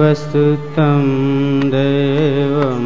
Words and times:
वसुदेवस्तुतं 0.00 1.02
देवं 1.72 2.84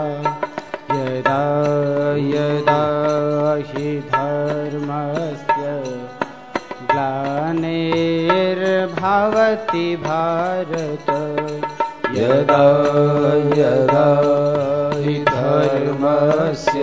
ग्लानिर्भवति 9.30 9.96
भारत। 9.96 11.10
यदा 12.18 12.66
यदा 13.62 14.06
हि 14.98 15.14
धर्मस्य 15.14 16.82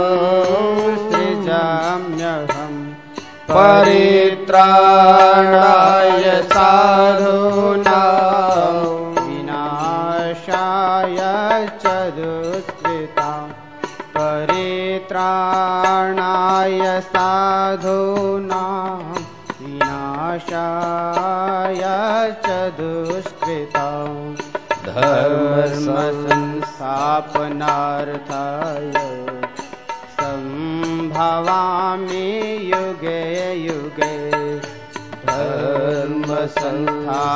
सृजाम्यहम् 1.11 2.79
परित्राणा 3.51 4.59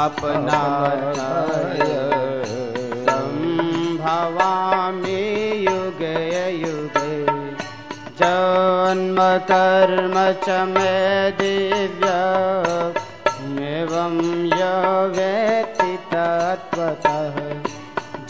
धर्मसंस्थापनार्थाय 0.02 1.78
सम्भवामि 3.06 5.22
युगे 5.68 6.22
युगे। 6.50 7.14
जन्म 8.20 9.18
कर्म 9.50 10.16
च 10.44 10.46
मे 10.68 10.94
दिव्यमेवं 11.41 12.06
य 14.46 14.48
वेत्ति 15.16 15.92
तत्त्वतः 16.14 17.36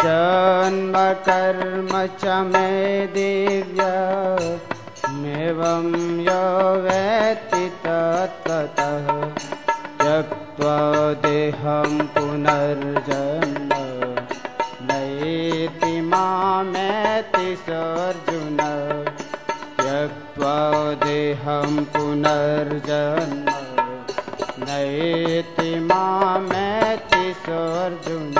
जन्म 0.05 0.97
कर्म 1.29 1.93
च 2.21 2.23
मे 2.53 2.73
दिव्यमेवं 3.07 3.89
यो 6.21 6.45
वेत्ति 6.83 7.65
तत्त्वतः 7.87 9.07
देहं 11.15 12.07
पुनर्जन्म। 12.07 13.71
नैति 14.87 16.01
मामेति 16.01 17.57
सोऽर्जुन 17.57 18.59
त्यक्त्वा 19.81 20.95
देहं 20.95 21.85
पुनर्जन्म। 21.85 23.49
नैति 24.65 25.81
मामेति 25.81 27.35
सोऽर्जुन 27.47 28.35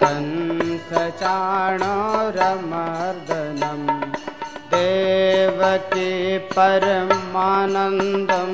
कंसचाणुरमर्दनं 0.01 1.03
देवकी 4.73 6.13
परमानन्दं 6.55 8.53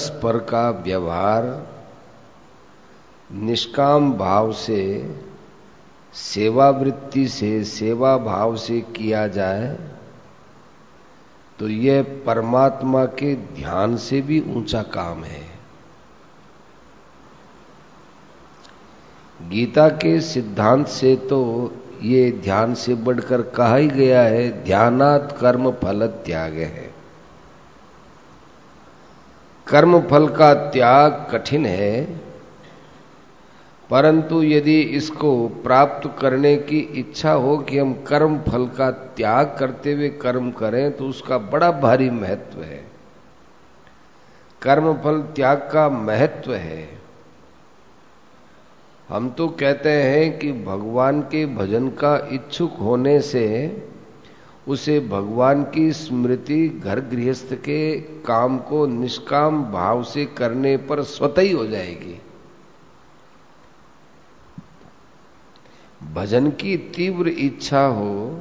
परस्पर 0.00 0.38
का 0.38 0.70
व्यवहार 0.70 1.44
निष्काम 3.32 4.12
भाव 4.12 4.52
से 4.52 5.10
सेवा 6.14 6.70
वृत्ति 6.70 7.28
से, 7.28 7.64
सेवा 7.64 8.16
भाव 8.16 8.56
से 8.56 8.80
किया 8.80 9.26
जाए 9.28 9.78
तो 11.58 11.68
यह 11.68 12.02
परमात्मा 12.26 13.04
के 13.04 13.34
ध्यान 13.34 13.96
से 13.96 14.20
भी 14.20 14.40
ऊँचा 14.40 14.82
काम 14.82 15.24
है। 15.24 15.42
गीता 19.40 19.88
के 19.88 20.20
सिद्धांत 20.20 20.86
से 20.86 21.16
तो 21.16 21.40
ये 22.02 22.30
ध्यान 22.32 22.74
से 22.74 22.94
बढ़कर 22.94 23.42
कहा 23.42 23.76
ही 23.76 23.88
गया 23.88 24.22
है, 24.22 24.64
ध्यानात 24.64 25.38
कर्म 25.40 25.70
फल 25.70 26.06
त्याग 26.06 26.52
है। 26.52 26.89
कर्म 29.70 30.00
फल 30.00 30.26
का 30.28 30.52
त्याग 30.70 31.26
कठिन 31.32 31.66
है, 31.66 32.02
परंतु 33.90 34.42
यदि 34.42 34.80
इसको 34.96 35.32
प्राप्त 35.62 36.08
करने 36.18 36.56
की 36.58 36.78
इच्छा 37.00 37.32
हो 37.34 37.56
कि 37.58 37.78
हम 37.78 37.92
कर्म 38.06 38.38
फल 38.40 38.66
का 38.76 38.90
त्याग 39.16 39.56
करते 39.58 39.92
हुए 39.92 40.08
कर्म 40.20 40.50
करें 40.52 40.90
तो 40.96 41.08
उसका 41.08 41.38
बड़ा 41.50 41.70
भारी 41.80 42.08
महत्व 42.12 42.62
है। 42.62 42.84
कर्म 44.62 44.92
फल 44.94 45.20
त्याग 45.36 45.68
का 45.72 45.88
महत्व 45.88 46.54
है। 46.54 46.88
हम 49.08 49.28
तो 49.30 49.48
कहते 49.60 49.90
हैं 49.92 50.38
कि 50.38 50.52
भगवान 50.64 51.20
के 51.22 51.44
भजन 51.46 51.88
का 52.00 52.16
इच्छुक 52.32 52.76
होने 52.80 53.20
से 53.22 53.46
उसे 54.68 54.98
भगवान 55.00 55.62
की 55.64 55.92
स्मृति 55.92 56.68
घर 56.68 57.00
गृहस्थ 57.00 57.54
के 57.54 58.00
काम 58.00 58.58
को 58.58 58.86
निष्काम 58.86 59.62
भाव 59.64 60.02
से 60.02 60.24
करने 60.24 60.76
पर 60.76 61.02
स्वतः 61.02 61.42
ही 61.42 61.52
हो 61.52 61.66
जाएगी। 61.66 62.20
भजन 66.14 66.50
की 66.50 66.76
तीव्र 66.76 67.28
इच्छा 67.28 67.84
हो 67.86 68.40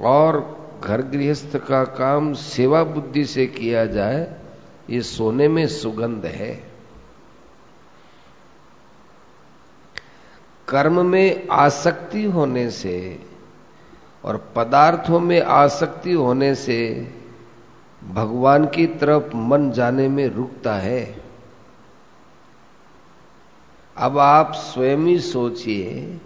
और 0.00 0.38
घर 0.84 1.02
गृहस्थ 1.02 1.56
का 1.56 1.84
काम 1.84 2.32
सेवा 2.32 2.82
बुद्धि 2.84 3.24
से 3.24 3.46
किया 3.46 3.84
जाए, 3.86 4.36
ये 4.90 5.02
सोने 5.02 5.48
में 5.48 5.66
सुगंध 5.66 6.26
है। 6.26 6.54
कर्म 10.68 11.04
में 11.06 11.48
आसक्ति 11.48 12.24
होने 12.24 12.70
से 12.70 12.96
और 14.26 14.36
पदार्थों 14.56 15.20
में 15.20 15.40
आसक्ति 15.40 16.12
होने 16.12 16.54
से 16.54 16.78
भगवान 18.02 18.66
की 18.66 18.86
तरफ़ 18.86 19.36
मन 19.36 19.70
जाने 19.70 20.08
में 20.08 20.26
रुकता 20.28 20.74
है। 20.74 21.04
अब 23.96 24.18
आप 24.18 24.52
स्वयं 24.54 24.98
ही 24.98 25.18
सोचिए, 25.18 26.20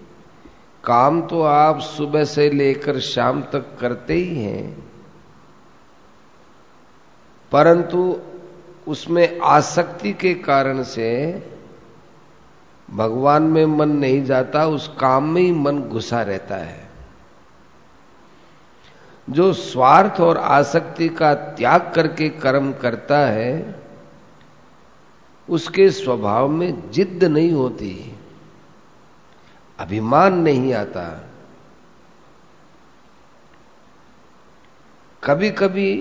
काम 0.84 1.20
तो 1.22 1.42
आप 1.42 1.80
सुबह 1.80 2.24
से 2.24 2.48
लेकर 2.50 2.98
शाम 3.00 3.42
तक 3.42 3.76
करते 3.80 4.14
ही 4.14 4.42
हैं, 4.42 4.90
परंतु 7.52 8.16
उसमें 8.88 9.40
आसक्ति 9.40 10.12
के 10.12 10.34
कारण 10.34 10.82
से 10.82 11.10
भगवान 12.88 13.42
में 13.42 13.64
मन 13.66 13.90
नहीं 13.90 14.24
जाता, 14.24 14.66
उस 14.66 14.88
काम 15.00 15.32
में 15.32 15.42
ही 15.42 15.52
मन 15.52 15.78
घुसा 15.80 16.22
रहता 16.22 16.56
है। 16.56 16.89
जो 19.30 19.52
स्वार्थ 19.52 20.20
और 20.20 20.38
आसक्ति 20.38 21.08
का 21.08 21.34
त्याग 21.34 21.92
करके 21.94 22.28
कर्म 22.28 22.72
करता 22.72 23.18
है, 23.26 23.80
उसके 25.48 25.90
स्वभाव 25.90 26.48
में 26.48 26.90
जिद्द 26.90 27.24
नहीं 27.24 27.52
होती, 27.52 27.94
अभिमान 29.78 30.38
नहीं 30.38 30.72
आता। 30.74 31.04
कभी 35.22 35.50
कभी 35.50 35.92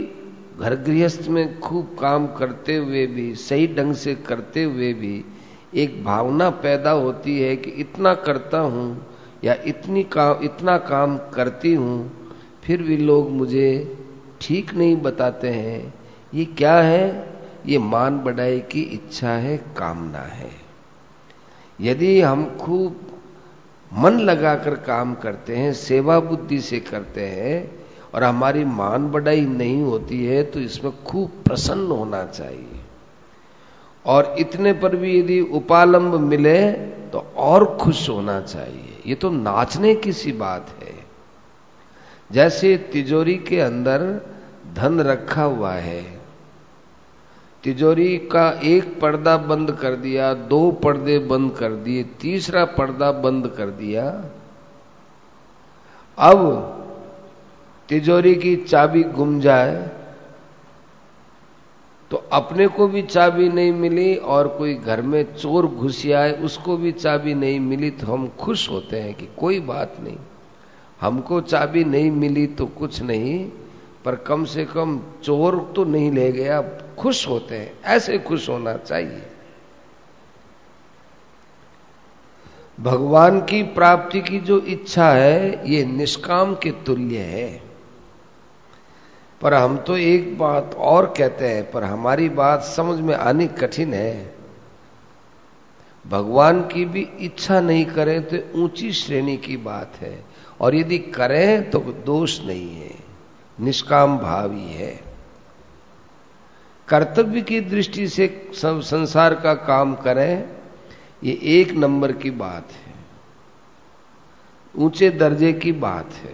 घर 0.59 0.75
गृहस्थ 0.75 1.27
में 1.27 1.59
खूब 1.59 1.95
काम 2.01 2.27
करते 2.27 2.75
हुए 2.75 3.05
भी, 3.07 3.33
सही 3.36 3.67
ढंग 3.75 3.93
से 3.95 4.15
करते 4.15 4.63
हुए 4.63 4.93
भी 4.93 5.25
एक 5.75 6.03
भावना 6.03 6.50
पैदा 6.50 6.91
होती 6.91 7.39
है 7.39 7.55
कि 7.55 7.71
इतना 7.71 8.13
करता 8.13 8.59
हूँ 8.59 9.07
या 9.43 9.55
इतनी 9.65 10.03
काम 10.03 10.43
इतना 10.43 10.77
काम 10.77 11.17
करती 11.33 11.74
हूँ 11.74 12.12
फिर 12.69 12.81
भी 12.81 12.97
लोग 12.97 13.29
मुझे 13.29 13.97
ठीक 14.41 14.73
नहीं 14.73 14.95
बताते 14.95 15.49
हैं। 15.49 15.93
ये 16.33 16.45
क्या 16.45 16.73
है? 16.73 17.38
ये 17.65 17.77
मान 17.77 18.19
बढ़ाई 18.19 18.59
की 18.59 18.81
इच्छा 18.81 19.29
है, 19.29 19.57
कामना 19.57 20.19
है। 20.19 20.49
यदि 21.81 22.21
हम 22.21 22.45
खूब 22.57 22.99
मन 23.91 24.19
लगाकर 24.19 24.75
काम 24.75 25.15
करते 25.15 25.55
हैं, 25.55 25.73
सेवा 25.73 26.19
बुद्धि 26.19 26.59
से 26.61 26.79
करते 26.79 27.25
हैं 27.25 27.79
और 28.13 28.23
हमारी 28.23 28.65
मान 28.65 29.09
बढ़ाई 29.11 29.41
नहीं 29.41 29.81
होती 29.81 30.25
है 30.25 30.43
तो 30.43 30.59
इसमें 30.59 30.93
खूब 31.03 31.41
प्रसन्न 31.45 31.91
होना 31.91 32.23
चाहिए। 32.25 32.79
और 34.05 34.35
इतने 34.39 34.73
पर 34.73 34.95
भी 34.95 35.19
यदि 35.19 35.39
उपालंब 35.41 36.15
मिले 36.15 36.71
तो 37.09 37.19
और 37.38 37.77
खुश 37.77 38.09
होना 38.09 38.41
चाहिए। 38.41 39.01
ये 39.05 39.15
तो 39.15 39.29
नाचने 39.29 39.95
की 39.95 40.13
सी 40.13 40.31
बात 40.31 40.75
है। 40.83 40.99
जैसे 42.29 42.75
तिजोरी 42.91 43.36
के 43.38 43.59
अंदर 43.59 44.01
धन 44.75 45.00
रखा 45.01 45.43
हुआ 45.43 45.74
है। 45.74 46.01
तिजोरी 47.63 48.17
का 48.31 48.50
एक 48.63 49.00
पर्दा 49.01 49.36
बंद 49.38 49.71
कर 49.71 49.95
दिया, 49.95 50.33
दो 50.33 50.71
पर्दे 50.83 51.17
बंद 51.19 51.55
कर 51.57 51.71
दिए, 51.75 52.03
तीसरा 52.19 52.65
पर्दा 52.65 53.12
बंद 53.12 53.48
कर 53.57 53.69
दिया। 53.75 54.05
अब 56.17 56.75
तिजोरी 57.89 58.36
की 58.36 58.55
चाबी 58.55 59.03
गुम 59.03 59.39
जाए 59.39 59.75
तो 62.12 62.17
अपने 62.33 62.67
को 62.67 62.88
भी 62.88 63.01
चाबी 63.01 63.48
नहीं 63.50 63.71
मिली 63.74 64.15
और 64.15 64.48
कोई 64.48 64.74
घर 64.75 65.01
में 65.01 65.24
चोर 65.36 65.67
घुस 65.67 66.05
आए, 66.05 66.31
उसको 66.33 66.77
भी 66.77 66.91
चाबी 66.91 67.33
नहीं 67.33 67.59
मिली 67.59 67.89
तो 67.91 68.07
हम 68.07 68.27
खुश 68.39 68.69
होते 68.69 69.00
हैं 69.00 69.13
कि 69.13 69.27
कोई 69.38 69.59
बात 69.59 69.95
नहीं। 70.00 70.17
हमको 71.01 71.41
चाबी 71.41 71.84
नहीं 71.84 72.12
मिली 72.12 72.48
तो 72.48 72.65
कुछ 72.65 73.01
नहीं, 73.01 73.46
पर 74.06 74.15
कम 74.15 74.46
से 74.46 74.65
कम 74.65 75.01
चोर 75.24 75.74
तो 75.75 75.84
नहीं 75.84 76.12
ले 76.12 76.32
गया 76.32 76.62
खुश 77.00 77.27
होते 77.27 77.56
हैं, 77.56 77.84
ऐसे 77.84 78.18
खुश 78.18 78.50
होना 78.50 78.74
चाहिए। 78.74 79.22
भगवान 82.79 83.39
की 83.41 83.63
प्राप्ति 83.63 84.22
की 84.22 84.39
जो 84.39 84.60
इच्छा 84.60 85.12
है, 85.12 85.70
ये 85.70 85.86
निष्काम 85.86 86.56
के 86.56 86.72
तुल्य 86.72 87.18
है। 87.18 87.62
पर 89.41 89.53
हम 89.53 89.77
तो 89.77 89.98
एक 89.98 90.38
बात 90.38 90.75
और 90.75 91.13
कहते 91.18 91.48
हैं, 91.48 91.72
पर 91.72 91.84
हमारी 91.84 92.29
बात 92.29 92.63
समझ 92.63 93.00
में 93.00 93.15
आनी 93.15 93.48
कठिन 93.48 93.94
है। 93.94 94.36
भगवान 96.06 96.62
की 96.62 96.86
भी 96.86 97.01
इच्छा 97.01 97.62
नहीं 97.62 97.86
करें 97.86 98.22
तो 98.24 98.63
ऊँची 98.63 98.91
श्रेणी 98.94 99.38
की 99.38 99.58
बात 99.58 99.96
है। 99.96 100.28
और 100.59 100.75
यदि 100.75 100.97
करें 100.97 101.69
तो 101.69 101.79
दोष 102.05 102.39
नहीं 102.41 102.75
है, 102.75 102.95
निष्काम 103.57 104.17
भाव 104.17 104.53
ही। 104.53 104.73
है 104.73 104.99
कर्तव्य 106.87 107.41
की 107.41 107.59
दृष्टि 107.61 108.07
से 108.07 108.27
संसार 108.53 109.33
का 109.35 109.53
काम 109.53 109.95
करें, 109.95 110.49
ये 111.23 111.39
एक 111.51 111.71
नंबर 111.71 112.11
की 112.11 112.31
बात 112.31 112.71
है। 112.71 112.93
ऊँचे 114.75 115.09
दर्जे 115.09 115.51
की 115.53 115.71
बात 115.71 116.13
है। 116.13 116.33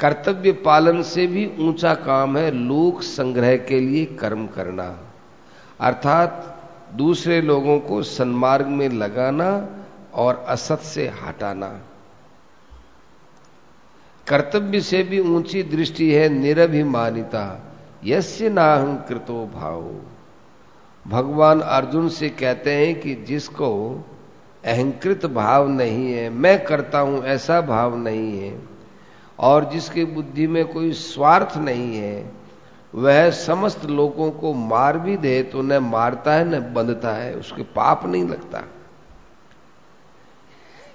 कर्तव्य 0.00 0.52
पालन 0.52 1.02
से 1.02 1.26
भी 1.26 1.46
ऊँचा 1.58 1.94
काम 1.94 2.36
है 2.36 2.50
लोक 2.50 3.02
संग्रह 3.02 3.56
के 3.56 3.80
लिए 3.80 4.04
कर्म 4.04 4.46
करना। 4.46 4.88
अर्थात 5.80 6.50
दूसरे 6.94 7.40
लोगों 7.42 7.78
को 7.80 8.02
सन्मार्ग 8.02 8.66
में 8.66 8.88
लगाना 8.88 9.50
और 10.14 10.44
असत 10.48 10.78
से 10.78 11.08
हटाना। 11.22 11.70
कर्तव्य 14.28 14.80
से 14.80 15.02
भी 15.02 15.20
ऊँची 15.20 15.62
दृष्टि 15.62 16.12
है, 16.12 16.28
निरभिमानिता। 16.28 17.72
यस्य 18.04 18.48
नाहंकृतो 18.48 19.46
भाव। 19.54 20.00
भगवान 21.06 21.60
अर्जुन 21.60 22.08
से 22.08 22.28
कहते 22.28 22.70
हैं 22.70 23.00
कि 23.00 23.14
जिसको 23.14 23.70
अहंकृत 24.64 25.26
भाव 25.26 25.68
नहीं 25.68 26.12
है, 26.12 26.30
मैं 26.30 26.64
करता 26.64 26.98
हूँ 26.98 27.24
ऐसा 27.24 27.60
भाव 27.60 27.96
नहीं 27.96 28.40
है, 28.40 28.58
और 29.38 29.64
जिसकी 29.64 30.04
बुद्धि 30.04 30.46
में 30.46 30.64
कोई 30.64 30.92
स्वार्थ 30.92 31.56
नहीं 31.56 31.96
है, 31.96 32.30
वह 32.94 33.30
समस्त 33.30 33.84
लोगों 33.84 34.30
को 34.30 34.52
मार 34.54 34.98
भी 34.98 35.16
दे 35.16 35.42
तो 35.42 35.62
न 35.62 35.78
मारता 35.78 36.34
है, 36.34 36.44
न 36.48 36.74
बंधता 36.74 37.12
है, 37.12 37.34
उसके 37.34 37.62
पाप 37.62 38.06
नहीं 38.06 38.28
लगता। 38.28 38.62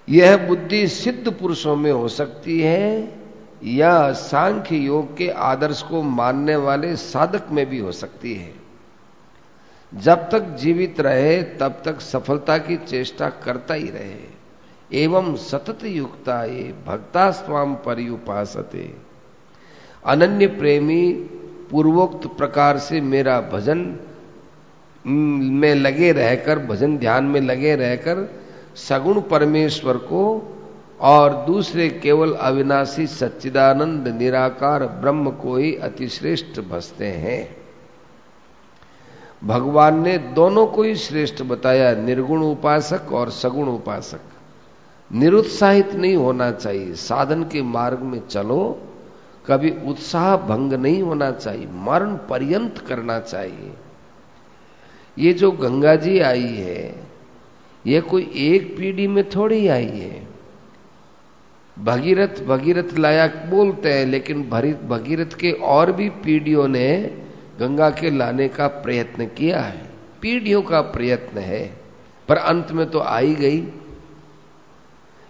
यह 0.10 0.48
बुद्धि 0.48 0.88
सिद्ध 0.88 1.32
पुरुषों 1.32 1.76
में 1.76 1.92
हो 1.92 2.08
सकती 2.08 2.60
है 2.60 3.16
या 3.64 4.12
सांख्य 4.12 4.76
योग 4.76 5.18
के 5.18 5.30
आदर्श 5.30 5.82
को 5.82 6.02
मानने 6.02 6.56
वाले 6.56 6.96
साधक 6.96 7.48
में 7.52 7.66
भी 7.66 7.80
हो 7.80 7.92
सकती 7.92 8.34
है। 8.34 8.54
जब 9.94 10.30
तक 10.30 10.40
जीवित 10.40 11.00
रहे, 11.00 11.44
तब 11.44 11.82
तक 11.86 12.02
सफलता 12.02 12.58
की 12.58 12.78
चेष्टा 12.78 13.30
करता 13.30 13.74
ही 13.74 13.90
रहे। 13.90 14.40
एवं 14.94 15.36
सतत 15.36 15.86
युक्ता 15.86 16.44
ये 16.44 16.74
भक्ता 16.88 17.32
स्वाम 17.32 17.76
परियुपासते। 17.76 18.94
अनन्य 20.06 20.48
प्रेमी, 20.48 21.14
पूर्वोक्त 21.72 22.28
प्रकार 22.28 22.78
से 22.78 23.02
मेरा 23.02 23.42
भजन 23.42 24.00
में 25.08 25.76
लगे 25.76 26.12
रहकर, 26.12 26.60
भजन 26.60 26.98
ध्यान 26.98 27.24
में 27.24 27.42
लगे 27.42 27.76
रहकर 27.76 28.39
सगुण 28.88 29.22
परमेश्वर 29.22 29.98
को 29.98 30.56
और 31.00 31.46
दूसरे 31.46 31.90
केवल 31.90 32.34
अविनाशी 32.34 33.08
सच्चिदानंद 33.08 34.08
निराकार 34.08 34.86
ब्रह्म 34.86 35.32
को 35.32 35.56
ही 35.56 35.76
अतिश्रेष्ठ 35.76 36.60
भसते 36.60 37.06
हैं। 37.06 37.58
भगवान 39.44 40.00
ने 40.00 40.18
दोनों 40.18 40.68
को 40.68 40.84
ही 40.84 40.96
श्रेष्ठ 40.96 41.42
बताया, 41.44 41.94
निर्गुण 41.96 42.44
उपासक 42.44 43.14
और 43.14 43.30
सगुण 43.30 43.68
उपासक। 43.68 44.20
निरुत्साहित 45.12 45.94
नहीं 45.94 46.16
होना 46.16 46.52
चाहिए, 46.52 46.94
साधन 46.94 47.44
के 47.44 47.62
मार्ग 47.62 48.00
में 48.00 48.28
चलो, 48.28 48.80
कभी 49.48 49.74
उत्साह 49.88 50.38
भंग 50.38 50.74
नहीं 50.74 51.02
होना 51.04 51.32
चाहिए, 51.32 51.68
मरण 51.72 52.16
पर्यंत 52.16 52.78
करना 52.78 53.20
चाहिए। 53.20 53.74
ये 55.18 55.34
जो 55.34 55.52
गंगा 55.52 55.96
जी 55.96 56.20
आई 56.20 56.56
है 56.58 57.09
ये 57.86 58.02
कोई 58.02 58.30
एक 58.38 58.76
पीढ़ी 58.78 59.08
में 59.08 59.24
थोड़ी 59.30 59.68
आई 59.68 59.86
है। 59.86 60.28
भगीरथ 61.78 62.42
भगीरथ 62.46 62.98
लायक 62.98 63.36
बोलते 63.50 63.94
हैं, 63.94 64.06
लेकिन 64.06 64.44
भगीरथ 64.90 65.38
के 65.40 65.52
और 65.52 65.92
भी 65.92 66.10
पीढ़ियों 66.20 66.68
ने 66.68 66.90
गंगा 67.60 67.90
के 67.92 68.10
लाने 68.10 68.48
का 68.50 68.68
प्रयत्न 68.68 69.26
किया 69.28 69.62
है। 69.62 69.88
पीढ़ियों 70.22 70.62
का 70.62 70.82
प्रयत्न 70.82 71.40
है, 71.40 71.66
पर 72.30 72.38
अंत 72.38 72.72
में 72.72 72.90
तो 72.90 73.00
आई 73.02 73.36
गई। 73.36 73.64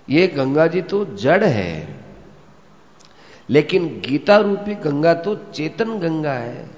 ये 0.07 0.27
गंगा 0.27 0.65
जी 0.67 0.81
तो 0.83 1.03
जड़ 1.15 1.43
है, 1.43 1.97
लेकिन 3.49 3.87
गीता 4.01 4.37
रूपी 4.37 4.75
गंगा 4.81 5.13
तो 5.15 5.35
चेतन 5.53 5.99
गंगा 5.99 6.33
है। 6.33 6.69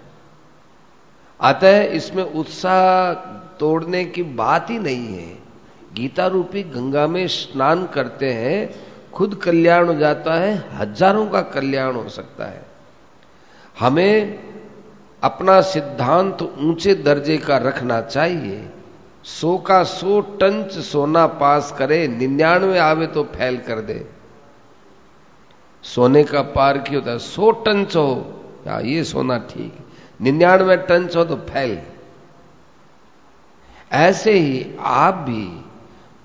अतः 1.40 1.82
इसमें 1.94 2.24
उत्साह 2.24 3.14
तोड़ने 3.60 4.04
की 4.06 4.24
बात 4.24 4.70
ही 4.70 4.80
नहीं 4.80 5.18
है। 5.18 5.41
गीता 5.92 6.28
रूपी 6.28 6.64
गंगा 6.64 7.06
में 7.08 7.28
स्नान 7.28 7.86
करते 7.88 8.32
हैं, 8.34 8.60
खुद 9.14 9.36
कल्याण 9.36 9.88
हो 9.88 9.94
जाता 9.94 10.34
है, 10.34 10.54
हज़ारों 10.74 11.28
का 11.28 11.42
कल्याण 11.52 11.96
हो 11.96 12.08
सकता 12.10 12.46
है। 12.46 12.66
हमें 13.80 14.40
अपना 15.24 15.60
सिद्धांत 15.62 16.42
ऊँचे 16.42 16.94
दर्जे 16.96 17.38
का 17.38 17.58
रखना 17.58 18.00
चाहिए। 18.02 18.70
सो 19.24 19.58
का 19.58 19.84
सो 19.84 20.20
टंच 20.40 20.78
सोना 20.82 21.26
पास 21.40 21.76
करे, 21.80 22.08
निन्यानवे 22.08 22.78
आवे 22.80 23.08
तो 23.08 23.24
फैल 23.36 23.58
कर 23.58 23.82
दे। 23.82 24.06
सोने 25.84 26.24
का 26.24 26.42
पार 26.52 26.78
की 26.78 26.96
होता 26.96 27.12
है? 27.12 27.18
सो 27.18 27.52
टंच 27.66 27.96
हो। 27.96 28.38
या 28.68 28.80
ये 28.80 29.04
सोना 29.04 29.38
ठीक 29.50 29.78
निन्यानवे 30.20 30.78
टंच 30.80 31.16
हो 31.16 31.24
तो 31.24 31.36
फैल। 31.46 31.78
ऐसे 33.92 34.34
ही 34.34 34.66
आप 34.80 35.14
भी 35.20 35.46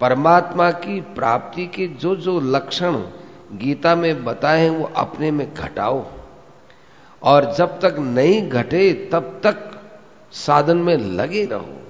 परमात्मा 0.00 0.70
की 0.70 1.00
प्राप्ति 1.00 1.66
के 1.66 1.86
जो 1.86 2.16
जो 2.16 2.40
लक्षण 2.40 3.02
गीता 3.52 3.94
में 3.94 4.24
बताए 4.24 4.60
हैं, 4.60 4.70
वो 4.70 4.90
अपने 4.96 5.30
में 5.30 5.54
घटाओ। 5.54 6.04
और 7.22 7.54
जब 7.54 7.80
तक 7.80 7.96
नहीं 7.98 8.48
घटे, 8.48 9.08
तब 9.12 9.40
तक 9.42 9.80
साधन 10.32 10.76
में 10.76 10.96
लगे 10.96 11.44
रहो। 11.44 11.82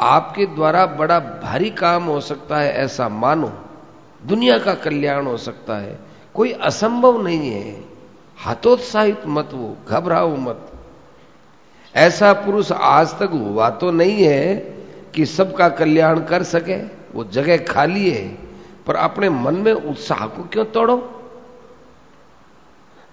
आपके 0.00 0.46
द्वारा 0.46 0.86
बड़ा 0.86 1.18
भारी 1.20 1.70
काम 1.70 2.04
हो 2.04 2.20
सकता 2.20 2.56
है, 2.56 2.72
ऐसा 2.72 3.08
मानो। 3.08 3.52
दुनिया 4.26 4.58
का 4.58 4.74
कल्याण 4.74 5.26
हो 5.26 5.36
सकता 5.36 5.76
है। 5.76 5.98
कोई 6.34 6.52
असंभव 6.52 7.22
नहीं 7.22 7.50
है। 7.50 7.84
हतोत्साहित 8.46 9.20
मत 9.26 9.50
वो 9.54 9.76
घबराओ 9.88 10.36
मत। 10.36 10.72
ऐसा 11.96 12.32
पुरुष 12.32 12.72
आज 12.72 13.18
तक 13.18 13.30
हुआ 13.32 13.70
तो 13.70 13.90
नहीं 13.90 14.24
है 14.24 14.73
कि 15.14 15.26
सबका 15.26 15.68
कल्याण 15.68 16.20
कर 16.20 16.42
सके, 16.42 16.76
वो 17.14 17.24
जगह 17.24 17.56
खाली 17.56 18.10
है, 18.10 18.28
पर 18.86 18.94
अपने 18.94 19.28
मन 19.30 19.54
में 19.54 19.72
उत्साह 19.72 20.26
को 20.26 20.42
क्यों 20.42 20.64
तोड़ो? 20.64 21.10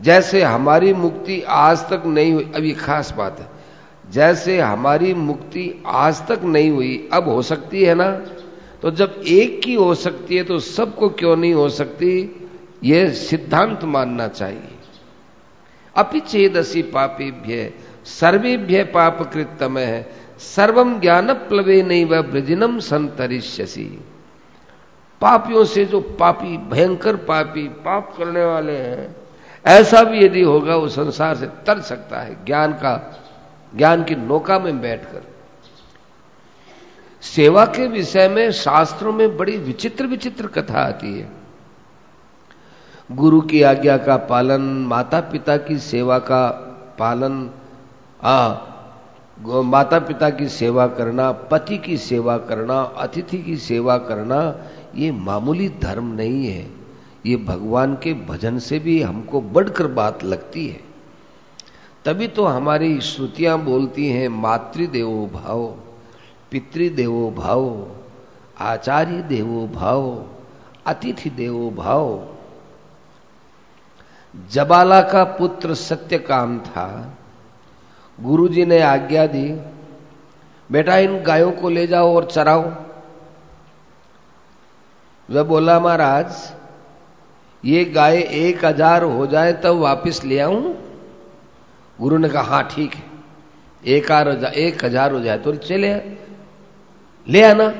जैसे 0.02 0.42
हमारी 0.42 0.94
मुक्ति 0.94 1.42
आज 1.42 1.90
तक 1.90 2.04
नहीं 2.06 2.34
हुई, 2.34 2.52
अब 2.56 2.64
ये 2.64 2.72
खास 2.72 3.14
बात 3.18 3.40
है, 3.40 3.48
जैसे 4.12 4.60
हमारी 4.60 5.14
मुक्ति 5.14 5.84
आज 5.86 6.28
तक 6.28 6.44
नहीं 6.44 6.72
हुई, 6.72 7.10
अब 7.14 7.30
हो 7.30 7.42
सकती 7.42 7.84
है 7.84 7.96
ना? 7.96 8.12
तो 8.82 8.92
जब 8.92 9.22
एक 9.28 9.62
की 9.62 9.74
हो 9.74 9.94
सकती 9.96 10.38
है 10.38 10.44
तो 10.44 10.60
सबको 10.60 11.10
क्यों 11.10 11.36
नहीं 11.36 11.54
हो 11.54 11.70
सकती? 11.70 12.36
यह 12.84 13.10
सिद्धांत 13.10 13.84
मानना 13.84 14.28
चाहिए। 14.28 14.78
अपिचेदसी 15.96 16.82
पापीभ्य, 16.82 17.74
सर्वेभ्य 18.06 18.84
पाप 18.84 19.22
कृतम 19.34 19.78
है 19.78 20.21
सर्वम 20.42 21.00
ज्ञान 21.00 21.34
प्लवे 21.34 21.84
नहीं 21.84 22.06
वह 22.06 22.22
ब्रजनम 22.22 22.80
संतरिष्यसी 22.80 24.00
पापियों 25.22 25.66
से 25.66 25.86
जो 25.86 26.02
पापी, 26.02 26.58
भयंकर 26.58 27.16
पापी, 27.16 27.68
पाप 27.68 28.16
करने 28.18 28.46
वाले 28.46 28.78
हैं, 28.78 29.16
ऐसा 29.66 30.04
भी 30.04 30.26
यदि 30.26 30.42
होगा, 30.42 30.76
वो 30.76 30.88
संसार 30.88 31.36
से 31.36 31.46
तर 31.46 31.82
सकता 31.82 32.20
है। 32.20 32.46
ज्ञान 32.46 32.74
का, 32.74 33.22
ज्ञान 33.76 34.04
की 34.04 34.16
नौका 34.16 34.60
में 34.60 34.82
बैठकर। 34.82 35.22
सेवा 37.22 37.66
के 37.66 37.88
विषय 37.88 38.28
में, 38.28 38.52
शास्त्रों 38.52 39.14
में 39.14 39.38
बड़ी 39.38 39.58
विचित्र 39.58 40.06
विचित्र 40.06 40.48
कथा 40.48 40.80
आती 40.80 41.20
है। 41.20 41.30
गुरु 43.12 43.42
की 43.42 43.62
आज्ञा 43.62 43.98
का 43.98 44.18
पालन 44.18 44.62
माता 44.62 45.20
पिता 45.20 45.58
की 45.58 45.78
सेवा 45.78 46.20
का 46.20 46.50
पालन, 47.00 47.50
आ 48.24 48.56
माता 49.48 50.00
पिता 50.00 50.30
की 50.30 50.50
सेवा 50.50 50.88
करना, 50.88 51.32
पति 51.32 51.78
की 51.78 51.98
सेवा 51.98 52.38
करना, 52.38 52.82
अतिथि 52.82 53.38
की 53.38 53.58
सेवा 53.58 53.98
करना, 53.98 54.56
ये 54.96 55.12
मामूली 55.12 55.70
धर्म 55.70 56.14
नहीं 56.14 56.48
है। 56.48 56.72
ये 57.26 57.38
भगवान 57.38 57.96
के 57.96 58.14
भजन 58.14 58.60
से 58.60 58.80
भी 58.80 59.02
हमको 59.02 59.42
बढ़कर 59.42 59.88
बात 59.88 60.24
लगती 60.24 60.68
है। 60.68 60.80
तभी 62.06 62.28
तो 62.28 62.46
हमारी 62.46 63.02
श्रुतियाँ 63.02 63.60
बोलती 63.60 64.10
हैं, 64.10 64.30
मातृदेवो 64.30 65.30
भाव, 65.34 65.76
पितृदेवो 66.52 67.32
भाव, 67.32 67.88
आचार्य 68.60 69.22
देवो 69.22 69.68
भाव, 69.68 70.26
अतिथि 70.86 71.30
देवो 71.30 71.72
भाव। 71.72 72.28
जबाला 74.52 75.02
का 75.02 75.24
पुत्र 75.24 75.74
सत्यकाम 75.74 76.60
था 76.60 77.18
गुरुजी 78.22 78.66
ने 78.66 78.80
आज्ञा 78.84 79.26
दी, 79.28 79.48
बेटा, 80.70 80.98
इन 80.98 81.22
गायों 81.24 81.52
को 81.54 81.70
ले 81.70 81.86
जाओ 81.88 82.16
और 82.16 82.26
चराओ। 82.26 82.64
वह 85.30 85.44
बोला, 85.44 85.80
महाराज, 85.80 86.54
ये 87.64 87.84
गाय 87.88 88.18
एक 88.18 88.66
हज़ार 88.66 89.04
हो 89.04 89.28
जाए 89.28 89.54
तब 89.64 89.78
वापिस 89.80 90.24
ले 90.24 90.40
आऊँ? 90.40 90.74
गुरु 92.00 92.18
ने 92.18 92.30
कहा 92.30 92.44
हाँ 92.44 92.68
ठीक 92.68 92.94
है, 92.94 93.04
एक 93.84 94.12
एक 94.56 94.86
हज़ार 94.86 95.12
हो 95.12 95.20
जाए 95.20 95.38
तो 95.40 95.56
चले, 95.58 95.94
ले 97.28 97.44
आना। 97.44 97.74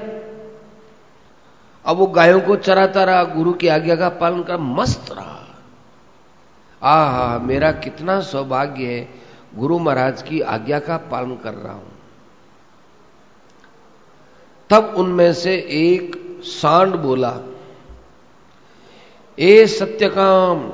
अब 1.86 1.98
वो 1.98 2.06
गायों 2.08 2.42
को 2.42 2.56
चराता 2.58 3.04
रहा, 3.04 3.24
गुरु 3.26 3.54
की 3.54 3.68
आज्ञा 3.70 3.96
का 3.96 4.10
पालन 4.12 4.44
कर 4.44 4.58
मस्त 4.58 5.12
रहा। 5.12 5.38
आ 6.82 7.38
मेरा 7.40 7.72
कितना 7.80 8.20
सौभाग्य 8.22 8.86
है 8.86 9.21
गुरु 9.56 9.80
महाराज 9.80 10.22
की 10.22 10.40
आज्ञा 10.42 10.80
का 10.80 10.98
पालन 11.12 11.36
कर 11.36 11.54
रहा 11.54 11.74
हूँ। 11.74 11.92
तब 14.70 14.94
उनमें 14.98 15.34
से 15.34 15.56
एक 15.70 16.16
सांड 16.44 16.96
बोला, 16.96 17.34
ए 19.38 19.66
सत्यकाम, 19.68 20.72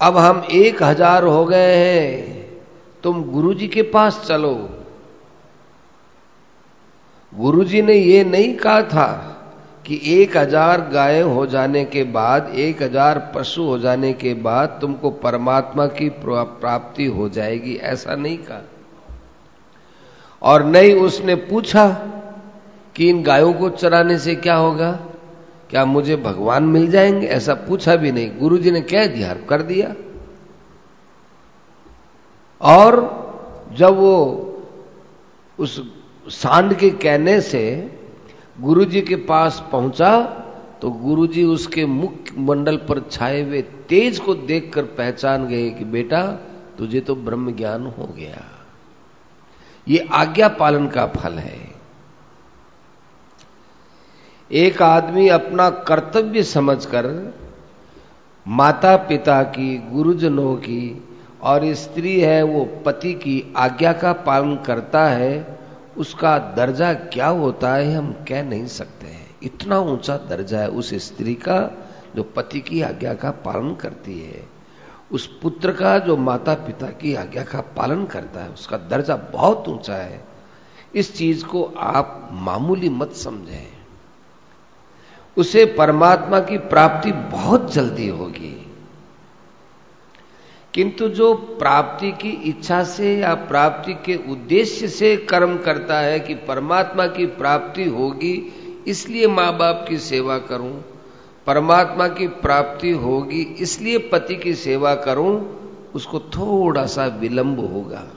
अब 0.00 0.16
हम 0.16 0.42
एक 0.52 0.82
हज़ार 0.82 1.24
हो 1.24 1.44
गए 1.44 1.76
हैं, 1.76 2.62
तुम 3.04 3.22
गुरुजी 3.24 3.68
के 3.68 3.82
पास 3.82 4.24
चलो। 4.26 4.54
गुरुजी 7.32 7.82
ने 7.82 7.94
यह 7.94 8.24
नहीं 8.24 8.54
कहा 8.54 8.82
था 8.82 9.08
कि 9.86 10.00
एक 10.04 10.36
हज़ार 10.36 10.80
गाय 10.80 11.20
हो 11.20 11.46
जाने 11.46 11.84
के 11.84 12.04
बाद, 12.04 12.52
एक 12.54 12.82
हज़ार 12.82 13.32
पशु 13.34 13.62
हो 13.62 13.78
जाने 13.78 14.12
के 14.12 14.34
बाद 14.34 14.78
तुमको 14.80 15.10
परमात्मा 15.10 15.86
की 15.86 16.08
प्राप्ति 16.08 17.06
हो 17.06 17.28
जाएगी। 17.28 17.74
ऐसा 17.74 18.14
नहीं 18.14 18.38
कहा। 18.38 18.62
और 20.42 20.64
नहीं 20.64 20.94
उसने 20.94 21.34
पूछा 21.34 21.88
कि 22.96 23.08
इन 23.08 23.22
गायों 23.22 23.52
को 23.52 23.70
चराने 23.70 24.18
से 24.18 24.34
क्या 24.34 24.54
होगा? 24.54 24.92
क्या 25.70 25.84
मुझे 25.84 26.16
भगवान 26.16 26.64
मिल 26.64 26.90
जाएँगे? 26.90 27.26
ऐसा 27.26 27.54
पूछा 27.54 27.96
भी 27.96 28.12
नहीं। 28.12 28.38
गुरु 28.38 28.58
जी 28.58 28.70
ने 28.70 28.80
कह 28.80 29.06
दिया 29.06 29.34
कर 29.48 29.62
दिया। 29.62 29.94
और 32.60 32.94
जब 33.72 33.96
वो 33.96 34.16
उस 35.58 35.82
सांड 36.28 36.74
के 36.74 36.90
कहने 36.90 37.40
से 37.40 37.62
गुरुजी 38.60 39.00
के 39.00 39.16
पास 39.16 39.68
पहुँचा 39.72 40.20
तो 40.82 40.90
गुरुजी 40.90 41.44
उसके 41.44 41.86
मुख 41.86 42.12
मंडल 42.38 42.76
पर 42.76 43.00
छाए 43.10 43.42
हुए 43.42 43.62
तेज 43.62 44.18
को 44.18 44.34
देखकर 44.34 44.82
पहचान 44.82 45.46
गए 45.46 45.70
कि 45.70 45.84
बेटा, 45.84 46.22
तुझे 46.78 47.00
तो 47.00 47.14
ब्रह्म 47.14 47.56
ज्ञान 47.56 47.86
हो 47.86 48.06
गया। 48.06 48.44
ये 49.88 50.08
आज्ञा 50.12 50.48
पालन 50.48 50.86
का 50.88 51.06
फल 51.06 51.32
है। 51.32 51.72
एक 54.50 54.82
आदमी 54.82 55.28
अपना 55.28 55.70
कर्तव्य 55.70 56.42
समझकर 56.42 57.34
माता 58.48 58.96
पिता 58.96 59.42
की, 59.42 59.76
गुरुजनों 59.78 60.56
की 60.56 61.02
और 61.42 61.74
स्त्री 61.74 62.20
है 62.20 62.42
वो 62.42 62.64
पति 62.86 63.14
की 63.14 63.54
आज्ञा 63.56 63.92
का 63.92 64.12
पालन 64.12 64.56
करता 64.56 65.04
है 65.06 65.61
उसका 65.96 66.38
दर्जा 66.38 66.94
क्या 66.94 67.26
होता 67.26 67.74
है 67.74 67.94
हम 67.94 68.12
कह 68.12 68.42
नहीं 68.42 68.66
सकते 68.66 69.06
हैं। 69.06 69.36
इतना 69.42 69.78
ऊँचा 69.78 70.16
दर्जा 70.16 70.58
है 70.58 70.68
उस 70.68 70.94
स्त्री 70.94 71.34
का 71.34 71.88
जो 72.16 72.22
पति 72.22 72.60
की 72.60 72.82
आज्ञा 72.82 73.14
का 73.14 73.30
पालन 73.30 73.74
करती 73.74 74.20
है। 74.20 74.46
उस 75.12 75.38
पुत्र 75.42 75.72
का 75.72 75.98
जो 75.98 76.16
माता 76.16 76.54
पिता 76.54 76.86
की 76.86 77.14
आज्ञा 77.14 77.44
का 77.44 77.60
पालन 77.60 78.04
करता 78.04 78.40
है, 78.40 78.48
उसका 78.50 78.76
दर्जा 78.76 79.16
बहुत 79.16 79.68
ऊँचा 79.68 79.94
है। 79.94 80.24
इस 80.94 81.16
चीज़ 81.16 81.44
को 81.44 81.74
आप 81.78 82.28
मामूली 82.32 82.88
मत 82.88 83.12
समझें। 83.12 83.72
उसे 85.36 85.64
परमात्मा 85.64 86.40
की 86.40 86.58
प्राप्ति 86.58 87.12
बहुत 87.12 87.72
जल्दी 87.72 88.08
होगी। 88.08 88.61
किंतु 90.74 91.08
जो 91.08 91.34
प्राप्ति 91.34 92.12
की 92.12 92.30
इच्छा 92.30 92.84
से 92.84 93.18
या 93.18 93.34
प्राप्ति 93.34 93.94
के 93.94 94.32
उद्देश्य 94.32 94.88
से 94.88 95.16
कर्म 95.16 95.58
करता 95.58 95.98
है 95.98 96.20
कि 96.20 96.34
परमात्मा 96.34 97.06
की 97.06 97.26
प्राप्ति 97.26 97.84
होगी, 97.84 98.52
इसलिए 98.86 99.26
माँ 99.26 99.56
बाप 99.56 99.86
की 99.88 99.98
सेवा 99.98 100.38
करूँ, 100.38 100.84
परमात्मा 101.46 102.08
की 102.08 102.26
प्राप्ति 102.26 102.90
होगी, 102.90 103.42
इसलिए 103.42 103.98
पति 103.98 104.36
की 104.36 104.54
सेवा 104.54 104.94
करूँ, 104.94 105.62
उसको 105.94 106.20
थोड़ा 106.20 106.86
सा 106.86 107.06
विलंब 107.06 107.60
होगा। 107.60 108.08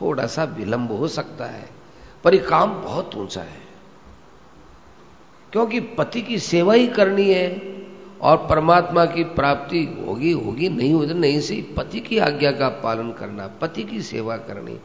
थोड़ा 0.00 0.26
सा 0.26 0.44
विलंब 0.44 0.92
हो 0.92 1.08
सकता 1.08 1.44
है, 1.44 1.68
पर 2.24 2.34
यह 2.34 2.46
काम 2.48 2.82
बहुत 2.82 3.14
ऊँचा 3.14 3.40
है। 3.40 3.66
क्योंकि 5.52 5.80
पति 5.80 6.22
की 6.22 6.38
सेवा 6.38 6.74
ही 6.74 6.86
करनी 6.86 7.32
है 7.32 7.76
और 8.20 8.36
परमात्मा 8.50 9.04
की 9.06 9.24
प्राप्ति 9.24 10.04
होगी 10.06 10.32
होगी 10.32 10.68
नहीं 10.68 10.92
होगी 10.94 11.14
नहीं 11.14 11.40
सही 11.40 11.62
पति 11.62 12.00
की 12.00 12.18
आज्ञा 12.18 12.52
का 12.52 12.68
पालन 12.68 13.12
करना 13.12 13.46
पति 13.46 13.82
की 13.82 14.02
सेवा 14.02 14.36
करनी 14.36 14.78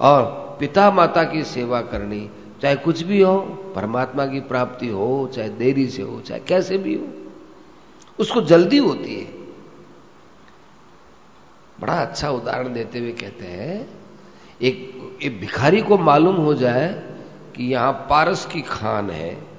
और 0.00 0.24
पिता 0.60 0.90
माता 0.90 1.24
की 1.24 1.44
सेवा 1.44 1.80
करनी 1.82 2.30
चाहे 2.62 2.76
कुछ 2.76 3.02
भी 3.02 3.20
हो 3.20 3.40
परमात्मा 3.76 4.26
की 4.26 4.40
प्राप्ति 4.40 4.88
हो 4.88 5.30
चाहे 5.34 5.48
देरी 5.48 5.86
से 5.86 6.02
हो 6.02 6.20
चाहे 6.20 6.40
कैसे 6.40 6.78
भी 6.78 6.94
हो 6.94 7.06
उसको 8.18 8.40
जल्दी 8.40 8.78
होती 8.78 9.14
है। 9.14 9.26
बड़ा 11.80 11.94
अच्छा 11.94 12.30
उदाहरण 12.30 12.72
देते 12.72 12.98
हुए 12.98 13.12
कहते 13.12 13.44
हैं 13.44 13.88
एक, 14.62 15.18
एक 15.22 15.40
भिखारी 15.40 15.82
को 15.82 15.98
मालूम 15.98 16.36
हो 16.36 16.54
जाए 16.54 16.88
कि 17.56 17.64
यहाँ 17.64 17.92
पारस 17.92 18.46
की 18.46 18.60
खान 18.60 19.10
है। 19.10 19.51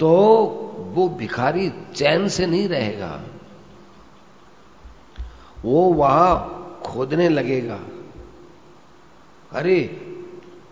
तो 0.00 0.12
वो 0.94 1.08
भिखारी 1.08 1.72
चैन 1.94 2.28
से 2.28 2.46
नहीं 2.46 2.68
रहेगा। 2.68 3.22
वो 5.64 5.92
वहाँ 5.92 6.56
खोदने 6.86 7.28
लगेगा। 7.28 7.80
अरे, 9.52 9.78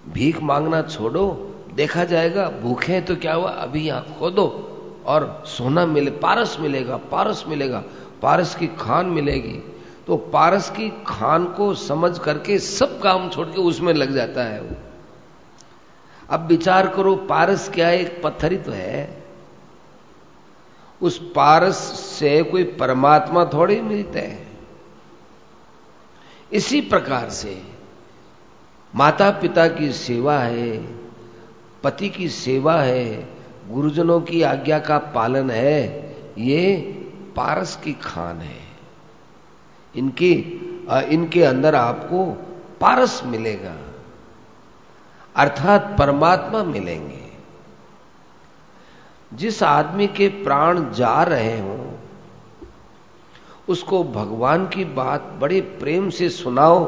भीख 0.09 0.43
मांगना 0.43 0.83
छोड़ो, 0.83 1.55
देखा 1.75 2.05
जाएगा, 2.05 2.49
भूखे 2.49 2.93
हैं 2.93 3.05
तो 3.05 3.17
क्या 3.17 3.35
हुआ? 3.35 3.51
अभी 3.51 3.87
यहाँ 3.87 4.07
खोदो 4.19 4.65
और 5.07 5.43
सोना 5.47 5.87
मिले, 5.87 6.11
पारस 6.11 6.57
मिलेगा 6.61 6.97
पारस 6.97 7.45
मिलेगा, 7.49 7.85
पारस 8.23 8.55
की 8.55 8.67
खान 8.67 9.07
मिलेगी। 9.07 9.77
तो 10.07 10.17
पारस 10.17 10.71
की 10.71 10.89
खान 11.07 11.45
को 11.45 11.75
समझ 11.75 12.19
करके 12.19 12.59
सब 12.59 13.01
काम 13.01 13.31
छोड़ 13.31 13.47
के 13.47 13.61
उसमें 13.61 13.95
लग 13.95 14.13
जाता 14.13 14.45
है 14.45 14.61
वो। 14.63 14.77
अब 16.31 16.47
विचार 16.47 16.89
करो, 16.89 17.17
पारस 17.17 17.69
क्या 17.69 17.91
एक 17.91 18.23
पत्थर 18.23 18.53
ही 18.53 18.59
तो 18.59 18.73
है। 18.73 19.18
उस 21.03 21.19
पारस 21.37 21.77
से 22.19 22.43
कोई 22.43 22.65
परमात्मा 22.65 23.45
थोड़ी 23.45 23.81
मिलते 23.81 24.19
हैं। 24.19 24.59
इसी 26.53 26.81
प्रकार 26.81 27.29
से 27.31 27.63
माता 28.95 29.31
पिता 29.31 29.69
की 29.69 29.93
सेवा 29.93 30.39
है, 30.39 30.79
पति 31.85 32.09
की 32.09 32.29
सेवा 32.29 32.81
है, 32.81 33.29
गुरुजनों 33.71 34.21
की 34.21 34.43
आज्ञा 34.43 34.79
का 34.79 34.99
पालन 34.99 35.51
है, 35.51 35.79
ये 36.39 36.77
पारस 37.37 37.77
की 37.85 37.93
खान 37.93 38.37
है। 38.37 38.69
इनकी 39.97 40.35
इनके 40.91 41.43
अंदर 41.43 41.75
आपको 41.75 42.25
पारस 42.81 43.21
मिलेगा। 43.25 43.77
अर्थात 45.37 45.97
परमात्मा 45.99 46.63
मिलेंगे। 46.65 47.18
जिस 49.35 49.63
आदमी 49.63 50.07
के 50.07 50.29
प्राण 50.29 50.91
जा 50.91 51.23
रहे 51.23 51.61
हों, 51.61 51.99
उसको 53.69 54.05
भगवान 54.05 54.69
की 54.69 54.85
बात 54.85 55.23
बड़े 55.41 55.61
प्रेम 55.61 56.11
से 56.11 56.29
सुनाओ। 56.29 56.85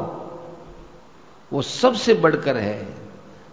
वो 1.53 1.63
सबसे 1.63 2.15
बढ़कर 2.15 2.57
है। 2.57 2.95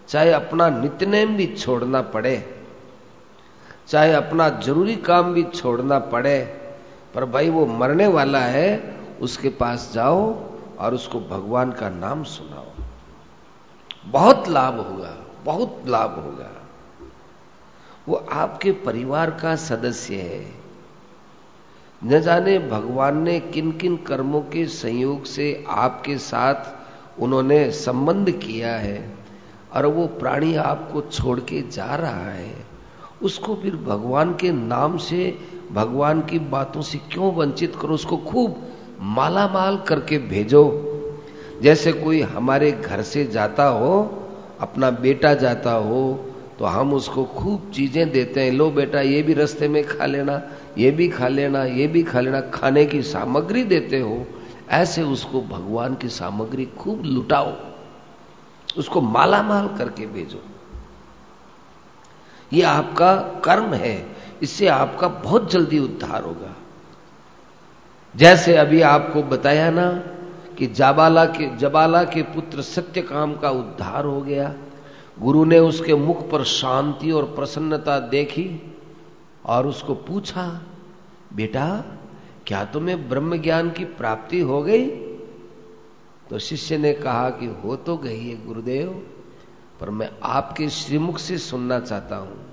चाहे 0.08 0.32
अपना 0.32 0.70
नित्यनेम 0.70 1.36
भी 1.38 1.48
छोड़ना 1.48 2.02
पड़े, 2.02 2.64
चाहे 3.88 4.14
अपना 4.14 4.50
ज़रूरी 4.50 4.96
काम 4.96 5.34
भी 5.34 5.44
छोड़ना 5.44 6.00
पड़े, 6.00 6.40
पर 7.16 7.26
भाई 7.26 7.50
वो 7.50 7.66
मरने 7.66 8.08
वाला 8.08 8.40
है, 8.40 8.96
उसके 9.22 9.50
पास 9.50 9.92
जाओ 9.94 10.44
और 10.80 10.94
उसको 10.94 11.20
भगवान 11.20 11.72
का 11.72 11.90
नाम 11.90 12.24
सुनाओ। 12.24 12.66
बहुत 14.06 14.50
लाभ 14.50 14.76
होगा, 14.78 15.18
बहुत 15.44 15.84
लाभ 15.88 16.16
होगा। 16.16 16.57
वो 18.08 18.16
आपके 18.16 18.72
परिवार 18.72 19.30
का 19.30 19.56
सदस्य 19.56 20.16
है। 20.16 20.46
न 22.04 22.22
जाने 22.22 22.60
भगवान 22.60 23.18
ने 23.22 23.40
किन 23.40 23.72
किन 23.72 23.98
कर्मों 23.98 24.42
के 24.42 24.66
संयोग 24.66 25.26
से 25.26 25.66
आपके 25.68 26.18
साथ 26.18 26.78
उन्होंने 27.22 27.72
संबंध 27.72 28.32
किया 28.32 28.76
है 28.76 29.14
और 29.74 29.86
वो 29.86 30.08
प्राणी 30.08 30.56
आपको 30.56 31.02
छोड़ 31.02 31.40
के 31.40 31.62
जा 31.62 31.96
रहा 31.96 32.30
है। 32.32 32.56
उसको 33.22 33.56
फिर 33.56 33.76
भगवान 33.76 34.34
के 34.34 34.52
नाम 34.52 34.98
से, 34.98 35.38
भगवान 35.72 36.22
की 36.22 36.40
बातों 36.40 36.82
से 36.82 36.98
क्यों 36.98 37.34
वंचित 37.34 37.76
करो? 37.76 37.94
उसको 37.94 38.18
खूब 38.18 38.68
माला 39.02 39.48
माल 39.48 39.78
करके 39.78 40.18
भेजो। 40.18 40.84
जैसे 41.62 41.92
कोई 41.92 42.22
हमारे 42.22 42.72
घर 42.72 43.02
से 43.02 43.26
जाता 43.26 43.68
हो, 43.68 44.24
अपना 44.60 44.90
बेटा 44.90 45.34
जाता 45.34 45.72
हो 45.72 46.34
तो 46.60 46.66
हम 46.66 46.94
उसको 46.94 47.26
खूब 47.26 47.72
चीज़ें 47.76 48.12
देते 48.12 48.44
हैं। 48.44 48.52
लो 48.52 48.72
बेटा, 48.72 49.02
ये 49.02 49.22
भी 49.22 49.34
रस्ते 49.34 49.68
में 49.68 49.84
खा 49.84 50.06
लेना, 50.06 50.42
ये 50.78 50.92
भी 50.92 51.08
खा 51.08 51.28
लेना, 51.28 51.66
ये 51.66 51.88
भी 51.88 52.04
खा 52.04 52.20
लेना। 52.20 52.42
खाने 52.42 52.86
की 52.86 53.02
सामग्री 53.02 53.64
देते 53.64 54.00
हो, 54.00 54.28
ऐसे 54.70 55.04
उसको 55.04 55.42
भगवान 55.42 55.96
की 55.96 56.10
सामग्री 56.10 56.66
खूब 56.66 57.04
लुटाओ। 57.06 57.54
उसको 58.78 59.02
माला 59.02 59.44
माल 59.44 59.68
करके 59.68 60.06
भेजो। 60.06 60.44
ये 62.54 62.62
आपका 62.62 63.16
कर्म 63.16 63.74
है। 63.74 64.16
इससे 64.44 64.68
आपका 64.68 65.08
बहुत 65.08 65.52
जल्दी 65.52 65.80
उद्धार 65.80 66.24
होगा। 66.24 66.56
जैसे 68.16 68.58
अभी 68.58 68.82
आपको 68.82 69.24
बताया 69.24 69.72
ना 69.72 69.92
कि 70.58 70.68
जाबाला 70.68 71.26
के, 71.26 71.58
जबाला 71.58 72.04
के 72.04 72.22
पुत्र 72.22 72.62
सत्यकाम 72.62 73.36
का 73.36 73.50
उद्धार 73.50 74.06
हो 74.06 74.22
गया। 74.22 74.54
गुरु 75.22 75.46
ने 75.46 75.60
उसके 75.60 75.96
मुख 75.96 76.30
पर 76.30 76.44
शांति 76.44 77.12
और 77.12 77.24
प्रसन्नता 77.24 78.00
देखी 78.00 78.78
और 79.46 79.68
उसको 79.68 79.96
पूछा, 79.96 80.62
बेटा, 81.34 81.84
क्या 82.48 82.66
तुम्हें 82.66 83.10
ब्रह्म 83.10 83.38
ज्ञान 83.38 83.72
की 83.72 83.86
प्राप्ति 83.86 84.40
हो 84.40 84.64
गई? 84.64 84.86
तो 86.30 86.40
शिष्य 86.40 86.78
ने 86.78 86.94
कहा 86.94 87.30
कि, 87.30 87.46
हो 87.46 87.76
तो 87.76 87.98
गई 87.98 88.30
है 88.30 88.46
गुरुदेव, 88.46 89.08
पर 89.80 89.90
मैं 89.90 90.12
आपके 90.24 90.70
श्रीमुख 90.70 91.18
से 91.18 91.38
सुनना 91.38 91.80
चाहता 91.80 92.16
हूँ। 92.16 92.46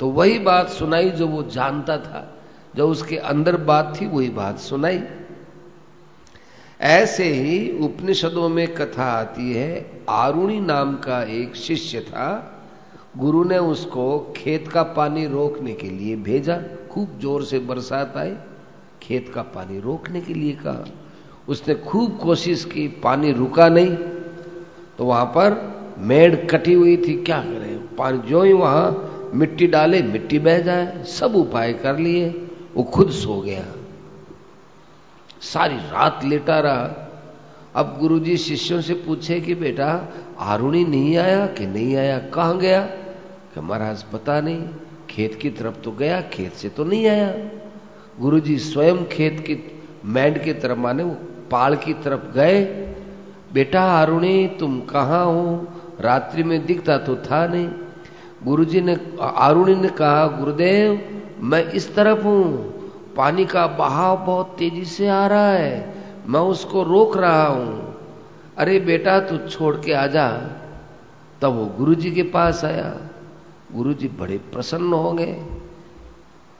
तो 0.00 0.08
वही 0.08 0.38
बात 0.38 0.68
सुनाई 0.68 1.10
जो 1.10 1.26
वो 1.26 1.42
जानता 1.42 1.98
था, 1.98 2.38
जो 2.74 2.88
उसके 2.88 3.16
अंदर 3.16 3.56
बात 3.56 3.98
थी, 4.00 4.06
वही 4.06 4.28
बात 4.28 4.58
सुनाई। 4.58 5.02
ऐसे 6.80 7.24
ही 7.24 7.78
उपनिषदों 7.80 8.48
में 8.48 8.74
कथा 8.74 9.04
आती 9.04 9.52
है। 9.52 9.90
आरुणी 10.08 10.60
नाम 10.60 10.94
का 10.94 11.22
एक 11.22 11.56
शिष्य 11.56 12.00
था। 12.00 12.52
गुरु 13.18 13.44
ने 13.44 13.58
उसको 13.58 14.34
खेत 14.36 14.68
का 14.68 14.82
पानी 14.82 15.26
रोकने 15.26 15.72
के 15.72 15.88
लिए 15.88 16.16
भेजा। 16.16 16.58
खूब 16.90 17.18
ज़ोर 17.20 17.44
से 17.44 17.58
बरसात 17.58 18.16
आई। 18.16 18.34
खेत 19.02 19.28
का 19.34 19.42
पानी 19.42 19.80
रोकने 19.80 20.20
के 20.20 20.34
लिए 20.34 20.52
कहा। 20.52 20.84
उसने 21.48 21.74
खूब 21.74 22.18
कोशिश 22.18 22.64
की, 22.64 22.88
पानी 22.88 23.32
रुका 23.32 23.68
नहीं। 23.68 23.96
तो 24.98 25.04
वहाँ 25.04 25.24
पर 25.24 25.76
मेड़ 25.98 26.34
कटी 26.36 26.72
हुई 26.72 26.96
थी। 26.96 27.22
क्या 27.22 27.40
करें? 27.40 27.96
पानी 27.96 28.18
जो 28.18 28.42
ही 28.42 28.52
वहाँ 28.52 29.12
मिट्टी 29.34 29.66
डाले, 29.66 30.02
मिट्टी 30.02 30.38
बह 30.38 30.58
जाए। 30.58 31.04
सब 31.04 31.36
उपाय 31.36 31.72
कर 31.72 31.98
लिए। 31.98 32.48
वो 32.76 32.82
खुद 32.82 33.10
सो 33.10 33.40
गया। 33.40 33.64
सारी 35.52 35.76
रात 35.76 36.20
लेटा 36.24 36.60
रहा। 36.60 37.02
अब 37.76 37.96
गुरुजी 38.00 38.36
शिष्यों 38.36 38.80
से 38.80 38.94
पूछे 38.94 39.40
कि 39.40 39.54
बेटा, 39.54 40.08
आरुणी 40.38 40.84
नहीं 40.84 41.16
आया 41.16 41.46
कि 41.46 41.66
नहीं 41.66 41.96
आया? 41.96 42.18
कहाँ 42.18 42.58
गया? 42.58 42.80
कि 43.54 43.60
महाराज 43.60 44.02
पता 44.02 44.40
नहीं, 44.40 44.68
खेत 45.10 45.34
की 45.34 45.50
तरफ़ 45.50 45.74
तो 45.74 45.92
गया, 45.92 46.20
खेत 46.20 46.52
से 46.52 46.68
तो 46.68 46.84
नहीं 46.84 47.06
आया। 47.06 47.34
गुरुजी 48.20 48.58
स्वयं 48.58 49.04
खेत 49.04 49.40
की 49.40 49.82
मैंड 50.04 50.42
की 50.42 50.52
तरफ़, 50.52 50.78
माने 50.78 51.02
वो 51.02 51.16
पाड़ 51.50 51.74
की 51.74 51.94
तरफ़ 51.94 52.34
गए। 52.34 52.64
बेटा, 53.52 53.82
आरुणी, 53.82 54.46
तुम 54.60 54.80
कहाँ 54.80 55.24
हो? 55.24 55.68
रात्रि 56.00 56.42
में 56.42 56.66
दिखता 56.66 56.98
तो 56.98 57.16
था 57.16 57.46
नहीं। 57.46 57.68
गुरुजी 58.44 58.80
ने, 58.80 58.98
आरुणी 59.20 59.74
ने 59.74 59.88
कहा, 59.88 60.26
गुरुदेव, 60.26 61.08
मैं 61.40 61.70
इस 61.70 61.94
तरफ़ 61.94 62.22
हूँ। 62.22 62.75
पानी 63.16 63.44
का 63.44 63.66
बहाव 63.66 64.26
बहुत 64.26 64.56
तेज़ी 64.58 64.84
से 64.84 65.08
आ 65.08 65.26
रहा 65.26 65.50
है। 65.50 65.94
मैं 66.26 66.40
उसको 66.40 66.82
रोक 66.82 67.16
रहा 67.16 67.46
हूँ। 67.46 67.96
अरे 68.58 68.80
बेटा, 68.80 69.20
तू 69.20 69.48
छोड़ 69.48 69.76
के 69.76 69.92
आ 69.92 70.06
जा। 70.06 70.30
तब 71.42 71.52
वो 71.52 71.66
गुरुजी 71.66 72.10
के 72.10 72.22
पास 72.22 72.64
आया। 72.64 73.00
गुरुजी 73.74 74.08
बड़े 74.08 74.38
प्रसन्न 74.38 74.92
हो 74.92 75.12
गए। 75.12 75.46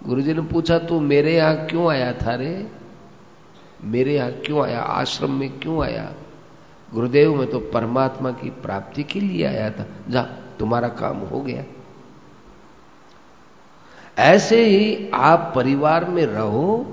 गुरुजी 0.07 0.35
ने 0.35 0.41
पूछा, 0.41 0.79
तू 0.79 1.01
मेरे 1.01 1.37
यहाँ 1.37 1.67
क्यों 1.67 1.91
आया 1.91 2.13
था 2.13 2.35
रे? 2.35 2.67
मेरे 3.85 4.15
यहाँ 4.15 4.31
क्यों 4.31 4.65
आया? 4.65 4.81
आश्रम 4.81 5.31
में 5.31 5.59
क्यों 5.59 5.85
आया? 5.85 6.13
गुरुदेव, 6.95 7.35
मैं 7.35 7.51
तो 7.51 7.59
परमात्मा 7.59 8.31
की 8.31 8.51
प्राप्ति 8.51 9.03
के 9.03 9.21
लिए 9.21 9.47
आया 9.47 9.71
था। 9.71 9.87
जा, 10.09 10.23
तुम्हारा 10.59 10.89
काम 10.89 11.17
हो 11.17 11.41
गया। 11.41 11.65
ऐसे 14.19 14.65
ही 14.65 15.11
आप 15.15 15.53
परिवार 15.55 16.05
में 16.05 16.25
रहो 16.27 16.87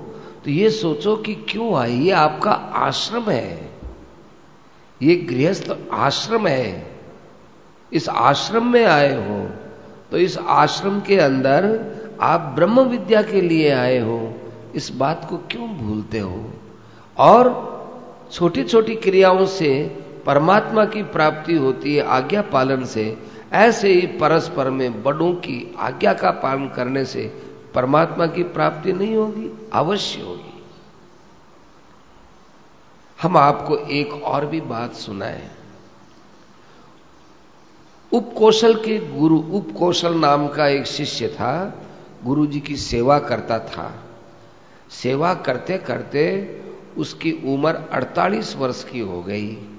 तो 0.44 0.50
ये 0.50 0.70
सोचो 0.70 1.16
कि 1.16 1.34
क्यों 1.34 1.74
आई? 1.76 1.92
ये 1.92 2.10
आपका 2.10 2.50
आश्रम 2.50 3.30
है। 3.30 3.70
ये 5.02 5.16
गृहस्थ 5.16 5.76
आश्रम 5.92 6.46
है। 6.46 6.90
इस 7.92 8.08
आश्रम 8.08 8.66
में 8.66 8.84
आए 8.84 9.14
हो 9.28 9.48
तो 10.10 10.18
इस 10.18 10.38
आश्रम 10.38 11.00
के 11.00 11.16
अंदर 11.16 11.80
आप 12.20 12.40
ब्रह्म 12.40 12.80
विद्या 12.80 13.22
के 13.22 13.40
लिए 13.40 13.70
आए 13.70 13.98
हो। 13.98 14.34
इस 14.74 14.90
बात 14.92 15.26
को 15.30 15.36
क्यों 15.36 15.68
भूलते 15.68 16.18
हो? 16.18 16.50
और 17.18 17.44
छोटी 18.32 18.62
छोटी 18.64 18.94
क्रियाओं 18.94 19.46
से 19.46 19.72
परमात्मा 20.26 20.84
की 20.84 21.02
प्राप्ति 21.02 21.54
होती 21.54 21.94
है, 21.94 22.04
आज्ञा 22.04 22.42
पालन 22.42 22.84
से। 22.84 23.18
ऐसे 23.54 23.92
ही 23.92 24.06
परस्पर 24.06 24.70
में 24.70 25.02
बड़ों 25.02 25.34
की 25.34 25.74
आज्ञा 25.78 26.14
का 26.14 26.30
पालन 26.30 26.68
करने 26.68 27.04
से 27.04 27.42
परमात्मा 27.74 28.26
की 28.26 28.42
प्राप्ति 28.42 28.92
नहीं 28.92 29.16
होगी, 29.16 29.70
अवश्य 29.72 30.22
होगी। 30.22 30.64
हम 33.22 33.36
आपको 33.36 33.76
एक 33.76 34.12
और 34.12 34.46
भी 34.46 34.60
बात 34.60 34.94
सुनाए। 34.94 35.50
उपकौशल 38.12 38.74
के 38.74 39.18
गुरु, 39.18 39.38
उपकोशल 39.38 40.14
नाम 40.14 40.48
का 40.48 40.66
एक 40.68 40.86
शिष्य 40.86 41.28
था 41.28 41.82
गुरु 42.24 42.46
जी 42.46 42.60
की 42.60 42.76
सेवा 42.76 43.18
करता 43.18 43.58
था। 43.58 44.04
सेवा 44.90 45.34
करते 45.34 45.78
करते 45.78 46.60
उसकी 46.96 47.32
उम्र 47.32 47.74
48 47.92 48.56
वर्ष 48.56 48.84
की 48.84 49.00
हो 49.00 49.22
गई। 49.22 49.73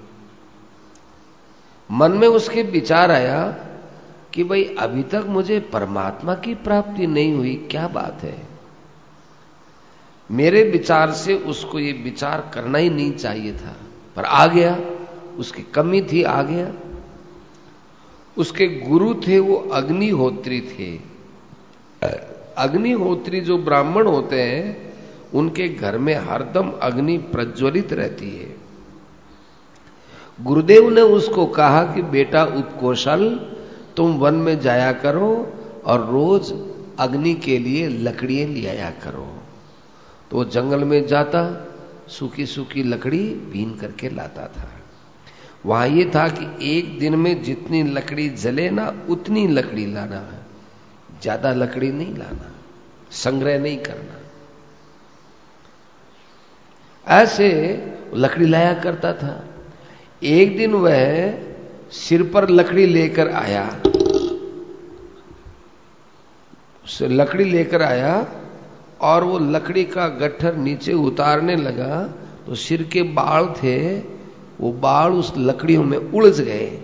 मन 1.92 2.12
में 2.12 2.28
उसके 2.28 2.64
विचार 2.64 3.12
आया 3.12 3.52
कि 4.34 4.44
भाई, 4.44 4.76
अभी 4.80 5.04
तक 5.04 5.24
मुझे 5.28 5.60
परमात्मा 5.60 6.36
की 6.36 6.56
प्राप्ति 6.56 7.08
नहीं 7.08 7.34
हुई, 7.34 7.68
क्या 7.72 7.88
बात 7.88 8.20
है? 8.24 8.48
मेरे 10.32 10.64
विचार 10.64 11.12
से 11.12 11.34
उसको 11.34 11.80
ये 11.80 11.92
विचार 11.92 12.52
करना 12.54 12.78
ही 12.78 12.90
नहीं 12.90 13.12
चाहिए 13.12 13.54
था। 13.54 13.76
पर 14.16 14.24
आ 14.24 14.48
गया, 14.48 14.80
उसकी 15.38 15.64
कमी 15.64 16.02
थी, 16.02 16.24
आ 16.24 16.44
गया। 16.44 16.74
उसके 18.38 18.68
गुरु 18.68 19.14
थे, 19.14 19.40
वो 19.40 19.56
अग्निहोत्री 19.56 20.62
थे। 20.62 21.16
अग्निहोत्री 22.58 23.42
जो 23.42 23.58
ब्राह्मण 23.58 24.08
होते 24.08 24.42
हैं, 24.42 24.94
उनके 25.34 25.68
घर 25.68 25.98
में 25.98 26.16
हरदम 26.16 26.72
अग्नि 26.82 27.18
प्रज्वलित 27.18 27.94
रहती 27.94 28.30
है। 28.30 28.65
गुरुदेव 30.42 30.90
ने 30.90 31.02
उसको 31.02 31.46
कहा 31.46 31.84
कि, 31.84 32.02
बेटा 32.02 32.44
उपकोशल, 32.44 33.50
तुम 33.98 34.12
वन 34.12 34.34
में 34.34 34.60
जाया 34.60 34.92
करो 34.92 35.54
और 35.86 36.10
रोज 36.10 36.54
अग्नि 37.00 37.34
के 37.34 37.60
लिए 37.60 37.88
लकड़ियाँ 37.88 38.50
ले 38.50 38.68
आया 38.68 38.90
करो। 38.90 39.42
तो 40.32 40.46
जंगल 40.46 40.84
में 40.84 41.08
जाता 41.08 41.68
सूखी 42.10 42.46
सूखी 42.46 42.84
लकड़ी 42.84 43.30
बीन 43.30 43.76
करके 43.76 44.10
लाता 44.10 44.48
था। 44.48 44.70
वहाँ 45.66 45.88
यह 45.88 46.12
था 46.16 46.28
कि 46.28 46.78
एक 46.78 47.00
दिन 47.00 47.16
में 47.16 47.44
जितनी 47.44 47.84
लकड़ी 47.84 48.30
जले 48.30 48.70
ना, 48.70 49.06
उतनी 49.10 49.48
लकड़ी 49.48 49.94
लाना 49.94 50.16
है। 50.16 50.46
ज़्यादा 51.22 51.54
लकड़ी 51.54 51.92
नहीं 51.92 52.16
लाना, 52.16 52.52
संग्रह 53.12 53.60
नहीं 53.60 53.78
करना। 53.78 54.20
ऐसे 57.08 57.50
लकड़ी 58.14 58.46
लाया 58.46 58.74
करता 58.74 59.14
था। 59.14 59.55
एक 60.26 60.56
दिन 60.58 60.74
वह 60.74 61.00
सिर 61.92 62.24
पर 62.24 62.50
लकड़ी 62.50 62.86
लेकर 62.86 63.32
आया। 63.32 63.66
लकड़ी 67.02 67.44
लेकर 67.44 67.82
आया 67.82 68.16
और 69.02 69.24
वो 69.24 69.40
लकड़ी 69.40 69.84
का 69.84 70.08
गट्ठर 70.20 70.56
नीचे 70.56 70.94
उतारने 70.94 71.56
लगा। 71.56 72.02
तो 72.48 72.56
सिर 72.56 72.84
के 72.84 73.04
बाल 73.14 73.46
थे, 73.58 74.00
वो 74.60 74.72
बाल 74.72 75.14
उस 75.14 75.34
लकड़ियों 75.38 75.84
में 75.84 75.98
उलझ 75.98 76.42
गए। 76.42 76.80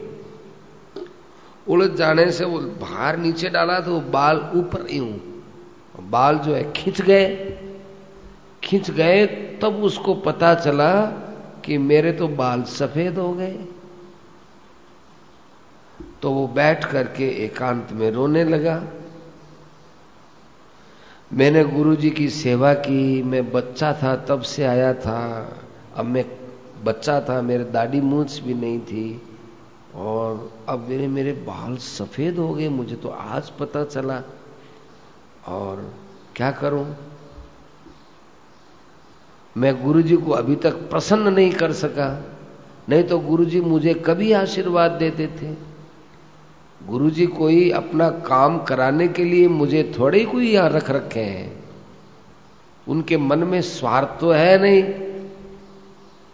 उलझ 1.67 1.89
जाने 1.91 2.31
से 2.31 2.45
वो 2.45 2.59
बाहर 2.59 3.17
नीचे 3.17 3.49
डाला 3.49 3.79
तो 3.79 3.93
वो 3.93 3.99
बाल 4.11 4.37
ऊपर 4.55 4.87
यूँ, 4.91 5.11
बाल 6.09 6.37
जो 6.37 6.53
है 6.53 6.71
खींच 6.71 7.01
गए। 7.01 7.25
खींच 8.63 8.91
गए, 8.91 9.25
तब 9.61 9.83
उसको 9.83 10.13
पता 10.13 10.53
चला 10.55 10.91
कि 11.65 11.77
मेरे 11.77 12.11
तो 12.11 12.27
बाल 12.27 12.63
सफ़ेद 12.63 13.17
हो 13.17 13.33
गए। 13.33 13.65
तो 16.21 16.31
वो 16.31 16.47
बैठ 16.47 16.85
करके 16.85 17.45
एकांत 17.45 17.87
में 17.91 18.11
रोने 18.11 18.43
लगा। 18.43 18.83
मैंने 21.33 21.63
गुरुजी 21.63 22.09
की 22.09 22.29
सेवा 22.29 22.73
की, 22.73 23.23
मैं 23.23 23.51
बच्चा 23.51 23.93
था, 23.93 24.15
तब 24.15 24.41
से 24.41 24.63
आया 24.63 24.93
था। 24.93 25.49
अब 25.95 26.05
मैं 26.05 26.25
बच्चा 26.83 27.21
था, 27.21 27.41
मेरे 27.41 27.63
दाढ़ी 27.63 28.01
मूछ 28.01 28.39
भी 28.39 28.53
नहीं 28.53 28.79
थी। 28.79 29.21
और 29.95 30.53
अब 30.69 30.79
मेरे 30.79 31.07
मेरे 31.07 31.33
बाल 31.33 31.77
सफ़ेद 31.77 32.37
हो 32.37 32.53
गए, 32.53 32.69
मुझे 32.69 32.95
तो 32.95 33.09
आज 33.09 33.49
पता 33.49 33.83
चला। 33.83 34.23
और 35.47 35.93
क्या 36.35 36.51
करूँ? 36.51 36.95
मैं 39.57 39.83
गुरुजी 39.83 40.15
को 40.15 40.31
अभी 40.31 40.55
तक 40.55 40.71
प्रसन्न 40.71 41.33
नहीं 41.33 41.51
कर 41.51 41.71
सका। 41.71 42.25
नहीं 42.89 43.03
तो 43.03 43.19
गुरुजी 43.19 43.61
मुझे 43.61 43.93
कभी 43.93 44.31
आशीर्वाद 44.31 44.91
देते 44.91 45.27
थे। 45.27 45.71
गुरुजी 46.87 47.25
कोई 47.25 47.69
अपना 47.69 48.09
काम 48.09 48.63
कराने 48.63 49.07
के 49.07 49.23
लिए 49.23 49.47
मुझे 49.47 49.95
थोड़े 49.99 50.25
कोई 50.25 50.51
यहाँ 50.51 50.69
रख 50.69 50.91
रखे 50.91 51.19
हैं। 51.19 51.63
उनके 52.87 53.17
मन 53.17 53.39
में 53.39 53.61
स्वार्थ 53.61 54.19
तो 54.19 54.31
है 54.31 54.61
नहीं। 54.61 54.83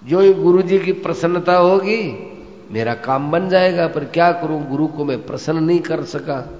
जो 0.09 0.19
ही 0.19 0.33
गुरुजी 0.33 0.79
की 0.79 0.91
प्रसन्नता 0.91 1.55
होगी, 1.55 2.31
मेरा 2.71 2.93
काम 2.93 3.31
बन 3.31 3.49
जाएगा, 3.49 3.87
पर 3.87 4.05
क्या 4.05 4.31
करूँ? 4.31 4.69
गुरु 4.69 4.87
को 4.87 5.05
मैं 5.05 5.25
प्रसन्न 5.25 5.63
नहीं 5.63 5.79
कर 5.79 6.03
सका। 6.03 6.59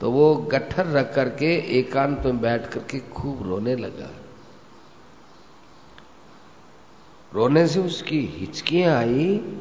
तो 0.00 0.10
वो 0.10 0.36
गट्ठर 0.36 0.86
रख 0.86 1.14
करके 1.14 1.78
एकांत 1.78 2.24
में 2.24 2.40
बैठ 2.40 2.68
करके 2.68 2.98
खूब 2.98 3.48
रोने 3.48 3.76
लगा। 3.76 4.17
रोने 7.34 7.66
से 7.66 7.80
उसकी 7.80 8.20
हिचकियाँ 8.20 8.98
आई 8.98 9.54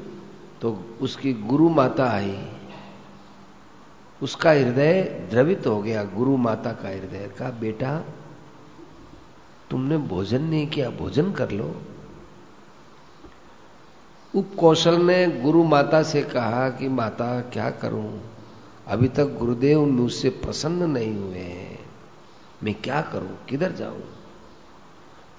तो 0.62 0.98
उसकी 1.02 1.34
गुरु 1.34 1.70
माता 1.70 2.10
आई। 2.10 2.50
उसका 4.24 4.52
हृदय 4.52 5.28
द्रवित 5.30 5.68
हो 5.68 5.82
गया, 5.82 6.04
गुरु 6.04 6.38
माता 6.38 6.72
का 6.72 6.90
हृदय 6.90 7.32
का, 7.40 7.52
बेटा, 7.52 8.04
तुमने 9.72 9.98
भोजन 9.98 10.42
नहीं 10.42 10.68
किया, 10.68 10.90
भोजन 10.90 11.32
कर 11.32 11.52
लो। 11.52 11.82
उपकौशल 14.36 15.02
ने 15.02 15.28
गुरु 15.28 15.64
माता 15.64 16.04
से 16.04 16.24
कहा 16.24 16.70
कि, 16.70 16.88
माता, 16.88 17.42
क्या 17.42 17.70
करूँ? 17.70 18.22
अभी 18.88 19.08
तक 19.08 19.26
गुरुदेव 19.26 19.86
मुझसे 19.86 20.30
प्रसन्न 20.30 20.90
नहीं 20.90 21.16
हुए 21.16 21.38
हैं। 21.38 21.80
मैं 22.64 22.74
क्या 22.74 23.02
करूँ? 23.02 23.46
किधर 23.50 23.72
जाऊँ? 23.72 24.04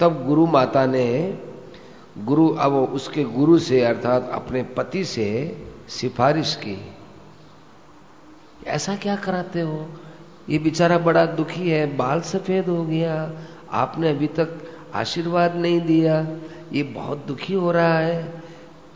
तब 0.01 0.27
गुरु 0.27 0.47
माता 0.47 0.87
ने 0.87 1.39
गुरु, 2.19 2.49
अब 2.49 2.73
उसके 2.73 3.25
गुरु 3.25 3.59
से, 3.59 3.85
अर्थात 3.85 4.31
अपने 4.33 4.63
पति 4.63 5.05
से 5.05 5.57
सिफारिश 5.89 6.55
की। 6.55 6.93
ऐसा 8.67 8.97
क्या 8.97 9.17
कराते 9.17 9.61
हो? 9.61 9.89
ये 10.49 10.59
बेचारा 10.59 10.99
बड़ा 10.99 11.27
दुखी 11.27 11.71
है, 11.71 11.97
बाल 11.97 12.21
सफ़ेद 12.21 12.69
हो 12.69 12.85
गया, 12.85 13.33
आपने 13.71 14.11
अभी 14.11 14.27
तक 14.27 14.59
आशीर्वाद 14.95 15.57
नहीं 15.57 15.81
दिया, 15.81 16.27
ये 16.73 16.83
बहुत 16.83 17.25
दुखी 17.27 17.55
हो 17.55 17.73
रहा 17.73 17.99
है। 17.99 18.43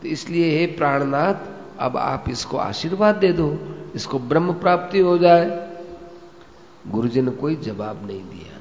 तो 0.01 0.07
इसलिए, 0.07 0.59
हे 0.59 0.65
प्राणनाथ, 0.65 1.35
अब 1.79 1.97
आप 1.97 2.25
इसको 2.29 2.57
आशीर्वाद 2.57 3.15
दे 3.15 3.33
दो, 3.33 3.59
इसको 3.95 4.19
ब्रह्म 4.19 4.53
प्राप्ति 4.53 4.99
हो 4.99 5.17
जाए। 5.17 5.73
गुरुजी 6.87 7.21
ने 7.21 7.31
कोई 7.31 7.55
जवाब 7.55 8.07
नहीं 8.07 8.23
दिया। 8.23 8.59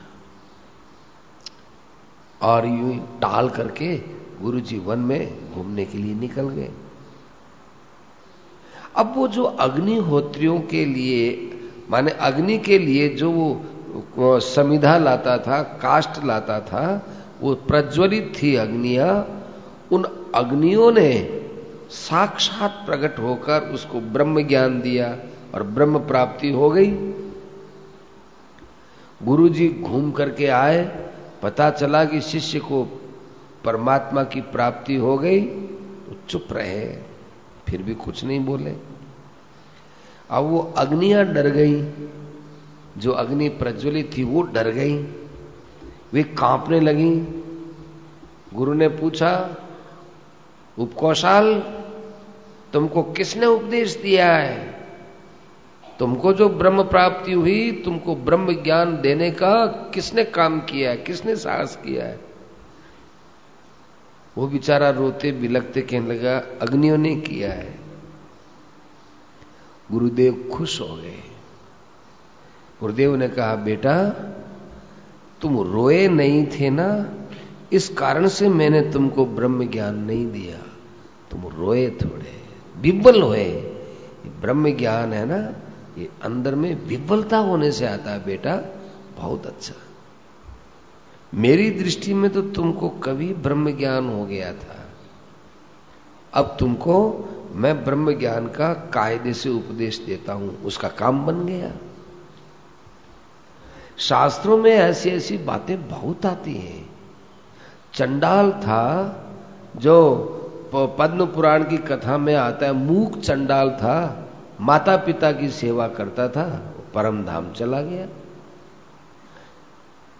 और 2.42 2.66
यूँ 2.66 3.18
टाल 3.20 3.48
करके 3.48 4.21
गुरुजी 4.42 4.78
वन 4.78 4.98
में 4.98 5.52
घूमने 5.54 5.84
के 5.84 5.98
लिए 5.98 6.14
निकल 6.14 6.48
गए। 6.48 6.70
अब 8.96 9.12
वो 9.16 9.28
जो 9.28 9.44
अग्निहोत्रियों 9.44 10.58
के 10.60 10.84
लिए, 10.84 11.50
माने 11.90 12.10
अग्नि 12.10 12.58
के 12.58 12.78
लिए 12.78 13.08
जो 13.08 13.30
वो 13.30 14.38
समिधा 14.40 14.96
लाता 14.98 15.36
था 15.38 15.62
काष्ट 15.82 16.24
लाता 16.24 16.60
था, 16.60 16.84
वो 17.40 17.54
प्रज्वलित 17.54 18.32
थी 18.42 18.54
अग्निया, 18.56 19.08
उन 19.92 20.04
अग्नियों 20.34 20.90
ने 20.92 21.38
साक्षात 21.90 22.82
प्रकट 22.86 23.18
होकर 23.18 23.70
उसको 23.74 24.00
ब्रह्म 24.00 24.42
ज्ञान 24.42 24.80
दिया 24.80 25.16
और 25.54 25.62
ब्रह्म 25.62 25.98
प्राप्ति 25.98 26.50
हो 26.52 26.70
गई। 26.70 26.90
गुरुजी 29.20 29.68
घूम 29.82 30.10
करके 30.10 30.46
आए, 30.46 30.82
पता 31.42 31.70
चला 31.70 32.04
कि 32.04 32.20
शिष्य 32.20 32.58
को 32.58 32.84
परमात्मा 33.64 34.22
की 34.24 34.40
प्राप्ति 34.40 34.96
हो 34.96 35.16
गई 35.18 35.40
तो 35.40 36.16
चुप 36.28 36.48
रहे, 36.52 36.86
फिर 37.68 37.82
भी 37.82 37.94
कुछ 37.94 38.24
नहीं 38.24 38.40
बोले। 38.40 38.74
अब 40.30 40.44
वो 40.44 40.58
अग्नियाँ 40.78 41.24
डर 41.24 41.48
गई, 41.48 41.82
जो 42.98 43.12
अग्नि 43.12 43.48
प्रज्वलित 43.48 44.10
थी 44.16 44.24
वो 44.24 44.42
डर 44.42 44.70
गई, 44.70 44.96
वे 46.12 46.22
कांपने 46.22 46.80
लगी। 46.80 47.10
गुरु 48.54 48.74
ने 48.74 48.88
पूछा, 48.88 49.56
उपकौशाल, 50.78 51.54
तुमको 52.72 53.02
किसने 53.02 53.46
उपदेश 53.46 53.96
दिया 53.96 54.32
है? 54.32 54.82
तुमको 55.98 56.32
जो 56.32 56.48
ब्रह्म 56.48 56.82
प्राप्ति 56.82 57.32
हुई, 57.32 57.70
तुमको 57.84 58.14
ब्रह्म 58.16 58.62
ज्ञान 58.62 59.00
देने 59.00 59.30
का 59.30 59.66
किसने 59.94 60.24
काम 60.24 60.60
किया 60.60 60.90
है, 60.90 60.96
किसने 60.96 61.36
साहस 61.36 61.76
किया 61.76 62.04
है? 62.04 62.31
वो 64.38 64.46
बेचारा 64.46 64.90
रोते 64.90 65.32
बिलकते 65.32 65.82
कहने 65.82 66.14
लगा 66.14 66.38
अग्नियों 66.38 66.98
ने 66.98 67.16
किया 67.16 67.52
है? 67.52 67.78
गुरुदेव 69.92 70.50
खुश 70.54 70.80
हो 70.80 70.96
गए। 70.96 71.18
गुरुदेव 72.80 73.16
ने 73.16 73.28
कहा, 73.28 73.54
बेटा, 73.54 74.08
तुम 75.40 75.60
रोए 75.60 76.08
नहीं 76.08 76.46
थे 76.46 76.70
ना, 76.70 77.14
इस 77.72 77.88
कारण 77.88 78.28
से 78.28 78.48
मैंने 78.48 78.80
तुमको 78.92 79.26
ब्रह्म 79.26 79.70
ज्ञान 79.70 79.94
नहीं 79.94 80.26
दिया। 80.26 80.58
तुम 81.30 81.46
रोए 81.46 81.90
थोड़े 81.90 82.42
विब्बल 82.76 83.22
हुए। 83.22 83.44
ब्रह्म 84.40 84.76
ज्ञान 84.76 85.12
है 85.12 85.26
ना, 85.26 85.52
ये 85.98 86.08
अंदर 86.22 86.54
में 86.54 86.86
विब्बलता 86.86 87.38
होने 87.38 87.72
से 87.72 87.86
आता 87.86 88.10
है, 88.10 88.24
बेटा, 88.24 88.56
बहुत 89.16 89.46
अच्छा। 89.46 89.74
मेरी 91.32 91.70
दृष्टि 91.70 92.14
में 92.14 92.30
तो 92.30 92.42
तुमको 92.42 92.88
कभी 92.88 93.32
ब्रह्म 93.34 93.70
ज्ञान 93.76 94.08
हो 94.08 94.24
गया 94.24 94.52
था। 94.52 94.78
अब 96.32 96.56
तुमको 96.60 96.98
मैं 97.54 97.84
ब्रह्म 97.84 98.18
ज्ञान 98.18 98.46
का 98.46 98.72
कायदे 98.74 99.32
से 99.32 99.48
उपदेश 99.48 99.98
देता 99.98 100.32
हूँ, 100.32 100.62
उसका 100.62 100.88
काम 100.88 101.24
बन 101.26 101.44
गया। 101.46 101.72
शास्त्रों 103.98 104.56
में 104.58 104.70
ऐसी 104.70 105.10
ऐसी 105.10 105.38
बातें 105.38 105.88
बहुत 105.88 106.26
आती 106.26 106.54
हैं। 106.54 106.88
चंडाल 107.94 108.52
था 108.52 108.84
जो 109.76 109.98
पद्म 110.74 111.26
पुराण 111.26 111.64
की 111.64 111.78
कथा 111.78 112.16
में 112.18 112.34
आता 112.34 112.66
है, 112.66 112.72
मूक 112.72 113.18
चंडाल 113.18 113.70
था 113.70 114.28
माता 114.60 114.96
पिता 114.96 115.32
की 115.32 115.48
सेवा 115.48 115.88
करता 115.88 116.28
था, 116.28 116.44
परम 116.94 117.24
धाम 117.24 117.52
चला 117.52 117.80
गया। 117.80 118.06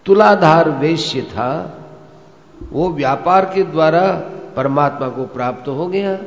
तुलाधार 0.06 0.70
वेश्य 0.70 1.22
था, 1.22 1.78
वो 2.72 2.90
व्यापार 2.90 3.44
के 3.44 3.62
द्वारा 3.62 4.12
परमात्मा 4.56 5.08
को 5.08 5.24
प्राप्त 5.24 5.68
हो 5.68 5.86
गया। 5.86 6.18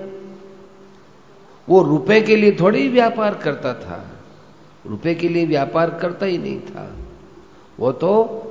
वो 1.70 1.82
रुपए 1.84 2.22
के 2.22 2.36
लिए 2.36 2.56
थोड़ी 2.60 2.88
व्यापार 2.90 3.36
करता 3.36 3.74
था, 3.74 4.12
रुपए 4.86 5.16
के 5.16 5.30
लिए 5.30 5.46
व्यापार 5.46 5.90
करता 5.90 6.26
ही 6.26 6.38
नहीं 6.38 6.60
था। 6.60 6.92
वो 7.80 7.92
तो 7.92 8.42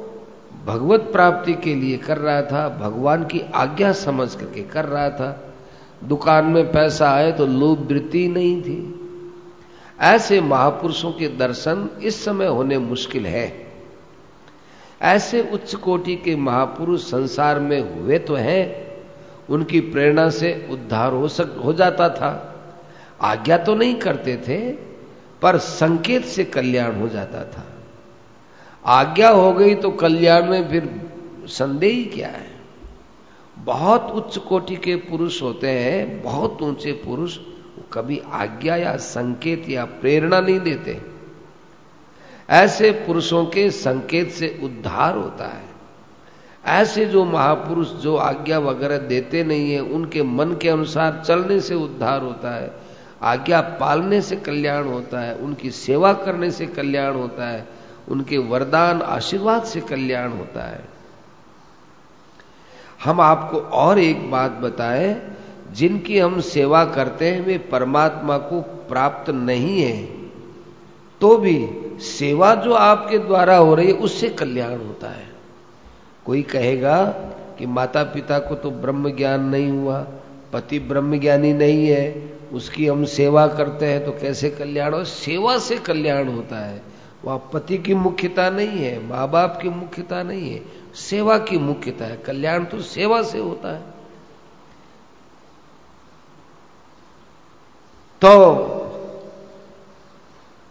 भगवत 0.66 1.00
प्राप्ति 1.00 1.54
के 1.54 1.74
लिए 1.74 1.96
कर 1.96 2.18
रहा 2.18 2.42
था, 2.42 2.68
भगवान 2.68 3.24
की 3.24 3.40
आज्ञा 3.54 3.92
समझ 3.92 4.34
करके 4.34 4.62
कर 4.62 4.84
रहा 4.84 5.10
था। 5.10 5.54
दुकान 6.04 6.44
में 6.44 6.72
पैसा 6.72 7.10
आए 7.10 7.32
तो 7.32 7.46
लोभ 7.46 7.87
वृत्ति 7.88 8.28
नहीं 8.28 8.62
थी। 8.62 9.00
ऐसे 10.00 10.40
महापुरुषों 10.40 11.12
के 11.12 11.28
दर्शन 11.28 11.88
इस 12.02 12.24
समय 12.24 12.46
होने 12.46 12.78
मुश्किल 12.78 13.26
है। 13.26 13.63
ऐसे 15.02 15.50
उच्च 15.52 15.74
कोटि 15.74 16.16
के 16.16 16.37
महापुरुष 16.37 17.00
संसार 17.00 17.61
में 17.61 17.80
हुए 17.80 18.18
तो 18.18 18.35
हैं। 18.35 18.85
उनकी 19.50 19.80
प्रेरणा 19.80 20.30
से 20.30 20.68
उद्धार 20.70 21.12
हो 21.12 21.28
सक, 21.28 21.61
हो 21.64 21.72
जाता 21.72 22.09
था। 22.09 22.50
आज्ञा 23.20 23.57
तो 23.57 23.74
नहीं 23.74 23.94
करते 23.94 24.37
थे, 24.37 24.72
पर 25.42 25.59
संकेत 25.59 26.24
से 26.24 26.44
कल्याण 26.44 27.00
हो 27.00 27.09
जाता 27.09 27.44
था। 27.44 27.66
आज्ञा 28.87 29.28
हो 29.28 29.52
गई 29.52 29.74
तो 29.74 29.90
कल्याण 29.90 30.44
में 30.44 30.68
फिर 30.68 31.11
संदेह 31.46 31.92
ही 31.92 32.04
क्या 32.04 32.28
है? 32.28 32.54
बहुत 33.59 34.11
उच्च 34.14 34.38
कोटि 34.38 34.76
के 34.76 34.96
पुरुष 34.96 35.42
होते 35.42 35.70
हैं, 35.70 36.22
बहुत 36.22 36.62
ऊँचे 36.62 36.92
पुरुष 36.92 37.38
कभी 37.92 38.22
आज्ञा 38.33 38.76
या 38.76 38.96
संकेत 38.96 39.70
या 39.70 39.85
प्रेरणा 39.85 40.40
नहीं 40.40 40.61
देते। 40.61 41.13
ऐसे 42.50 42.90
पुरुषों 42.90 43.44
के 43.46 43.70
संकेत 43.70 44.30
से 44.30 44.61
उद्धार 44.62 45.16
होता 45.16 45.46
है। 45.46 45.64
ऐसे 46.64 47.04
जो 47.07 47.24
महापुरुष 47.24 47.90
जो 47.92 48.16
आज्ञा 48.16 48.59
वगैरह 48.59 48.98
देते 48.98 49.44
नहीं 49.44 49.72
है, 49.72 49.80
उनके 49.80 50.22
मन 50.22 50.57
के 50.62 50.68
अनुसार 50.68 51.22
चलने 51.26 51.61
से 51.61 51.74
उद्धार 51.74 52.22
होता 52.22 52.54
है। 52.54 52.72
आज्ञा 53.22 53.61
पालने 53.61 54.20
से 54.22 54.37
कल्याण 54.37 54.85
होता 54.85 55.20
है, 55.20 55.35
उनकी 55.35 55.70
सेवा 55.70 56.12
करने 56.12 56.50
से 56.50 56.66
कल्याण 56.66 57.14
होता 57.14 57.48
है, 57.48 57.66
उनके 58.09 58.38
वरदान 58.38 59.02
आशीर्वाद 59.02 59.64
से 59.64 59.80
कल्याण 59.80 60.30
होता 60.30 60.64
है। 60.64 60.85
हम 63.04 63.20
आपको 63.20 63.59
और 63.59 63.98
एक 63.98 64.30
बात 64.30 64.50
बताएँ, 64.50 65.37
जिनकी 65.72 66.18
हम 66.18 66.40
सेवा 66.40 66.85
करते 66.85 67.30
हैं, 67.30 67.40
वे 67.40 67.59
परमात्मा 67.59 68.38
को 68.38 68.61
प्राप्त 68.61 69.30
नहीं 69.30 69.80
है 69.83 70.02
तो 71.20 71.37
भी 71.37 71.57
सेवा 71.98 72.54
जो 72.54 72.74
आपके 72.74 73.18
द्वारा 73.18 73.57
हो 73.57 73.74
रही 73.74 73.87
है, 73.87 73.92
उससे 73.92 74.28
कल्याण 74.28 74.76
होता 74.76 75.11
है। 75.11 75.28
कोई 76.26 76.42
कहेगा 76.42 77.04
कि 77.59 77.66
माता 77.66 78.02
पिता 78.04 78.38
को 78.38 78.54
तो 78.54 78.70
ब्रह्म 78.70 79.16
ज्ञान 79.16 79.44
नहीं 79.44 79.70
हुआ, 79.70 80.07
पति 80.52 80.78
ब्रह्म 80.78 81.18
ज्ञानी 81.20 81.52
नहीं 81.52 81.87
है, 81.87 82.38
उसकी 82.52 82.87
हम 82.87 83.04
सेवा 83.04 83.46
करते 83.46 83.87
हैं 83.87 84.04
तो 84.04 84.12
कैसे 84.12 84.50
कल्याण 84.50 84.94
हो? 84.94 85.04
सेवा 85.04 85.59
से 85.59 85.76
कल्याण 85.76 86.28
होता 86.28 86.57
है। 86.57 86.83
वह 87.24 87.37
पति 87.37 87.78
की 87.78 87.94
मुख्यता 87.94 88.50
नहीं 88.50 88.78
है 88.78 89.09
माँ 89.09 89.30
बाप 89.30 89.59
की 89.62 89.68
मुख्यता 89.68 90.22
नहीं 90.22 90.50
है, 90.50 90.62
सेवा 90.94 91.38
की 91.38 91.59
मुख्यता 91.59 92.04
है। 92.04 92.16
कल्याण 92.16 92.64
तो 92.64 92.80
सेवा 92.80 93.22
से 93.22 93.38
होता 93.38 93.74
है। 93.74 93.83
तो 98.22 98.30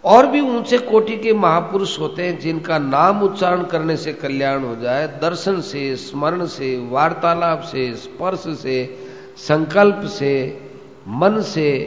और 0.04 0.26
भी 0.26 0.40
ऊँचे 0.40 0.78
कोटि 0.78 1.16
के 1.16 1.32
महापुरुष 1.32 2.00
होते 2.00 2.22
हैं, 2.22 2.38
जिनका 2.38 2.78
नाम 2.78 3.22
उच्चारण 3.22 3.62
करने 3.64 3.96
से 3.96 4.12
कल्याण 4.12 4.62
हो 4.62 4.76
जाए, 4.76 5.06
दर्शन 5.06 5.60
से, 5.60 5.96
स्मरण 5.96 6.46
से, 6.46 6.88
वार्तालाप 6.88 7.60
से, 7.60 7.94
स्पर्श 7.94 8.44
से, 8.46 9.06
संकल्प 9.36 10.00
से, 10.04 10.60
मन 11.08 11.40
से 11.40 11.78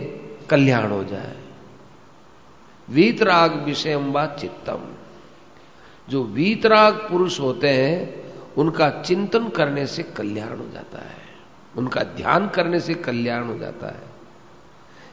कल्याण 0.49 0.91
हो 0.91 1.03
जाए। 1.03 1.35
वीतराग 2.89 3.63
विषय 3.63 3.91
अम्बा 3.91 4.25
चित्तम। 4.25 4.79
जो 6.09 6.23
वीतराग 6.23 6.93
पुरुष 6.93 7.39
होते 7.39 7.69
हैं, 7.69 8.23
उनका 8.57 8.89
चिंतन 8.89 9.49
करने 9.49 9.85
से 9.85 10.03
कल्याण 10.03 10.57
हो 10.57 10.65
जाता 10.73 10.97
है। 10.97 11.27
उनका 11.77 12.03
ध्यान 12.03 12.47
करने 12.47 12.79
से 12.79 12.93
कल्याण 12.93 13.43
हो 13.43 13.57
जाता 13.57 13.87
है। 13.87 14.17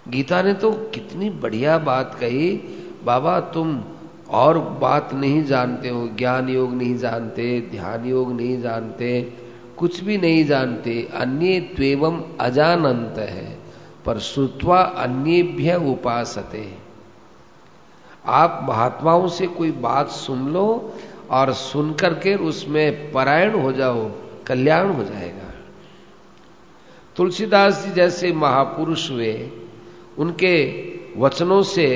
गीता 0.08 0.42
ने 0.42 0.54
तो 0.54 0.72
कितनी 0.72 1.30
बढ़िया 1.30 1.78
बात 1.78 2.14
कही 2.20 2.56
बाबा, 3.04 3.40
तुम 3.40 3.80
और 4.30 4.58
बात 4.58 5.14
नहीं 5.14 5.44
जानते 5.44 5.88
हो, 5.88 6.08
ज्ञान 6.08 6.48
योग 6.48 6.74
नहीं 6.74 6.96
जानते, 6.96 7.68
ध्यान 7.70 8.04
योग 8.04 8.32
नहीं 8.32 8.60
जानते, 8.62 9.20
कुछ 9.78 10.00
भी 10.04 10.18
नहीं 10.18 10.44
जानते 10.44 11.10
अन्य 11.14 11.60
त्वेवम 11.76 12.22
अजानंत 12.40 13.18
है, 13.18 13.58
पर 14.06 14.18
श्रुत्वा 14.18 14.80
अन्यभ्य 14.80 15.74
उपासते 15.74 16.72
आप 18.26 18.60
महात्माओं 18.68 19.28
से 19.28 19.46
कोई 19.46 19.70
बात 19.70 20.08
सुन 20.08 20.48
लो 20.48 20.94
और 21.30 21.52
सुन 21.52 21.92
करके 21.94 22.34
उसमें 22.34 23.12
परायण 23.12 23.54
हो 23.54 23.72
जाओ, 23.72 24.10
कल्याण 24.46 24.90
हो 24.90 25.04
जाएगा। 25.04 25.52
तुलसीदास 27.16 27.84
जी 27.84 27.90
जैसे 27.92 28.32
महापुरुष 28.32 29.10
हुए, 29.10 29.50
उनके 30.18 30.54
वचनों 31.16 31.62
से 31.62 31.90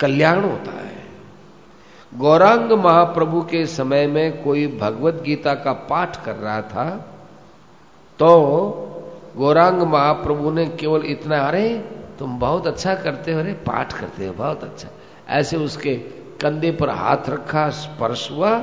कल्याण 0.00 0.44
होता 0.44 0.70
है। 0.70 1.06
गौरांग 2.14 2.72
महाप्रभु 2.72 3.40
के 3.42 3.66
समय 3.66 4.06
में 4.06 4.42
कोई 4.42 4.66
भगवत 4.66 5.14
गीता 5.14 5.54
का 5.54 5.72
पाठ 5.72 6.24
कर 6.24 6.34
रहा 6.34 6.62
था 6.62 7.06
तो 8.18 8.86
गौरांग 9.36 9.82
महाप्रभु 9.82 10.50
ने 10.50 10.66
केवल 10.66 11.02
इतना, 11.04 11.38
अरे, 11.38 11.90
तुम 12.18 12.38
बहुत 12.38 12.66
अच्छा 12.66 12.94
करते 12.94 13.32
हो, 13.32 13.40
अरे, 13.40 13.52
पाठ 13.52 14.00
करते 14.00 14.26
हो, 14.26 14.32
बहुत 14.32 14.64
अच्छा। 14.64 14.88
ऐसे 15.28 15.56
उसके 15.56 15.94
कंधे 16.40 16.72
पर 16.72 16.90
हाथ 16.90 17.16
रखा, 17.28 17.70
स्पर्श 17.70 18.30
हुआ, 18.30 18.58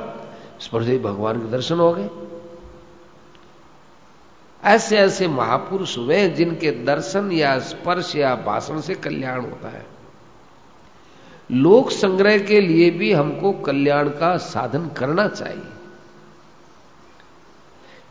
स्पर्श 0.60 0.86
ही 0.86 0.98
भगवान 0.98 1.38
के 1.38 1.50
दर्शन 1.50 1.78
हो 1.78 1.92
गए। 1.92 2.08
ऐसे 4.64 4.98
ऐसे 4.98 5.28
महापुरुष 5.28 5.98
हुए 5.98 6.28
जिनके 6.28 6.70
दर्शन 6.70 7.32
या 7.32 7.58
स्पर्श 7.58 8.16
या 8.16 8.34
भाषण 8.34 8.80
से 8.80 8.94
कल्याण 8.94 9.40
होता 9.40 9.68
है। 9.68 9.97
लोक 11.50 11.90
संग्रह 11.90 12.38
के 12.38 12.60
लिए 12.60 12.90
भी 12.90 13.12
हमको 13.12 13.52
कल्याण 13.52 14.08
का 14.08 14.36
साधन 14.36 14.88
करना 14.96 15.26
चाहिए। 15.28 15.62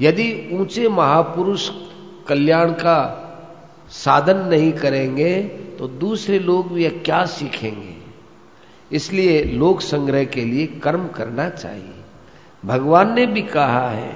यदि 0.02 0.50
ऊँचे 0.54 0.88
महापुरुष 0.90 1.70
कल्याण 2.28 2.72
का 2.72 3.00
साधन 3.90 4.38
नहीं 4.48 4.72
करेंगे 4.72 5.42
तो 5.80 5.88
दूसरे 5.88 6.40
लोग 6.40 6.72
भी 6.74 6.90
क्या 6.90 7.26
सीखेंगे? 7.26 7.96
इसलिए 8.92 9.44
लोक 9.44 9.82
संग्रह 9.82 10.24
के 10.26 10.46
लिए 10.46 10.66
कर्म 10.84 11.08
करना 11.08 11.50
चाहिए। 11.50 11.94
भगवान 12.66 13.14
ने 13.16 13.26
भी 13.26 13.42
कहा 13.42 13.90
है 13.90 14.12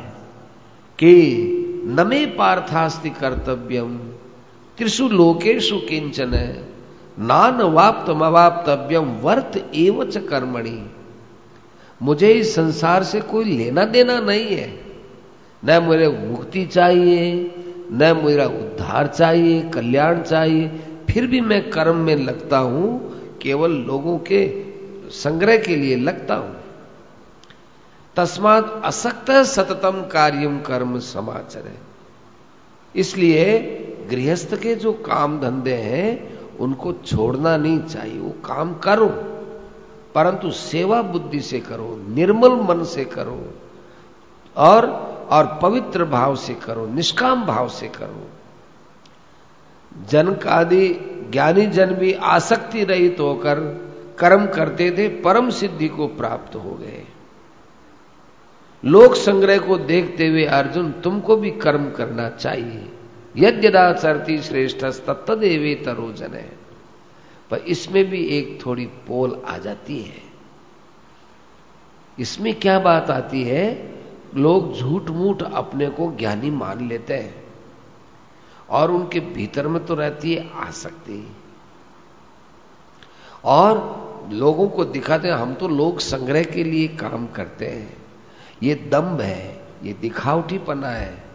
कि 0.99 1.13
नमे 1.87 2.25
पार्थास्ति 2.25 3.09
कर्तव्यम 3.09 3.97
त्रिशु 4.77 5.07
लोकेशु 5.09 5.77
किंचन 5.79 6.33
नान 7.19 7.61
वाप्तमवाप्तव्यम 7.61 9.03
वर्त 9.03 9.71
एवच 9.75 10.17
कर्मणि। 10.17 10.91
मुझे 12.01 12.31
इस 12.31 12.55
संसार 12.55 13.03
से 13.03 13.21
कोई 13.21 13.43
लेना 13.43 13.85
देना 13.85 14.19
नहीं 14.19 14.45
है। 14.45 14.79
न 15.65 15.83
मुझे 15.83 16.07
मुक्ति 16.07 16.65
चाहिए, 16.65 17.55
न 17.91 18.21
मेरा 18.25 18.45
उद्धार 18.45 19.07
चाहिए, 19.07 19.69
कल्याण 19.69 20.21
चाहिए। 20.21 20.67
फिर 21.09 21.27
भी 21.27 21.41
मैं 21.41 21.69
कर्म 21.69 21.95
में 21.95 22.15
लगता 22.15 22.57
हूँ, 22.57 23.11
केवल 23.39 23.71
लोगों 23.71 24.17
के 24.17 24.65
संग्रह 25.09 25.57
के 25.57 25.75
लिए 25.75 25.95
लगता 25.95 26.35
हूँ। 26.35 26.55
तस्मात 28.15 28.81
असक्त 28.85 29.31
सततम 29.31 30.01
कार्यम 30.01 30.59
कर्म 30.59 30.99
समाचार। 30.99 31.67
है 31.67 31.77
इसलिए 32.95 33.59
गृहस्थ 34.11 34.55
के 34.55 34.75
जो 34.75 34.93
काम 34.93 35.39
धंधे 35.39 35.73
हैं 35.73 36.40
उनको 36.61 36.93
छोड़ना 36.93 37.57
नहीं 37.57 37.79
चाहिए, 37.79 38.19
वो 38.19 38.29
काम 38.29 38.73
करो, 38.73 39.07
परंतु 40.15 40.51
सेवा 40.51 41.01
बुद्धि 41.01 41.39
से 41.39 41.59
करो, 41.59 42.05
निर्मल 42.07 42.51
मन 42.51 42.83
से 42.83 43.05
करो, 43.05 43.53
और 44.57 45.11
और 45.31 45.59
पवित्र 45.61 46.05
भाव 46.05 46.35
से 46.35 46.53
करो, 46.53 46.85
निष्काम 46.87 47.45
भाव 47.45 47.67
से 47.69 47.87
करो। 47.87 48.27
जन 50.09 50.35
आदि, 50.47 50.87
ज्ञानी 51.31 51.65
जन 51.65 51.93
भी 51.93 52.13
आसक्ति 52.13 52.83
रहित 52.83 53.17
तो 53.17 53.27
होकर 53.27 53.59
कर्म 54.19 54.45
करते 54.47 54.91
थे, 54.91 55.07
परम 55.21 55.49
सिद्धि 55.49 55.87
को 55.87 56.07
प्राप्त 56.07 56.55
हो 56.55 56.71
गए। 56.71 57.03
लोक 58.85 59.15
संग्रह 59.15 59.57
को 59.57 59.77
देखते 59.77 60.27
हुए 60.27 60.45
अर्जुन, 60.45 60.91
तुमको 60.91 61.35
भी 61.35 61.51
कर्म 61.51 61.89
करना 61.91 62.29
चाहिए। 62.29 62.89
यद्यदा 63.37 63.93
चरती 63.93 64.41
श्रेष्ठ 64.41 64.85
तत्देवे 64.85 65.75
तरोजन 65.75 66.33
है 66.33 66.49
पर 67.51 67.57
इसमें 67.57 68.03
भी 68.05 68.25
एक 68.27 68.65
थोड़ी 68.65 68.85
पोल 68.85 69.41
आ 69.47 69.57
जाती 69.57 70.01
है। 70.01 70.21
इसमें 72.19 72.53
क्या 72.59 72.79
बात 72.79 73.09
आती 73.09 73.43
है? 73.43 73.91
लोग 74.35 74.77
झूठ 74.77 75.09
मूठ 75.09 75.43
अपने 75.43 75.89
को 75.89 76.11
ज्ञानी 76.11 76.49
मान 76.49 76.87
लेते 76.87 77.13
हैं 77.13 77.43
और 78.69 78.91
उनके 78.91 79.19
भीतर 79.19 79.67
में 79.67 79.85
तो 79.85 79.95
रहती 79.95 80.33
है 80.33 80.49
आसक्ति। 80.53 81.35
और 83.45 84.29
लोगों 84.31 84.67
को 84.69 84.85
दिखाते 84.85 85.27
हैं, 85.27 85.35
हम 85.35 85.53
तो 85.53 85.67
लोग 85.67 85.99
संग्रह 85.99 86.43
के 86.43 86.63
लिए 86.63 86.87
काम 86.87 87.27
करते 87.27 87.67
हैं। 87.67 87.97
ये 88.63 88.75
दम्भ 88.75 89.21
है, 89.21 89.67
ये 89.83 89.93
दिखावटीपना 89.93 90.89
है। 90.89 91.30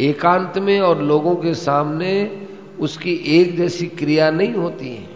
एकांत 0.00 0.58
में 0.58 0.80
और 0.80 1.02
लोगों 1.02 1.34
के 1.36 1.54
सामने 1.54 2.46
उसकी 2.80 3.12
एक 3.12 3.56
जैसी 3.56 3.86
क्रिया 3.86 4.30
नहीं 4.30 4.54
होती 4.54 4.94
है। 4.94 5.08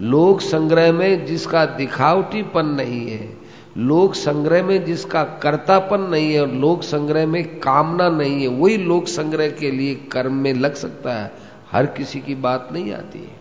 लोक 0.00 0.40
संग्रह 0.40 0.92
में 0.92 1.26
जिसका 1.26 1.64
दिखावटीपन 1.66 2.66
नहीं 2.66 3.10
है, 3.10 3.36
लोक 3.78 4.14
संग्रह 4.14 4.62
में 4.62 4.84
जिसका 4.84 5.24
कर्तापन 5.24 6.00
नहीं 6.00 6.32
है 6.32 6.40
और 6.40 6.48
लोक 6.48 6.82
संग्रह 6.82 7.26
में 7.26 7.60
कामना 7.60 8.08
नहीं 8.08 8.42
है, 8.42 8.48
वही 8.48 8.76
लोक 8.76 9.06
संग्रह 9.06 9.50
के 9.50 9.70
लिए 9.70 9.94
कर्म 9.94 10.32
में 10.32 10.54
लग 10.54 10.74
सकता 10.74 11.14
है। 11.14 11.32
हर 11.72 11.86
किसी 11.86 12.20
की 12.20 12.34
बात 12.34 12.68
नहीं 12.72 12.92
आती 12.92 13.18
है। 13.18 13.40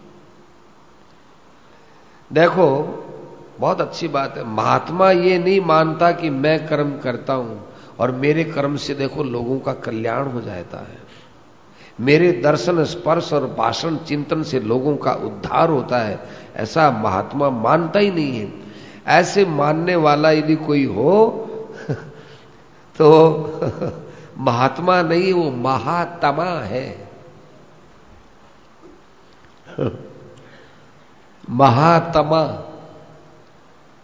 देखो, 2.34 2.68
बहुत 3.60 3.82
अच्छी 3.82 4.08
बात 4.08 4.38
है। 4.38 4.44
महात्मा 4.46 5.12
ये 5.12 5.38
नहीं 5.38 5.62
मानता 5.62 6.12
कि 6.12 6.30
मैं 6.30 6.68
कर्म 6.68 6.98
करता 6.98 7.34
हूँ। 7.34 7.71
और 8.02 8.12
मेरे 8.12 8.44
कर्म 8.44 8.76
से 8.76 8.94
देखो 8.94 9.24
लोगों 9.24 9.60
का 9.60 9.74
कल्याण 9.74 10.28
हो 10.28 10.42
जाता 10.42 10.78
है। 10.78 10.98
मेरे 12.00 12.32
दर्शन, 12.32 12.84
स्पर्श 12.84 13.34
और 13.34 13.56
भाषण, 13.58 13.98
चिंतन 13.98 14.44
से 14.44 14.60
लोगों 14.60 14.98
का 14.98 15.12
उद्धार 15.12 15.70
होता 15.70 15.98
है। 15.98 16.20
ऐसा 16.56 16.92
महात्मा 16.92 17.50
मानता 17.50 18.00
ही 18.00 18.12
नहीं 18.12 18.40
है। 18.40 18.54
ऐसे 19.08 19.46
मानने 19.46 19.96
वाला 19.96 20.32
यदि 20.32 20.56
कोई 20.56 20.86
हो 20.86 21.48
तो 22.98 23.44
महात्मा 24.38 25.02
नहीं, 25.02 25.34
वो 25.34 25.52
महात्मा 25.52 26.44
है। 26.44 27.10
महात्मा। 31.50 32.68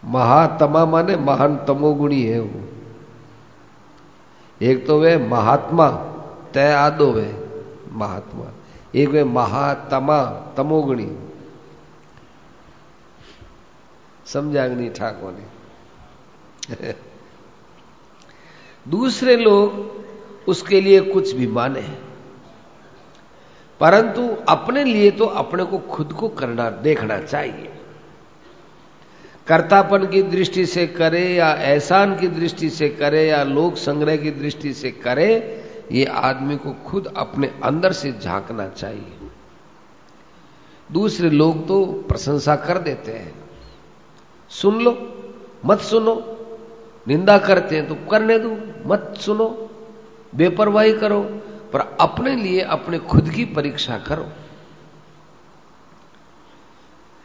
महात्मा 0.06 0.86
माने 0.86 1.16
महान 1.16 1.56
तमोगुणी 1.56 2.24
है 2.24 2.40
वो। 2.40 2.77
एक 4.62 4.88
तो 4.88 5.00
वे 5.00 5.18
महात्मा, 5.18 5.90
तय 6.54 6.74
आदो 6.74 7.12
वे 7.12 7.50
महात्मा। 7.92 8.46
एक 8.96 9.10
वे 9.10 9.24
महात्मा, 9.24 10.24
तमोगुणी। 10.58 11.18
समझाग्नि 14.26 14.90
ठाकुर 14.90 15.32
ने। 15.32 15.48
दूसरे 18.88 19.36
लोग 19.36 19.98
उसके 20.48 20.82
लिए 20.82 21.02
कुछ 21.02 21.32
भी 21.32 21.48
माने। 21.48 22.00
परंतु 23.80 24.36
अपने 24.50 24.84
लिए 24.84 25.12
तो 25.12 25.26
अपने 25.26 25.64
को 25.64 25.78
खुद 25.78 26.14
को 26.14 26.30
करना, 26.30 26.70
देखना 26.70 27.20
चाहिए। 27.20 27.77
कर्तापन 29.48 30.08
की 30.08 30.22
दृष्टि 30.22 30.66
से 30.66 30.88
करे 30.88 31.34
या 31.34 31.54
एहसान 31.54 32.18
की 32.20 32.28
दृष्टि 32.28 32.70
से 32.70 32.90
करे 32.90 33.28
या 33.28 33.44
लोक 33.44 33.76
संग्रह 33.76 34.18
की 34.18 34.32
दृष्टि 34.32 34.74
से 34.74 34.92
करे, 34.92 35.64
ये 35.92 36.06
आदमी 36.06 36.58
को 36.58 36.72
खुद 36.72 37.14
अपने 37.18 37.54
अंदर 37.64 37.92
से 37.92 38.12
झांकना 38.12 38.68
चाहिए। 38.68 39.14
दूसरे 40.92 41.30
लोग 41.30 41.68
तो 41.68 41.86
प्रशंसा 41.86 42.56
कर 42.56 42.78
देते 42.78 43.12
हैं। 43.12 43.34
सुन 44.50 44.82
लो, 44.82 45.24
मत 45.66 45.80
सुनो। 45.80 46.34
निंदा 47.08 47.38
करते 47.38 47.76
हैं 47.76 47.88
तो 47.88 47.96
करने 48.12 48.40
दो, 48.40 48.58
मत 48.86 49.14
सुनो। 49.20 49.70
बेपरवाही 50.36 50.94
करो, 50.94 51.22
पर 51.74 51.98
अपने 52.02 52.36
लिए 52.36 52.62
अपने 52.62 53.00
खुद 53.00 53.30
की 53.30 53.46
परीक्षा 53.46 53.98
करो। 53.98 54.28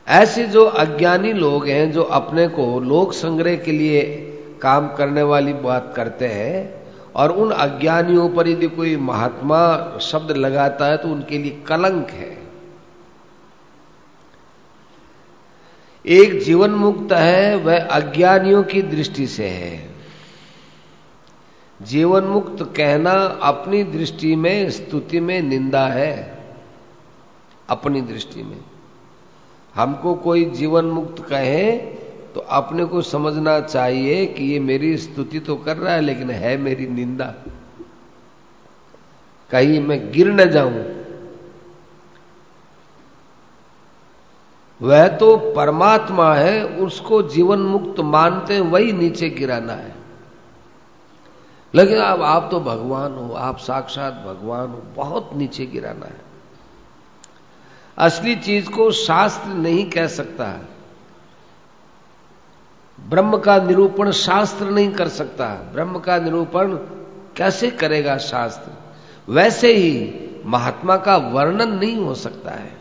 ऐसे 0.08 0.46
जो 0.46 0.64
अज्ञानी 0.64 1.32
लोग 1.32 1.68
हैं, 1.68 1.92
जो 1.92 2.02
अपने 2.02 2.48
को 2.48 2.80
लोक 2.80 3.12
संग्रह 3.12 3.56
के 3.56 3.72
लिए 3.72 4.02
काम 4.62 4.88
करने 4.88 5.22
वाली 5.22 5.52
बात 5.52 5.92
करते 5.96 6.26
हैं, 6.26 6.82
और 7.14 7.30
उन 7.30 7.50
अज्ञानियों 7.50 8.28
पर 8.28 8.48
यदि 8.48 8.66
कोई 8.66 8.96
महात्मा 8.96 9.98
शब्द 9.98 10.30
लगाता 10.30 10.86
है 10.86 10.96
तो 10.96 11.08
उनके 11.08 11.38
लिए 11.38 11.62
कलंक 11.66 12.10
है। 12.10 12.42
एक 16.06 16.42
जीवन 16.42 16.70
मुक्त 16.70 17.12
है, 17.12 17.56
वह 17.56 17.78
अज्ञानियों 17.78 18.62
की 18.62 18.82
दृष्टि 18.82 19.26
से 19.26 19.48
है। 19.48 19.90
जीवन 21.82 22.24
मुक्त 22.24 22.74
कहना 22.76 23.12
अपनी 23.42 23.84
दृष्टि 23.84 24.36
में, 24.36 24.70
स्तुति 24.70 25.20
में 25.20 25.42
निंदा 25.42 25.86
है, 25.86 26.44
अपनी 27.68 28.00
दृष्टि 28.00 28.42
में। 28.42 28.71
हमको 29.74 30.14
कोई 30.14 30.44
जीवन 30.44 30.84
मुक्त 30.84 31.28
कहे 31.28 31.72
तो 32.34 32.40
अपने 32.40 32.84
को 32.84 33.02
समझना 33.02 33.60
चाहिए 33.60 34.26
कि 34.26 34.44
ये 34.44 34.60
मेरी 34.60 34.96
स्तुति 34.96 35.40
तो 35.40 35.56
कर 35.56 35.76
रहा 35.76 35.94
है, 35.94 36.00
लेकिन 36.00 36.30
है 36.30 36.56
मेरी 36.56 36.86
निंदा। 36.86 37.34
कहीं 39.50 39.80
मैं 39.80 40.12
गिर 40.12 40.32
न 40.32 40.50
जाऊँ। 40.50 41.02
वह 44.80 45.08
तो 45.08 45.36
परमात्मा 45.36 46.34
है, 46.34 46.66
उसको 46.66 47.22
जीवन 47.22 47.58
मुक्त 47.58 48.00
मानते 48.00 48.60
वही 48.60 48.92
नीचे 48.92 49.30
गिराना 49.30 49.72
है। 49.72 49.94
लेकिन 51.74 51.98
अब 51.98 52.22
आप 52.22 52.48
तो 52.50 52.60
भगवान 52.60 53.12
हो, 53.12 53.34
आप 53.34 53.58
साक्षात 53.58 54.12
भगवान 54.12 54.68
हो, 54.68 54.82
बहुत 54.96 55.30
नीचे 55.34 55.66
गिराना 55.66 56.06
है। 56.06 56.31
असली 57.98 58.36
चीज़ 58.36 58.70
को 58.70 58.90
शास्त्र 58.90 59.48
नहीं 59.48 59.90
कह 59.90 60.06
सकता। 60.06 60.60
ब्रह्म 63.00 63.38
का 63.38 63.56
निरूपण 63.56 64.10
शास्त्र 64.10 64.70
नहीं 64.70 64.92
कर 64.92 65.08
सकता। 65.08 65.48
ब्रह्म 65.48 65.98
का 65.98 66.18
निरूपण 66.18 66.76
कैसे 67.36 67.70
करेगा 67.70 68.18
शास्त्र? 68.18 68.70
वैसे 69.32 69.74
ही 69.74 70.14
महात्मा 70.44 70.96
का 70.96 71.16
वर्णन 71.16 71.72
नहीं 71.72 71.96
हो 71.96 72.14
सकता 72.14 72.50
है। 72.50 72.78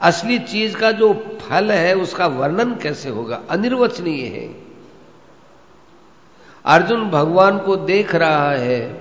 असली 0.00 0.38
चीज़ 0.38 0.76
का 0.76 0.92
जो 0.92 1.38
फल 1.42 1.72
है, 1.72 1.94
उसका 1.94 2.26
वर्णन 2.26 2.74
कैसे 2.74 3.08
होगा? 3.08 3.40
अनिर्वचनीय 3.50 4.26
है। 4.26 4.64
अर्जुन 6.64 7.10
भगवान 7.10 7.58
को 7.58 7.76
देख 7.76 8.14
रहा 8.14 8.50
है, 8.50 8.92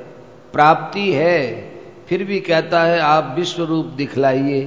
प्राप्ति 0.53 1.13
है 1.13 1.72
फिर 2.13 2.23
भी 2.23 2.39
कहता 2.39 2.81
है, 2.83 2.99
आप 2.99 3.33
विश्व 3.37 3.63
रूप 3.63 3.85
दिखलाइए। 3.97 4.61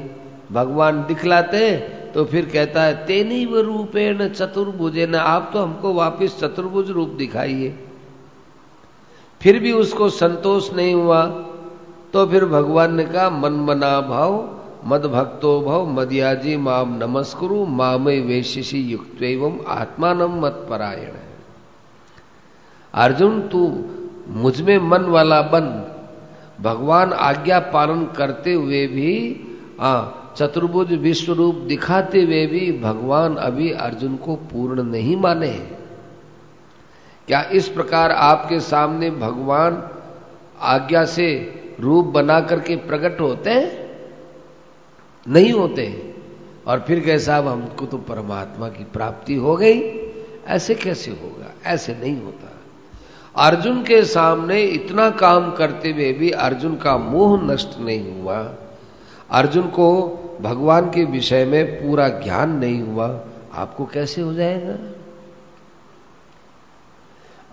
भगवान 0.52 1.02
दिखलाते 1.06 1.56
हैं 1.58 2.12
तो 2.12 2.24
फिर 2.24 2.46
कहता 2.46 2.82
है, 2.82 2.94
तेनी 3.06 3.44
व 3.46 3.60
रूपेण 3.60 4.28
चतुर्भुजे, 4.28 5.06
न 5.06 5.14
आप 5.14 5.50
तो 5.52 5.62
हमको 5.62 5.92
वापिस 5.94 6.38
चतुर्भुज 6.40 6.90
रूप 6.90 7.08
दिखाइए। 7.18 7.70
फिर 9.40 9.58
भी 9.60 9.72
उसको 9.74 10.08
संतोष 10.10 10.72
नहीं 10.72 10.94
हुआ 10.94 11.24
तो 12.12 12.26
फिर 12.26 12.44
भगवान 12.46 12.94
ने 12.94 13.04
कहा, 13.04 13.30
मन 13.30 13.62
मना 13.62 14.00
भाव, 14.02 14.32
मद 14.84 15.06
भक्तो 15.06 15.60
भव, 15.60 15.86
मदियाजी 15.92 16.56
माम 16.58 16.98
नमस्कुरु 16.98 17.64
मामय 17.66 18.20
वेशिषि 18.26 18.86
युक्त 18.92 19.22
एवं 19.24 19.64
आत्मानम 19.70 20.40
मत 20.40 20.66
परायण 20.70 21.18
अर्जुन, 22.94 23.40
तू 23.42 23.84
मुझमें 24.28 24.78
मन 24.80 25.04
वाला 25.08 25.42
बन 25.44 25.92
भगवान 26.60 27.12
आज्ञा 27.12 27.58
पालन 27.58 28.06
करते 28.06 28.52
हुए 28.52 28.86
भी 28.86 29.40
आ, 29.80 30.08
चतुर्भुज 30.36 30.92
विश्व 30.92 31.32
रूप 31.32 31.54
दिखाते 31.54 32.22
हुए 32.22 32.46
भी 32.46 32.72
भगवान 32.72 33.36
अभी 33.36 33.70
अर्जुन 33.70 34.16
को 34.16 34.36
पूर्ण 34.36 34.82
नहीं 34.82 35.16
माने 35.16 35.52
क्या 37.28 37.42
इस 37.42 37.68
प्रकार 37.68 38.12
आपके 38.12 38.60
सामने 38.60 39.10
भगवान 39.10 39.90
आज्ञा 40.60 41.04
से 41.04 41.54
रूप 41.80 42.06
बना 42.06 42.40
करके 42.40 42.76
प्रकट 42.76 43.20
होते 43.20 43.50
हैं? 43.50 43.86
नहीं 45.28 45.52
होते 45.52 46.14
और 46.66 46.80
फिर 46.80 47.00
कैसा 47.00 47.36
हमको 47.36 47.86
तो 47.86 47.98
परमात्मा 47.98 48.68
की 48.68 48.84
प्राप्ति 48.84 49.34
हो 49.34 49.56
गई। 49.56 49.80
ऐसे 50.46 50.74
कैसे 50.74 51.10
होगा? 51.10 51.70
ऐसे 51.70 51.94
नहीं 51.94 52.22
होता। 52.22 52.52
अर्जुन 53.38 53.82
के 53.82 54.02
सामने 54.04 54.62
इतना 54.62 55.10
काम 55.10 55.52
करते 55.52 55.92
हुए 55.92 56.12
भी 56.12 56.30
अर्जुन 56.30 56.76
का 56.76 56.96
मोह 56.98 57.42
नष्ट 57.42 57.68
नहीं 57.80 58.22
हुआ। 58.22 58.54
अर्जुन 59.30 59.62
को 59.62 59.88
भगवान 60.40 60.90
के 60.90 61.04
विषय 61.04 61.44
में 61.44 61.76
पूरा 61.76 62.08
ज्ञान 62.08 62.50
नहीं 62.50 62.82
हुआ। 62.82 63.24
आपको 63.54 63.86
कैसे 63.86 64.20
हो 64.20 64.34
जाएगा? 64.34 64.76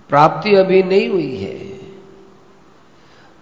प्राप्ति 0.10 0.56
अभी 0.56 0.84
नहीं 0.84 1.10
हुई 1.10 1.36
है। 1.38 1.74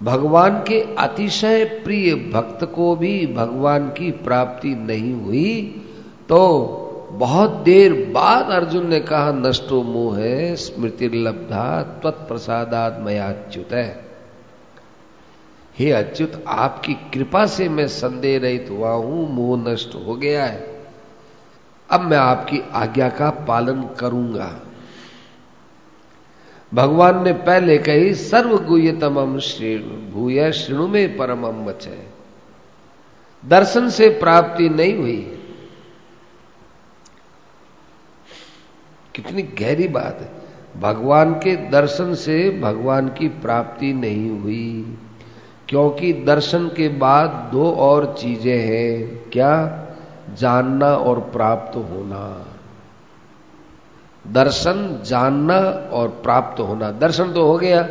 भगवान 0.03 0.59
के 0.59 0.95
अतिशय 0.95 1.65
प्रिय 1.65 2.15
भक्त 2.15 2.63
को 2.65 2.95
भी 2.95 3.27
भगवान 3.27 3.87
की 3.89 4.11
प्राप्ति 4.11 4.75
नहीं 4.75 5.13
हुई 5.13 5.81
तो 6.29 6.39
बहुत 7.11 7.51
देर 7.51 7.93
बाद 8.11 8.49
अर्जुन 8.49 8.87
ने 8.87 8.99
कहा, 8.99 9.31
नष्टो 9.31 9.81
मोह 9.83 10.17
है 10.17 10.55
स्मृति 10.55 11.09
लब्धा 11.09 11.81
तत्प्रसादात 12.03 12.97
मयाच्युत 12.99 13.73
है 13.73 14.11
हे 15.79 15.91
अच्युत, 15.91 16.43
आपकी 16.47 16.93
कृपा 16.93 17.45
से 17.45 17.69
मैं 17.69 17.87
संदेह 17.87 18.39
रहित 18.39 18.67
हुआ 18.69 18.91
हूँ, 18.91 19.29
मोह 19.31 19.57
नष्ट 19.59 19.95
हो 19.95 20.15
गया 20.15 20.45
है। 20.45 20.83
अब 21.89 22.01
मैं 22.01 22.17
आपकी 22.17 22.61
आज्ञा 22.73 23.09
का 23.09 23.29
पालन 23.29 23.83
करूँगा। 23.99 24.51
भगवान 26.73 27.23
ने 27.23 27.33
पहले 27.33 27.77
कही 27.77 28.13
सर्व 28.15 28.57
गुह्यतम 28.57 29.39
श्रेणु 29.39 30.11
भूय 30.11 30.51
श्रेणु 30.51 30.87
में 30.87 31.17
परम 31.17 31.45
वच 31.65 31.87
है 31.87 32.07
दर्शन 33.43 33.89
से 33.89 34.09
प्राप्ति 34.09 34.69
नहीं 34.69 34.97
हुई। 34.97 35.37
कितनी 39.15 39.41
गहरी 39.41 39.87
बात 39.87 40.17
है। 40.21 40.41
भगवान 40.81 41.33
के 41.33 41.55
दर्शन 41.69 42.13
से 42.13 42.59
भगवान 42.61 43.07
की 43.07 43.27
प्राप्ति 43.27 43.93
नहीं 43.93 44.39
हुई, 44.39 44.97
क्योंकि 45.69 46.13
दर्शन 46.13 46.67
के 46.67 46.89
बाद 46.89 47.49
दो 47.51 47.71
और 47.71 48.15
चीज़ें 48.19 48.59
हैं। 48.59 49.29
क्या? 49.29 49.85
जानना 50.37 50.87
और 50.87 51.19
प्राप्त 51.19 51.75
होना। 51.75 52.45
दर्शन, 54.27 55.01
जानना 55.05 55.57
और 55.93 56.09
प्राप्त 56.09 56.59
होना। 56.59 56.91
दर्शन 56.91 57.31
तो 57.31 57.47
हो 57.47 57.57
गया, 57.57 57.81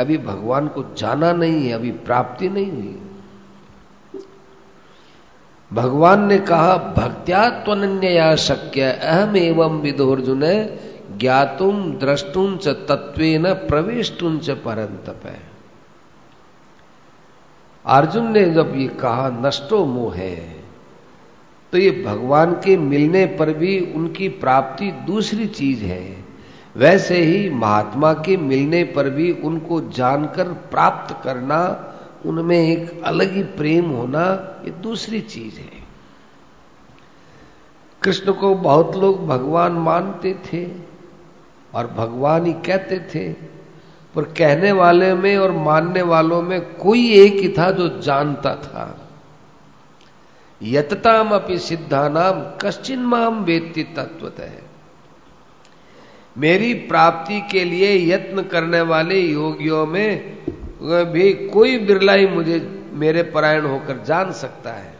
अभी 0.00 0.18
भगवान 0.18 0.68
को 0.68 0.84
जाना 0.98 1.32
नहीं 1.32 1.68
है, 1.68 1.72
अभी 1.72 1.90
प्राप्ति 1.90 2.48
नहीं 2.48 2.72
हुई। 2.72 3.07
भगवान 5.72 6.26
ने 6.26 6.38
कहा, 6.38 6.76
भक्त्या 6.76 7.48
त्वनन्या 7.48 8.36
शक्य 8.36 8.82
अहम 8.82 9.36
एवं 9.36 9.80
विदोर्जुन 9.80 10.42
ज्ञातुम 11.18 11.92
द्रष्टुम 11.92 12.56
च 12.56 12.68
तत्व 12.68 13.22
न 13.22 13.52
प्रवेशुम 13.68 14.38
च 14.38 14.50
परंतप 14.50 15.22
अर्जुन 17.86 18.32
ने 18.32 18.44
जब 18.44 18.72
ये 18.76 18.88
कहा, 18.88 19.28
नष्टो 19.28 19.84
मोह 19.84 20.14
है 20.14 20.56
तो 21.72 21.78
ये 21.78 21.90
भगवान 22.06 22.52
के 22.52 22.76
मिलने 22.76 23.26
पर 23.26 23.52
भी 23.52 23.92
उनकी 23.96 24.28
प्राप्ति 24.28 24.90
दूसरी 24.90 25.46
चीज़ 25.46 25.84
है। 25.84 26.24
वैसे 26.76 27.18
ही 27.18 27.50
महात्मा 27.50 28.12
के 28.12 28.36
मिलने 28.36 28.84
पर 28.84 29.10
भी 29.10 29.32
उनको 29.32 29.80
जानकर 29.80 30.44
प्राप्त 30.44 31.16
करना 31.24 31.87
उनमें 32.26 32.58
एक 32.58 33.02
अलग 33.04 33.32
ही 33.32 33.42
प्रेम 33.42 33.90
होना 33.90 34.24
ये 34.64 34.70
दूसरी 34.70 35.20
चीज़ 35.20 35.58
है। 35.60 35.86
कृष्ण 38.02 38.32
को 38.32 38.54
बहुत 38.54 38.96
लोग 38.96 39.26
भगवान 39.26 39.72
मानते 39.72 40.34
थे 40.46 40.66
और 41.74 41.86
भगवान 41.86 42.46
ही 42.46 42.52
कहते 42.52 42.98
थे, 43.14 43.32
पर 44.14 44.22
कहने 44.22 44.72
वाले 44.72 45.14
में 45.14 45.36
और 45.36 45.52
मानने 45.52 46.02
वालों 46.02 46.42
में 46.42 46.74
कोई 46.74 47.10
एक 47.12 47.34
ही 47.34 47.48
था 47.48 47.70
जो 47.70 47.88
जानता 48.00 48.54
था। 48.54 49.10
यतताम 50.62 51.28
अपनी 51.28 51.58
सिद्धानाम 51.58 52.42
कश्चिन 52.62 53.00
माम 53.00 53.44
वेत्ति 53.44 53.82
तत्वतः 53.82 54.52
मेरी 56.36 56.74
प्राप्ति 56.74 57.40
के 57.40 57.64
लिए 57.64 58.14
यत्न 58.14 58.42
करने 58.42 58.80
वाले 58.80 59.20
योगियों 59.20 59.86
में 59.86 60.38
भी 60.82 61.32
कोई 61.32 61.78
बिरला 61.78 62.12
ही 62.12 62.26
मुझे, 62.26 62.84
मेरे 62.92 63.22
परायण 63.22 63.64
होकर 63.66 64.04
जान 64.06 64.32
सकता 64.32 64.70
है। 64.70 64.98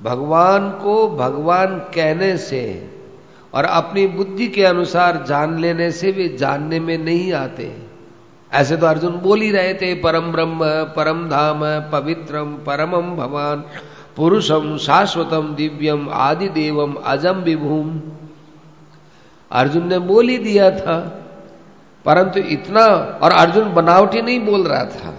भगवान 0.00 0.70
को 0.70 1.08
भगवान 1.08 1.78
कहने 1.78 2.36
से 2.36 2.90
और 3.54 3.64
अपनी 3.64 4.06
बुद्धि 4.06 4.48
के 4.48 4.64
अनुसार 4.64 5.24
जान 5.28 5.58
लेने 5.58 5.90
से 5.90 6.12
वे 6.12 6.28
जानने 6.28 6.80
में 6.80 6.98
नहीं 6.98 7.32
आते। 7.32 7.76
ऐसे 8.52 8.76
तो 8.76 8.86
अर्जुन 8.86 9.12
बोल 9.12 9.40
ही 9.40 9.50
रहे 9.50 9.74
थे, 9.74 9.94
परम 9.94 10.32
ब्रह्म, 10.32 10.58
परम 10.64 11.28
धाम, 11.28 11.60
पवित्रम, 11.90 12.52
परमम 12.52 13.16
भवान, 13.16 13.64
पुरुषम, 14.16 14.76
शाश्वतम, 14.76 15.54
दिव्यम 15.54 16.08
आदि 16.12 16.48
देवम 16.48 16.94
अजम 16.94 17.36
विभूम। 17.36 18.00
अर्जुन 19.50 19.88
ने 19.88 19.98
बोल 19.98 20.28
ही 20.28 20.38
दिया 20.38 20.70
था 20.70 21.17
परंतु 22.04 22.40
इतना, 22.40 22.84
और 23.22 23.32
अर्जुन 23.32 23.74
बनावटी 23.74 24.22
नहीं 24.22 24.40
बोल 24.40 24.66
रहा 24.66 24.84
था। 24.84 25.14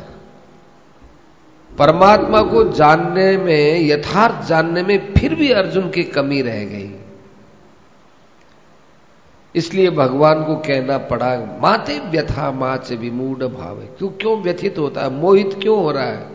परमात्मा 1.79 2.41
को 2.41 2.63
जानने 2.63 3.37
में, 3.37 3.81
यथार्थ 3.81 4.47
जानने 4.47 4.83
में 4.83 5.13
फिर 5.13 5.35
भी 5.35 5.51
अर्जुन 5.51 5.89
की 5.89 6.03
कमी 6.03 6.41
रह 6.41 6.65
गई। 6.65 6.95
इसलिए 9.55 9.89
भगवान 9.89 10.43
को 10.43 10.55
कहना 10.55 10.97
पड़ा, 10.97 11.59
माते 11.61 11.99
व्यथा 11.99 12.51
माँ 12.51 12.77
से 12.77 12.95
विमूढ़ 12.95 13.43
भाव। 13.43 13.75
क्यों 13.75 14.09
क्यों 14.09 14.41
व्यथित 14.41 14.79
होता 14.79 15.01
है? 15.01 15.09
मोहित 15.09 15.59
क्यों 15.61 15.83
हो 15.83 15.91
रहा 15.91 16.03
है? 16.03 16.27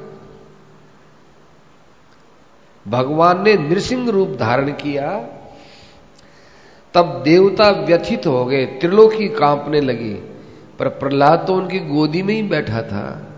भगवान 2.89 3.43
ने 3.43 3.55
नृसिंह 3.55 4.11
रूप 4.11 4.29
धारण 4.29 4.69
किया। 4.69 5.29
तब 6.95 7.23
देवता 7.25 7.71
व्यथित 7.71 8.27
हो 8.27 8.45
गए, 8.45 8.67
त्रिलोकी 8.67 9.29
कांपने 9.29 9.81
लगी। 9.81 10.34
पर 10.79 10.89
प्रहलाद 10.89 11.45
तो 11.47 11.55
उनकी 11.55 11.79
गोदी 11.79 12.23
में 12.23 12.35
ही 12.35 12.43
बैठा 12.43 12.83
था। 12.83 13.31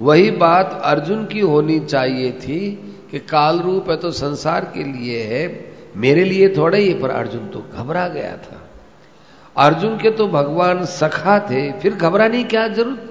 वही 0.00 0.30
बात 0.30 0.80
अर्जुन 0.84 1.24
की 1.26 1.40
होनी 1.40 1.80
चाहिए 1.80 2.32
थी 2.32 2.70
कि 3.10 3.18
काल 3.18 3.60
रूप 3.60 3.90
है 3.90 3.96
तो 3.96 4.10
संसार 4.10 4.64
के 4.64 4.84
लिए 4.84 5.22
है, 5.22 5.72
मेरे 5.96 6.24
लिए 6.24 6.48
थोड़ा 6.56 6.78
ही, 6.78 6.94
पर 6.94 7.10
अर्जुन 7.10 7.48
तो 7.48 7.64
घबरा 7.74 8.08
गया 8.08 8.36
था। 8.36 8.60
अर्जुन 9.56 9.98
के 9.98 10.10
तो 10.10 10.28
भगवान 10.28 10.84
सखा 10.84 11.38
थे, 11.38 11.72
फिर 11.72 11.94
घबराने 11.94 12.42
की 12.42 12.44
क्या 12.44 12.68
ज़रूरत? 12.68 13.10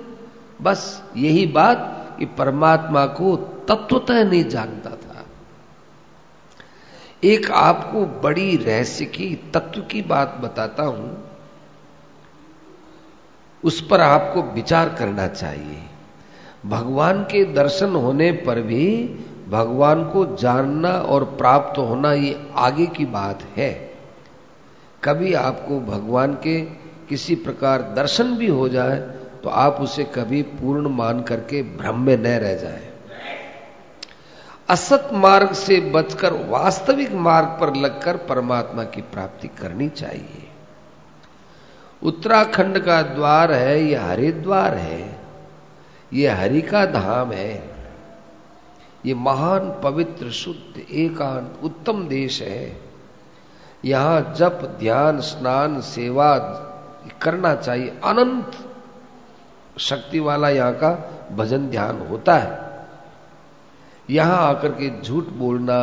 बस 0.62 1.04
यही 1.18 1.46
बात 1.46 2.16
कि 2.20 2.26
परमात्मा 2.26 3.06
को 3.06 3.36
तत्वतः 3.70 4.24
नहीं 4.24 4.44
जानता 4.44 4.90
था। 4.90 5.26
एक 7.24 7.52
आपको 7.52 8.06
बड़ी 8.22 8.56
रहस्य 8.58 9.06
की, 9.06 9.36
तत्व 9.54 9.82
की 9.82 10.02
बात 10.02 10.38
बताता 10.42 10.84
हूँ। 10.84 11.23
उस 13.64 13.80
पर 13.88 14.02
आपको 14.02 14.42
विचार 14.54 14.90
करना 14.90 15.28
चाहिए। 15.28 15.82
भगवान 16.66 17.24
के 17.24 17.44
दर्शन 17.54 17.96
होने 17.96 18.32
पर 18.46 18.62
भी 18.62 18.86
भगवान 19.50 20.04
को 20.10 20.26
जानना 20.36 20.90
और 20.90 21.24
प्राप्त 21.38 21.78
होना 21.78 22.14
ये 22.14 22.40
आगे 22.58 22.86
की 22.88 23.06
बात 23.08 23.44
है। 23.58 23.72
कभी 25.04 25.34
आपको 25.34 25.80
भगवान 25.82 26.34
के 26.44 26.60
किसी 27.10 27.36
प्रकार 27.38 27.82
दर्शन 27.96 28.36
भी 28.36 28.48
हो 28.48 28.68
जाए 28.70 28.98
तो 29.44 29.50
आप 29.50 29.78
उसे 29.82 30.04
कभी 30.16 30.42
पूर्ण 30.54 30.90
मान 30.90 31.22
करके 31.22 31.62
भ्रम 31.78 32.00
में 32.00 32.18
न 32.18 32.28
रह 32.40 32.56
जाए। 32.56 32.92
असत 34.70 35.10
मार्ग 35.14 35.52
से 35.54 35.80
बचकर 35.92 36.34
वास्तविक 36.50 37.12
मार्ग 37.22 37.48
पर 37.62 37.76
लगकर 37.76 38.18
परमात्मा 38.28 38.84
की 38.86 39.02
प्राप्ति 39.04 39.48
करनी 39.60 39.90
चाहिए। 39.90 40.43
उत्तराखंड 42.04 42.80
का 42.80 43.02
द्वार 43.02 43.52
है 43.52 43.84
यह 43.84 44.06
हरिद्वार 44.06 44.74
है 44.74 45.22
यह 46.14 46.40
हरि 46.40 46.62
का 46.62 46.86
धाम 46.86 47.32
है, 47.32 47.54
ये 49.06 49.14
महान 49.14 49.70
पवित्र 49.84 50.30
शुद्ध 50.32 50.80
एकांत 50.80 51.60
उत्तम 51.64 52.08
देश 52.08 52.42
है। 52.42 52.78
यहाँ 53.86 54.34
जप, 54.38 54.60
ध्यान, 54.80 55.20
स्नान, 55.20 55.80
सेवा 55.82 56.36
करना 57.22 57.54
चाहिए। 57.56 57.90
अनंत 58.04 58.52
शक्ति 59.80 60.20
वाला 60.20 60.50
यहाँ 60.50 60.74
का 60.74 60.92
भजन 61.32 61.70
ध्यान 61.70 62.00
होता 62.08 62.38
है। 62.38 62.62
यहाँ 64.10 64.38
आकर 64.48 64.72
के 64.72 64.90
झूठ 65.02 65.30
बोलना, 65.34 65.80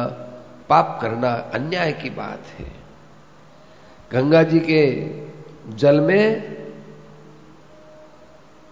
पाप 0.68 0.99
करना 1.03 1.33
अन्याय 1.55 1.93
की 1.93 2.11
बात 2.11 2.43
है। 2.59 2.73
गंगा 4.11 4.43
जी 4.43 4.61
के 4.61 4.85
जल 5.69 6.01
में, 6.01 6.57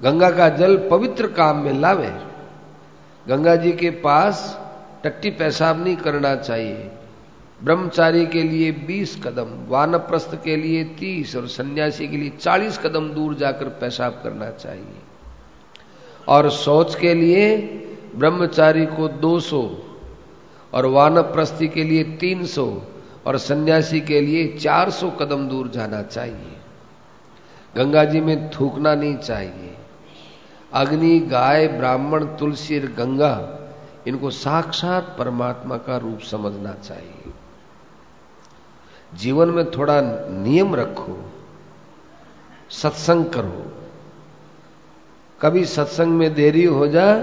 गंगा 0.02 0.30
का 0.30 0.48
जल 0.48 0.88
पवित्र 0.90 1.26
काम 1.26 1.56
में 1.56 1.72
लावे। 1.72 2.12
गंगा 3.28 3.56
जी 3.56 3.72
के 3.72 3.90
पास 3.90 4.60
टट्टी 5.04 5.30
पेशाब 5.30 5.84
नहीं 5.84 5.96
करना 5.96 6.36
चाहिए। 6.36 6.90
ब्रह्मचारी 7.64 8.26
के 8.26 8.42
लिए 8.42 8.72
20 8.72 9.24
कदम, 9.24 9.66
वानप्रस्थ 9.68 10.44
के 10.44 10.56
लिए 10.56 10.84
30 10.84 11.36
और 11.36 11.48
सन्यासी 11.48 12.08
के 12.08 12.16
लिए 12.16 12.30
40 12.30 12.78
कदम 12.78 13.08
दूर 13.08 13.34
जाकर 13.34 13.68
पेशाब 13.68 14.12
करना 14.12 14.50
चाहिए। 14.50 15.02
और 16.28 16.50
शौच 16.50 16.94
के 16.94 17.14
लिए 17.14 17.56
ब्रह्मचारी 18.14 18.86
को 18.86 19.08
200 19.08 19.84
और 20.74 20.86
वानप्रस्थी 20.86 21.68
के 21.68 21.84
लिए 21.84 22.04
300 22.04 22.82
और 23.26 23.38
सन्यासी 23.38 24.00
के 24.00 24.20
लिए 24.20 24.56
400 24.56 25.10
कदम 25.10 25.48
दूर 25.48 25.68
जाना 25.68 26.02
चाहिए। 26.02 26.57
गंगा 27.78 28.04
जी 28.04 28.20
में 28.20 28.50
थूकना 28.50 28.94
नहीं 28.94 29.16
चाहिए। 29.16 29.76
अग्नि, 30.72 31.20
गाय, 31.20 31.68
ब्राह्मण 31.68 32.24
तुलसी 32.24 32.80
और 32.80 32.86
गंगा, 32.86 33.58
इनको 34.06 34.30
साक्षात 34.30 35.16
परमात्मा 35.18 35.76
का 35.76 35.96
रूप 35.96 36.20
समझना 36.20 36.72
चाहिए। 36.72 37.32
जीवन 39.14 39.48
में 39.48 39.70
थोड़ा 39.70 40.00
नियम 40.30 40.74
रखो, 40.74 41.32
सत्संग 42.70 43.24
करो। 43.24 43.86
कभी 45.40 45.64
सत्संग 45.64 46.06
में 46.06 46.34
देरी 46.34 46.64
हो 46.64 46.86
जाए 46.86 47.22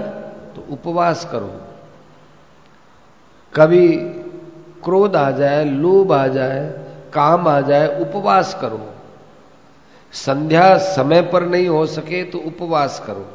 तो 0.56 0.66
उपवास 0.70 1.28
करो। 1.32 1.60
कभी 3.54 3.96
क्रोध 4.84 5.16
आ 5.16 5.30
जाए, 5.30 5.64
लोभ 5.64 6.12
आ 6.12 6.26
जाए, 6.26 6.86
काम 7.14 7.48
आ 7.48 7.60
जाए, 7.60 8.00
उपवास 8.00 8.58
करो। 8.60 8.95
संध्या 10.16 10.76
समय 10.78 11.22
पर 11.22 11.46
नहीं 11.46 11.68
हो 11.68 11.84
सके 11.88 12.22
तो 12.24 12.38
उपवास 12.40 13.02
करो। 13.06 13.26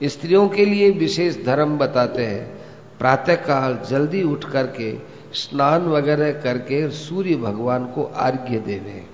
स्त्रियों 0.00 0.48
के 0.48 0.64
लिए 0.64 0.90
विशेष 0.92 1.36
धर्म 1.44 1.76
बताते 1.78 2.26
हैं, 2.26 2.46
प्रातःकाल 2.98 3.78
जल्दी 3.88 4.22
उठ 4.22 4.44
करके 4.44 4.92
स्नान 5.34 5.86
वगैरह 5.88 6.32
करके 6.42 6.88
सूर्य 6.90 7.36
भगवान 7.36 7.84
को 7.86 8.04
आर्घ्य 8.18 8.58
देवे। 8.58 9.04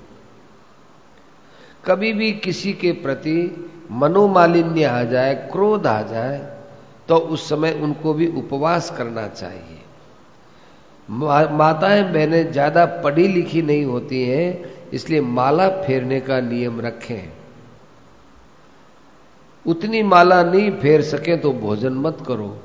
कभी 1.85 2.13
भी 2.13 2.33
किसी 2.35 2.73
के 2.75 2.93
प्रति 2.95 3.39
मनोमालिन्य 3.93 4.85
आ 4.85 5.03
जाए, 5.05 5.35
क्रोध 5.53 5.87
आ 5.87 6.01
जाए 6.03 6.39
तो 7.09 7.17
उस 7.17 7.49
समय 7.49 7.73
उनको 7.83 8.15
भी 8.15 8.27
उपवास 8.35 8.91
करना 8.99 9.27
चाहिए। 9.29 9.81
माताएँ 11.09 12.03
बहनें 12.05 12.53
ज़्यादा 12.53 12.85
पढ़ी 13.03 13.27
लिखी 13.29 13.63
नहीं 13.63 13.85
होती 13.85 14.23
हैं 14.23 14.84
इसलिए 14.95 15.21
माला 15.21 15.69
फेरने 15.83 16.21
का 16.21 16.41
नियम 16.41 16.81
रखें। 16.81 17.33
उतनी 19.67 20.03
माला 20.03 20.43
नहीं 20.43 20.71
फेर 20.73 21.03
सके 21.03 21.37
तो 21.37 21.53
भोजन 21.53 21.93
मत 21.99 22.25
करो। 22.27 22.57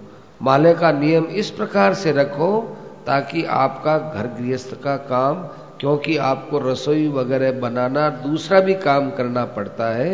माले 0.41 0.73
का 0.73 0.91
नियम 0.91 1.25
इस 1.35 1.49
प्रकार 1.51 1.93
से 1.93 2.11
रखो 2.11 2.59
ताकि 3.07 3.43
आपका 3.43 3.97
घर 3.97 4.27
गृहस्थ 4.39 4.73
का 4.83 4.95
काम, 5.07 5.35
क्योंकि 5.79 6.17
आपको 6.17 6.59
रसोई 6.59 7.07
वगैरह 7.07 7.51
बनाना 7.59 8.09
दूसरा 8.23 8.59
भी 8.59 8.73
काम 8.79 9.09
करना 9.11 9.45
पड़ता 9.47 9.89
है। 9.95 10.11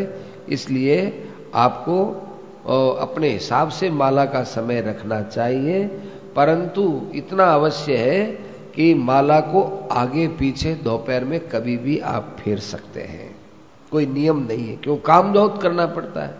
इसलिए 0.49 0.97
आपको 1.55 2.03
अपने 3.01 3.29
हिसाब 3.29 3.69
से 3.69 3.89
माला 3.91 4.25
का 4.25 4.43
समय 4.43 4.81
रखना 4.81 5.21
चाहिए। 5.21 5.85
परंतु 6.35 6.83
इतना 7.15 7.45
अवश्य 7.53 7.97
है 7.97 8.23
कि 8.75 8.93
माला 8.93 9.39
को 9.39 9.87
आगे 9.91 10.27
पीछे 10.27 10.73
दोपहर 10.75 11.25
में 11.25 11.39
कभी 11.39 11.77
भी 11.77 11.99
आप 11.99 12.35
फेर 12.39 12.59
सकते 12.59 13.01
हैं। 13.01 13.35
कोई 13.91 14.05
नियम 14.05 14.37
नहीं 14.37 14.67
है, 14.67 14.75
क्यों? 14.75 14.97
काम 14.97 15.33
बहुत 15.33 15.61
करना 15.61 15.85
पड़ता 15.85 16.23
है। 16.23 16.35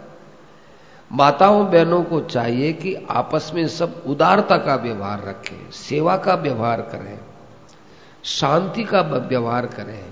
माताओं, 1.11 1.65
बहनों 1.71 2.03
को 2.03 2.19
चाहिए 2.21 2.73
कि 2.73 2.93
आपस 3.09 3.51
में 3.55 3.67
सब 3.67 4.03
उदारता 4.07 4.57
का 4.57 4.75
व्यवहार 4.75 5.23
रखें, 5.23 5.71
सेवा 5.71 6.17
का 6.17 6.33
व्यवहार 6.35 6.81
करें, 6.81 7.19
शांति 8.23 8.83
का 8.83 9.01
व्यवहार 9.01 9.65
करें। 9.65 10.03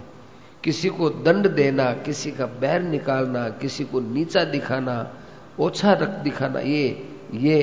किसी 0.63 0.89
को 0.89 1.09
दंड 1.09 1.47
देना, 1.47 1.91
किसी 1.93 2.31
का 2.31 2.45
बैर 2.45 2.81
निकालना, 2.81 3.49
किसी 3.49 3.83
को 3.83 3.99
नीचा 3.99 4.43
दिखाना, 4.43 5.13
ओछा 5.59 5.93
रख 5.93 6.09
दिखाना, 6.09 6.59
ये 6.59 7.09
ये 7.33 7.61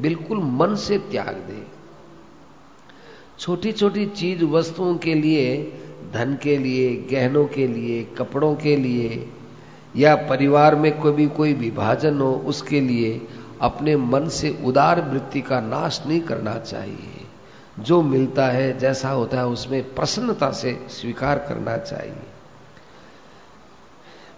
बिल्कुल 0.00 0.38
मन 0.38 0.74
से 0.74 0.98
त्याग 0.98 1.34
दे। 1.48 1.81
छोटी 3.42 3.72
छोटी 3.72 4.06
चीज़ 4.06 4.44
वस्तुओं 4.44 4.96
के 4.96 5.14
लिए, 5.14 5.72
धन 6.12 6.38
के 6.42 6.58
लिए, 6.58 6.96
गहनों 7.10 7.46
के 7.46 7.66
लिए, 7.66 8.04
कपड़ों 8.18 8.54
के 8.54 8.76
लिए, 8.76 9.28
या 9.96 10.14
परिवार 10.16 10.74
में 10.74 11.00
कोई 11.00 11.12
भी, 11.12 11.26
कोई 11.26 11.52
विभाजन 11.52 12.20
हो, 12.20 12.32
उसके 12.46 12.80
लिए 12.80 13.26
अपने 13.60 13.96
मन 13.96 14.28
से 14.28 14.58
उदार 14.64 15.00
वृत्ति 15.00 15.40
का 15.40 15.60
नाश 15.60 16.02
नहीं 16.06 16.20
करना 16.20 16.58
चाहिए। 16.58 17.26
जो 17.78 18.02
मिलता 18.02 18.46
है, 18.46 18.78
जैसा 18.78 19.08
होता 19.08 19.38
है, 19.38 19.46
उसमें 19.46 19.94
प्रसन्नता 19.94 20.50
से 20.50 20.86
स्वीकार 20.88 21.38
करना 21.38 21.76
चाहिए। 21.76 22.22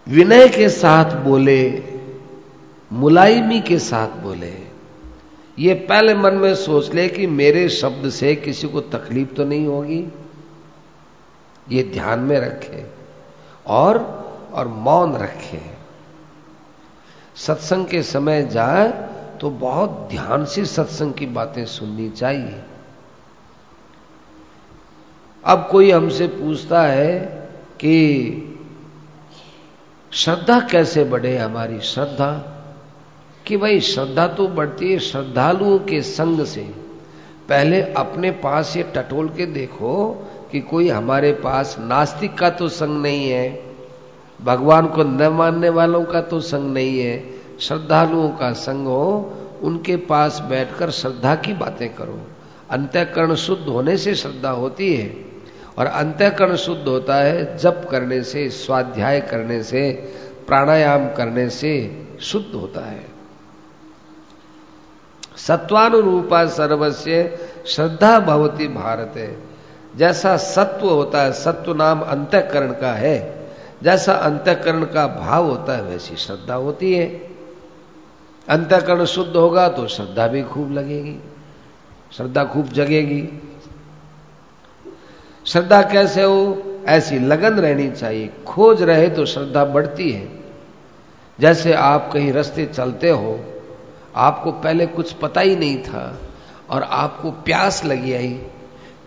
विनय 0.08 0.48
के 0.48 0.68
साथ 0.68 1.24
बोले, 1.24 1.82
मुलायमी 2.92 3.60
के 3.60 3.78
साथ 3.78 4.08
बोले 4.08 4.73
ये 5.58 5.74
पहले 5.74 6.14
मन 6.14 6.34
में 6.34 6.54
सोच 6.54 6.94
ले 6.94 7.08
कि 7.08 7.26
मेरे 7.26 7.68
शब्द 7.68 8.08
से 8.10 8.34
किसी 8.36 8.68
को 8.68 8.80
तकलीफ़ 8.80 9.32
तो 9.34 9.44
नहीं 9.44 9.66
होगी। 9.66 10.04
ये 11.70 11.82
ध्यान 11.82 12.20
में 12.20 12.38
रखे 12.40 12.84
और 13.66 13.98
और 14.52 14.68
मौन 14.68 15.16
रखे। 15.16 15.60
सत्संग 17.36 17.86
के 17.86 18.02
समय 18.02 18.42
जाए 18.42 18.88
तो 19.40 19.50
बहुत 19.50 20.08
ध्यान 20.10 20.44
से 20.44 20.64
सत्संग 20.64 21.14
की 21.14 21.26
बातें 21.26 21.64
सुननी 21.66 22.10
चाहिए। 22.10 22.62
अब 25.44 25.68
कोई 25.70 25.90
हमसे 25.90 26.26
पूछता 26.26 26.82
है 26.82 27.18
कि 27.80 28.50
श्रद्धा 30.12 30.60
कैसे 30.60 31.04
बढ़े 31.04 31.36
हमारी? 31.38 31.80
श्रद्धा 31.80 32.53
कि 33.46 33.56
भाई 33.56 33.80
श्रद्धा 33.80 34.26
तो 34.26 34.46
बढ़ती 34.48 34.92
है 34.92 34.98
श्रद्धालुओं 34.98 35.78
के 35.78 36.00
संग 36.02 36.44
से। 36.44 36.62
पहले 37.48 37.80
अपने 37.92 38.30
पास 38.30 38.76
ये 38.76 38.82
टटोल 38.96 39.28
के 39.28 39.46
देखो 39.46 40.08
कि 40.52 40.60
कोई 40.60 40.88
हमारे 40.88 41.32
पास 41.32 41.76
नास्तिक 41.80 42.38
का 42.38 42.50
तो 42.50 42.68
संग 42.68 43.02
नहीं 43.02 43.28
है, 43.30 43.62
भगवान 44.40 44.86
को 44.86 45.02
न 45.02 45.28
मानने 45.28 45.68
वालों 45.68 46.04
का 46.04 46.20
तो 46.20 46.40
संग 46.40 46.72
नहीं 46.72 46.98
है, 46.98 47.24
श्रद्धालुओं 47.60 48.28
का 48.30 48.52
संग 48.52 48.86
हो, 48.86 49.32
उनके 49.62 49.96
पास 49.96 50.40
बैठकर 50.40 50.90
श्रद्धा 50.90 51.34
की 51.34 51.52
बातें 51.52 51.88
करो। 51.94 52.18
अंत्यकरण 52.70 53.34
शुद्ध 53.34 53.66
होने 53.68 53.96
से 53.96 54.14
श्रद्धा 54.14 54.50
होती 54.50 54.94
है 54.94 55.14
और 55.78 55.86
अंत्यकरण 55.86 56.56
शुद्ध 56.56 56.86
होता 56.88 57.16
है 57.16 57.56
जप 57.58 57.86
करने 57.90 58.22
से, 58.22 58.48
स्वाध्याय 58.50 59.20
करने 59.20 59.62
से, 59.62 59.90
प्राणायाम 60.46 61.08
करने 61.08 61.48
से 61.50 61.72
शुद्ध 62.20 62.54
होता 62.54 62.84
है। 62.86 63.13
सत्वानुरूपा 65.36 66.46
सर्वस्य 66.46 67.38
श्रद्धा 67.66 68.18
भवती 68.18 68.68
भारत। 68.68 69.12
है 69.16 69.38
जैसा 69.96 70.36
सत्व 70.36 70.88
होता 70.88 71.22
है, 71.22 71.32
सत्व 71.32 71.74
नाम 71.74 72.00
अंत्यकरण 72.00 72.72
का 72.72 72.92
है। 72.92 73.48
जैसा 73.82 74.12
अंत्यकरण 74.12 74.84
का 74.84 75.06
भाव 75.06 75.44
होता 75.44 75.76
है, 75.76 75.82
वैसी 75.82 76.16
श्रद्धा 76.16 76.54
होती 76.54 76.94
है। 76.94 77.06
अंत्यकरण 78.48 79.04
शुद्ध 79.04 79.36
होगा 79.36 79.68
तो 79.68 79.86
श्रद्धा 79.88 80.26
भी 80.26 80.42
खूब 80.42 80.72
लगेगी। 80.72 81.16
श्रद्धा 82.12 82.44
खूब 82.44 82.68
जगेगी। 82.68 83.28
श्रद्धा 85.46 85.82
कैसे 85.82 86.22
हो? 86.22 86.62
ऐसी 86.86 87.18
लगन 87.18 87.60
रहनी 87.60 87.90
चाहिए। 87.90 88.30
खोज 88.46 88.82
रहे 88.82 89.08
तो 89.08 89.26
श्रद्धा 89.26 89.64
बढ़ती 89.64 90.12
है। 90.12 90.28
जैसे 91.40 91.72
आप 91.72 92.10
कहीं 92.12 92.32
रास्ते 92.32 92.66
चलते 92.66 93.10
हो 93.10 93.44
आपको 94.16 94.52
पहले 94.52 94.86
कुछ 94.86 95.12
पता 95.12 95.40
ही 95.40 95.56
नहीं 95.56 95.82
था 95.82 96.18
और 96.70 96.82
आपको 96.82 97.30
प्यास 97.30 97.84
लगी 97.84 98.12
आई। 98.12 98.42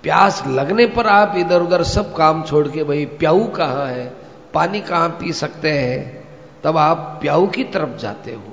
प्यास 0.04 0.44
लगने 0.48 0.86
पर 0.86 1.08
आप 1.08 1.34
इधर 1.38 1.62
उधर 1.62 1.84
सब 1.84 2.16
काम 2.16 2.44
छोड़ 2.44 2.68
के, 2.68 2.84
भाई, 2.84 3.06
प्याऊ 3.06 3.48
कहाँ 3.48 3.86
है? 3.86 4.14
पानी 4.54 4.82
कहाँ 4.82 5.10
पी 5.10 5.34
सकते 5.34 5.72
हैं? 5.72 6.28
तब 6.64 6.78
आप 6.78 7.18
प्याऊ 7.22 7.48
की 7.48 7.64
तरफ़ 7.64 7.98
जाते 7.98 8.32
हो। 8.32 8.44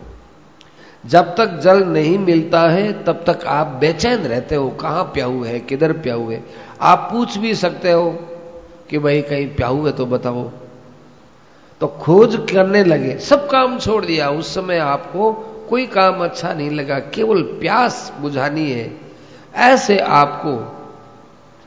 जब 1.07 1.37
तक 1.37 1.59
जल 1.59 1.85
नहीं 1.85 2.19
मिलता 2.19 2.61
है, 2.61 3.05
तब 3.05 3.25
तक 3.27 3.47
आप 3.47 3.67
बेचैन 3.67 4.19
रहते 4.19 4.55
हो, 4.55 4.71
कहाँ 4.71 5.05
प्याऊ 5.05 5.45
है? 5.45 5.61
किधर 5.61 5.93
प्याऊ 5.93 6.31
है? 6.31 6.45
आप 6.81 7.09
पूछ 7.13 7.39
भी 7.39 7.55
सकते 7.55 7.93
हो 7.93 8.11
कि, 8.91 8.99
भाई, 8.99 9.23
कहीं 9.23 9.55
प्याऊ 9.55 9.87
है 9.87 9.93
तो 9.93 10.07
बताओ। 10.07 10.51
तो 11.81 11.87
खोज 11.87 12.47
करने 12.53 12.85
लगे, 12.85 13.19
सब 13.19 13.51
काम 13.51 13.79
छोड़ 13.79 14.05
दिया। 14.05 14.31
उस 14.31 14.55
समय 14.55 14.79
आपको 14.79 15.51
कोई 15.75 15.87
काम 15.87 16.25
अच्छा 16.25 16.55
नहीं 16.55 16.71
लगा, 16.71 16.99
केवल 16.99 17.43
प्यास 17.43 18.13
बुझानी 18.21 18.71
है। 18.71 19.01
ऐसे 19.55 19.99
आपको 19.99 20.77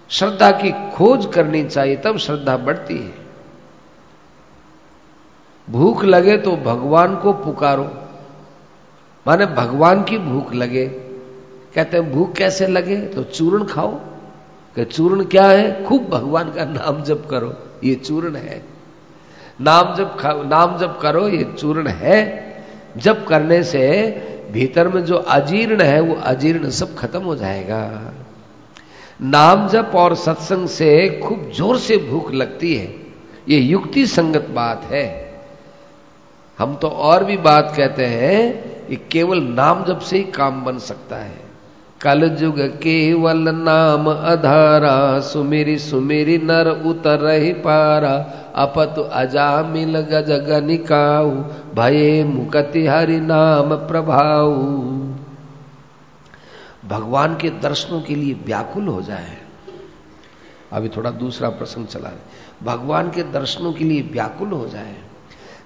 श्रद्धा 0.10 0.52
की 0.52 0.92
खोज 0.92 1.30
करनी 1.34 1.64
चाहिए, 1.64 1.96
तब 1.96 2.18
श्रद्धा 2.18 2.58
बढ़ती 2.58 2.98
है। 2.98 3.14
भूख 5.70 6.04
लगे 6.04 6.38
तो 6.38 6.52
भगवान 6.52 7.16
को 7.16 7.34
पुकारो। 7.34 7.84
माने 9.28 9.46
भगवान 9.46 10.04
की 10.04 10.18
भूख 10.18 10.54
लगे। 10.54 10.86
कहते 11.76 11.98
हैं, 11.98 12.12
भूख 12.12 12.34
कैसे 12.34 12.68
लगे? 12.68 12.98
तो 12.98 13.24
चूर्ण 13.24 13.66
खाओ। 13.66 13.92
कि 14.76 14.86
चूर्ण 14.86 15.26
क्या 15.26 15.46
है? 15.46 15.86
खूब 15.86 16.04
भगवान 16.04 16.52
का 16.52 16.66
नाम 16.66 17.04
जप 17.04 17.28
करो, 17.30 17.58
ये 17.84 17.96
चूर्ण 17.96 18.36
है। 18.36 18.66
नाम 19.62 19.96
जब 19.96 20.18
नाम 20.26 20.78
जब 20.78 21.00
करो, 21.00 21.28
ये 21.28 21.56
चूर्ण 21.60 21.88
है। 21.88 22.47
जब 22.98 23.26
करने 23.26 23.64
से 23.64 24.08
भीतर 24.52 24.88
में 24.88 25.06
जो 25.06 25.16
अजीर्ण 25.16 25.82
है, 25.82 26.00
वो 26.00 26.16
अजीर्ण 26.16 26.70
सब 26.70 26.96
खत्म 26.96 27.22
हो 27.22 27.36
जाएगा। 27.36 28.14
नाम 29.22 29.68
जप 29.68 29.92
और 29.96 30.16
सत्संग 30.16 30.68
से 30.68 31.22
खूब 31.24 31.52
ज़ोर 31.56 31.78
से 31.78 31.98
भूख 31.98 32.32
लगती 32.32 32.76
है। 32.76 32.96
ये 33.50 33.60
युक्ति 33.60 34.06
संगत 34.08 34.48
बात 34.50 34.84
है। 34.84 35.08
हम 36.60 36.76
तो 36.76 36.88
और 36.88 37.24
भी 37.24 37.38
बात 37.38 37.74
कहते 37.78 38.06
हैं 38.06 38.88
कि 38.88 38.96
केवल 39.12 39.44
नाम 39.44 39.86
जप 39.86 40.00
से 40.00 40.18
ही 40.18 40.24
काम 40.24 40.64
बन 40.66 40.78
सकता 40.78 41.16
है। 41.16 41.47
कल 42.02 42.28
जुग 42.30 42.60
केवल 42.60 43.38
नाम 43.38 44.12
अधारा, 44.12 45.20
सुमेरी 45.20 45.78
सुमेरी 45.78 46.38
नर 46.38 46.68
उतर 46.68 47.20
रही 47.20 47.54
पारा। 47.54 48.14
अपतु 48.56 49.02
अजामिल 49.02 50.00
गज 50.00 50.32
गनिकाऊ 50.32 51.32
भये 51.76 52.24
मुकति 52.24 52.88
हरि 52.88 53.20
नाम 53.20 53.76
प्रभाऊ। 53.76 54.54
भगवान 56.88 57.36
के 57.36 57.50
दर्शनों 57.50 58.02
के 58.02 58.16
लिए 58.16 58.34
व्याकुल 58.34 58.88
हो 58.88 59.02
जाए। 59.02 59.38
अभी 60.72 60.90
थोड़ा 60.90 61.12
दूसरा 61.12 61.50
प्रसंग 61.50 61.88
चला 61.88 62.10
रहे 62.10 62.66
भगवान 62.66 63.12
के 63.12 63.24
दर्शनों 63.24 63.74
के 63.74 63.84
लिए 63.84 64.02
व्याकुल 64.02 64.50
हो 64.50 64.68
जाए। 64.68 64.96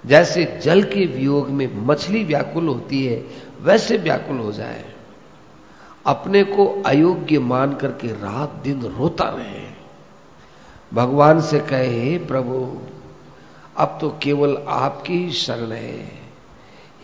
जैसे 0.06 0.60
जल 0.64 0.84
के 0.84 1.06
वियोग 1.06 1.50
में 1.50 1.86
मछली 1.86 2.24
व्याकुल 2.24 2.68
होती 2.68 3.06
है, 3.06 3.26
वैसे 3.62 3.98
व्याकुल 3.98 4.38
हो 4.38 4.52
जाए। 4.52 4.91
अपने 6.06 6.44
को 6.44 6.84
अयोग्य 6.86 7.40
मान 7.40 7.74
करके 7.74 8.08
रात 8.08 8.52
दिन 8.64 8.82
रोता 8.82 9.24
रहे। 9.24 9.62
भगवान 10.94 11.42
से 11.42 11.60
कहे 11.60 11.88
हे 11.88 12.18
प्रभु, 12.18 12.80
अब 13.78 13.98
तो 14.02 14.18
केवल 14.24 14.58
आपकी 14.68 15.26
ही 15.26 15.32
शरण 15.32 15.72
है। 15.72 16.22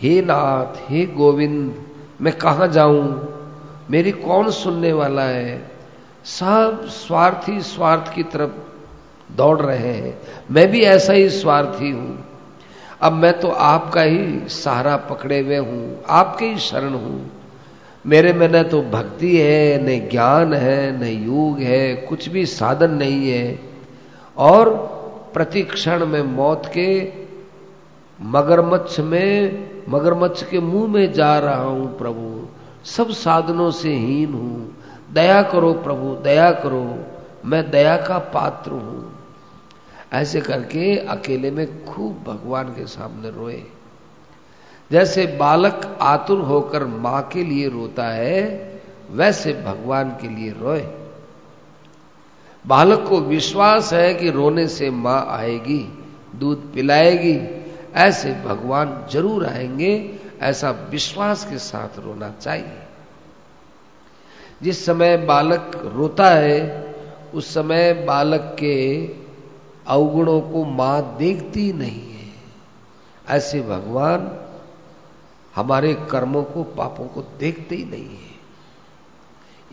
हे 0.02 0.22
नाथ, 0.22 0.90
हे 0.90 1.06
गोविंद, 1.06 1.86
मैं 2.20 2.38
कहाँ 2.38 2.68
जाऊँ? 2.68 3.34
मेरी 3.90 4.12
कौन 4.12 4.50
सुनने 4.50 4.92
वाला 4.92 5.22
है? 5.22 5.70
सब 6.24 6.86
स्वार्थी 6.86 7.60
स्वार्थ 7.60 8.14
की 8.14 8.22
तरफ़ 8.22 8.50
दौड़ 9.32 9.60
रहे 9.60 9.92
हैं। 9.92 10.18
मैं 10.50 10.70
भी 10.70 10.80
ऐसा 10.80 11.12
ही 11.12 11.30
स्वार्थी 11.30 11.90
हूँ। 11.90 12.24
अब 13.00 13.12
मैं 13.12 13.40
तो 13.40 13.48
आपका 13.48 14.02
ही 14.02 14.48
सहारा 14.48 14.96
पकड़े 14.96 15.40
हुए 15.40 15.56
हूँ, 15.56 16.04
आपके 16.08 16.44
ही 16.44 16.58
शरण 16.58 16.94
हूँ। 16.94 17.37
मेरे 18.06 18.32
में 18.32 18.48
न 18.48 18.62
तो 18.62 18.82
भक्ति 18.82 19.36
है, 19.36 19.82
न 19.82 20.10
ज्ञान 20.10 20.54
है, 20.54 21.00
न 21.00 21.24
योग 21.24 21.58
है, 21.58 21.94
कुछ 21.94 22.28
भी 22.28 22.46
साधन 22.46 22.90
नहीं 22.90 23.30
है। 23.30 23.58
और 24.36 24.70
प्रतिक्षण 25.34 26.06
में 26.06 26.22
मौत 26.22 26.62
के 26.66 27.12
मगरमच्छ 28.20 29.00
में, 29.00 29.68
मगरमच्छ 29.88 30.44
के 30.44 30.60
मुँह 30.60 30.92
में 30.92 31.12
जा 31.12 31.38
रहा 31.38 31.62
हूँ 31.62 31.98
प्रभु। 31.98 32.46
सब 32.84 33.10
साधनों 33.10 33.70
से 33.70 33.94
हीन 33.94 34.32
हूँ। 34.32 34.76
दया 35.12 35.42
करो 35.42 35.72
प्रभु, 35.72 36.16
दया 36.24 36.52
करो। 36.52 36.98
मैं 37.44 37.70
दया 37.70 37.96
का 37.96 38.18
पात्र 38.18 38.70
हूँ। 38.70 39.18
ऐसे 40.12 40.40
करके 40.40 40.96
अकेले 40.96 41.50
में 41.50 41.84
खूब 41.84 42.12
भगवान 42.12 42.64
के 42.64 42.86
सामने 42.86 43.30
रोए। 43.30 43.62
जैसे 44.92 45.26
बालक 45.26 45.98
आतुर 46.02 46.38
होकर 46.38 46.84
माँ 46.84 47.22
के 47.22 47.44
लिए 47.44 47.68
रोता 47.68 48.08
है, 48.08 48.68
वैसे 49.10 49.52
भगवान 49.52 50.10
के 50.10 50.28
लिए 50.28 50.50
रोए। 50.50 50.86
बालक 52.66 53.06
को 53.08 53.20
विश्वास 53.20 53.92
है 53.92 54.14
कि 54.14 54.30
रोने 54.30 54.68
से 54.68 54.90
माँ 54.90 55.26
आएगी, 55.30 55.98
दूध 56.36 56.74
पिलाएगी, 56.74 57.64
ऐसे 57.94 58.32
भगवान 58.32 59.06
ज़रूर 59.10 59.46
आएँगे, 59.46 60.18
ऐसा 60.40 60.70
विश्वास 60.70 61.44
के 61.44 61.58
साथ 61.58 61.98
रोना 61.98 62.30
चाहिए। 62.30 62.82
जिस 64.62 64.86
समय 64.86 65.16
बालक 65.16 65.92
रोता 65.94 66.30
है, 66.30 66.88
उस 67.34 67.54
समय 67.54 67.92
बालक 67.92 68.56
के 68.60 69.08
अवगुणों 69.86 70.40
को 70.40 70.64
माँ 70.64 71.16
देखती 71.18 71.72
नहीं 71.72 72.12
है। 72.12 72.32
ऐसे 73.28 73.60
भगवान 73.60 74.44
हमारे 75.56 75.94
कर्मों 76.10 76.44
को, 76.44 76.64
पापों 76.64 77.04
को 77.04 77.22
देखते 77.38 77.76
ही 77.76 77.84
नहीं 77.84 78.04
है। 78.04 78.38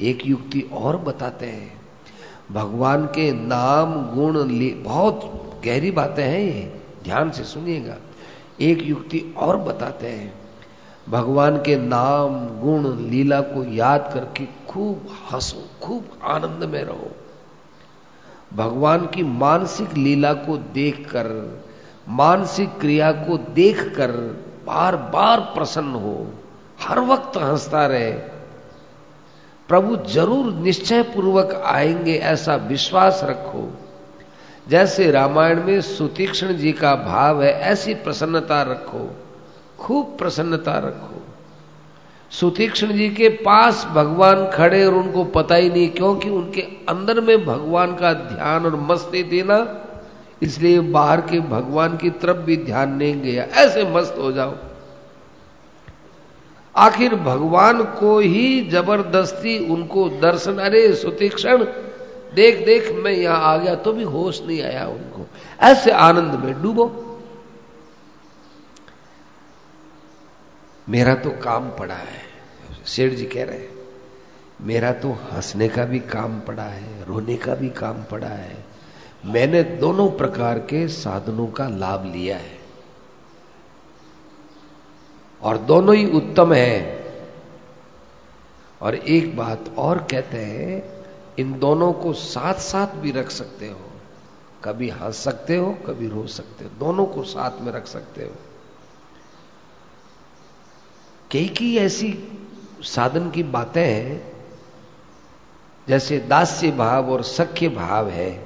एक 0.01 0.25
युक्ति 0.25 0.61
और 0.61 0.97
बताते 0.97 1.45
हैं। 1.45 1.81
भगवान 2.51 3.05
के 3.05 3.31
नाम 3.31 4.15
गुण 4.15 4.33
बहुत 4.83 5.41
गहरी 5.65 5.91
बातें 5.91 6.23
हैं 6.23 6.39
ये, 6.39 6.81
ध्यान 7.03 7.31
से 7.31 7.43
सुनिएगा। 7.43 7.95
एक 8.61 8.81
युक्ति 8.81 9.33
और 9.37 9.57
बताते 9.57 10.07
हैं। 10.07 10.33
भगवान 11.09 11.57
के 11.57 11.75
नाम, 11.75 12.59
गुण, 12.61 12.97
लीला 13.09 13.41
को 13.41 13.63
याद 13.63 14.11
करके 14.13 14.45
खूब 14.45 15.07
हंसो, 15.33 15.85
खूब 15.85 16.05
आनंद 16.23 16.63
में 16.63 16.83
रहो। 16.83 17.11
भगवान 18.53 19.05
की 19.05 19.23
मानसिक 19.23 19.93
लीला 19.93 20.33
को 20.33 20.57
देखकर, 20.57 21.59
मानसिक 22.09 22.69
क्रिया 22.69 23.11
को 23.11 23.37
देखकर 23.37 24.44
बार 24.65 24.95
बार 24.95 25.39
प्रसन्न 25.39 25.95
हो, 25.95 26.33
हर 26.81 26.99
वक्त 26.99 27.37
हंसता 27.37 27.85
रहे। 27.85 28.11
प्रभु 29.69 29.95
ज़रूर 29.95 30.53
निश्चय 30.53 31.01
पूर्वक 31.03 31.63
आएँगे, 31.65 32.15
ऐसा 32.15 32.55
विश्वास 32.55 33.21
रखो। 33.23 33.77
जैसे 34.67 35.11
रामायण 35.11 35.63
में 35.63 35.81
सुतीक्षण 35.81 36.53
जी 36.53 36.71
का 36.71 36.95
भाव 36.95 37.43
है, 37.43 37.51
ऐसी 37.53 37.93
प्रसन्नता 37.93 38.61
रखो, 38.61 39.15
खूब 39.79 40.15
प्रसन्नता 40.19 40.77
रखो। 40.77 41.21
सुतीक्षण 42.31 42.93
जी 42.93 43.09
के 43.09 43.29
पास 43.29 43.85
भगवान 43.85 44.49
खड़े 44.49 44.85
और 44.85 44.93
उनको 44.93 45.23
पता 45.23 45.55
ही 45.55 45.69
नहीं, 45.69 45.89
क्योंकि 45.89 46.29
उनके 46.29 46.61
अंदर 46.61 47.21
में 47.21 47.45
भगवान 47.45 47.95
का 47.95 48.13
ध्यान 48.13 48.65
और 48.65 48.75
मस्ती 48.75 49.23
थी 49.23 49.43
ना। 49.43 49.81
इसलिए 50.41 50.79
बाहर 50.79 51.21
के 51.21 51.39
भगवान 51.39 51.97
की 51.97 52.09
तरफ़ 52.09 52.37
भी 52.37 52.57
ध्यान 52.57 52.91
नहीं 52.91 53.21
गया। 53.21 53.43
ऐसे 53.43 53.83
मस्त 53.85 54.15
हो 54.17 54.31
जाओ। 54.31 54.55
आखिर 56.75 57.15
भगवान 57.15 57.83
को 57.83 58.17
ही 58.19 58.69
ज़बरदस्ती 58.69 59.57
उनको 59.73 60.07
दर्शन, 60.09 60.57
अरे 60.57 60.93
सुतीक्षण, 60.95 61.63
देख 62.35 62.65
देख, 62.65 62.91
मैं 62.93 63.11
यहाँ 63.11 63.41
आ 63.43 63.57
गया 63.57 63.75
तो 63.75 63.93
भी 63.93 64.03
होश 64.03 64.41
नहीं 64.41 64.61
आया 64.61 64.85
उनको। 64.87 65.25
ऐसे 65.61 65.91
आनंद 65.91 66.33
में 66.43 66.61
डूबो। 66.61 66.85
मेरा 70.87 71.15
तो 71.15 71.29
काम 71.43 71.69
पड़ा 71.69 71.95
है, 71.95 72.21
सेठ 72.85 73.13
जी 73.13 73.25
कह 73.25 73.43
रहे 73.43 73.57
हैं। 73.57 73.69
मेरा 74.61 74.91
तो 74.93 75.11
हंसने 75.11 75.67
का 75.69 75.85
भी 75.85 75.99
काम 75.99 76.39
पड़ा 76.39 76.63
है, 76.63 77.05
रोने 77.05 77.35
का 77.37 77.55
भी 77.55 77.69
काम 77.69 78.03
पड़ा 78.03 78.27
है। 78.27 78.55
मैंने 79.25 79.63
दोनों 79.63 80.11
प्रकार 80.11 80.59
के 80.59 80.87
साधनों 80.87 81.47
का 81.47 81.67
लाभ 81.67 82.05
लिया 82.05 82.37
है। 82.37 82.59
और 85.41 85.57
दोनों 85.57 85.95
ही 85.95 86.11
उत्तम 86.11 86.53
है। 86.53 87.05
और 88.81 88.95
एक 88.95 89.37
बात 89.37 89.65
और 89.77 89.97
कहते 89.97 90.37
हैं, 90.37 91.05
इन 91.39 91.59
दोनों 91.59 91.93
को 91.93 92.13
साथ 92.13 92.53
साथ 92.53 92.87
भी 92.87 93.11
रख 93.11 93.31
सकते 93.31 93.67
हो। 93.67 93.79
कभी 94.63 94.89
हंस 94.89 95.15
सकते 95.15 95.55
हो, 95.55 95.71
कभी 95.71 96.07
रो 96.07 96.27
सकते 96.27 96.65
हो। 96.65 96.71
दोनों 96.79 97.05
को 97.05 97.23
साथ 97.23 97.61
में 97.61 97.71
रख 97.71 97.87
सकते 97.87 98.23
हो। 98.23 98.31
कई 101.31 101.47
की 101.47 101.77
ऐसी 101.77 102.39
साधन 102.81 103.31
की 103.31 103.43
बातें 103.43 103.87
हैं, 103.87 104.33
जैसे 105.87 106.19
दास्य 106.19 106.71
भाव 106.71 107.11
और 107.11 107.23
सख्य 107.23 107.69
भाव 107.69 108.09
है। 108.09 108.44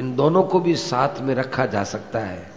इन 0.00 0.14
दोनों 0.16 0.42
को 0.42 0.60
भी 0.60 0.74
साथ 0.76 1.20
में 1.20 1.34
रखा 1.34 1.66
जा 1.66 1.84
सकता 1.84 2.18
है। 2.18 2.50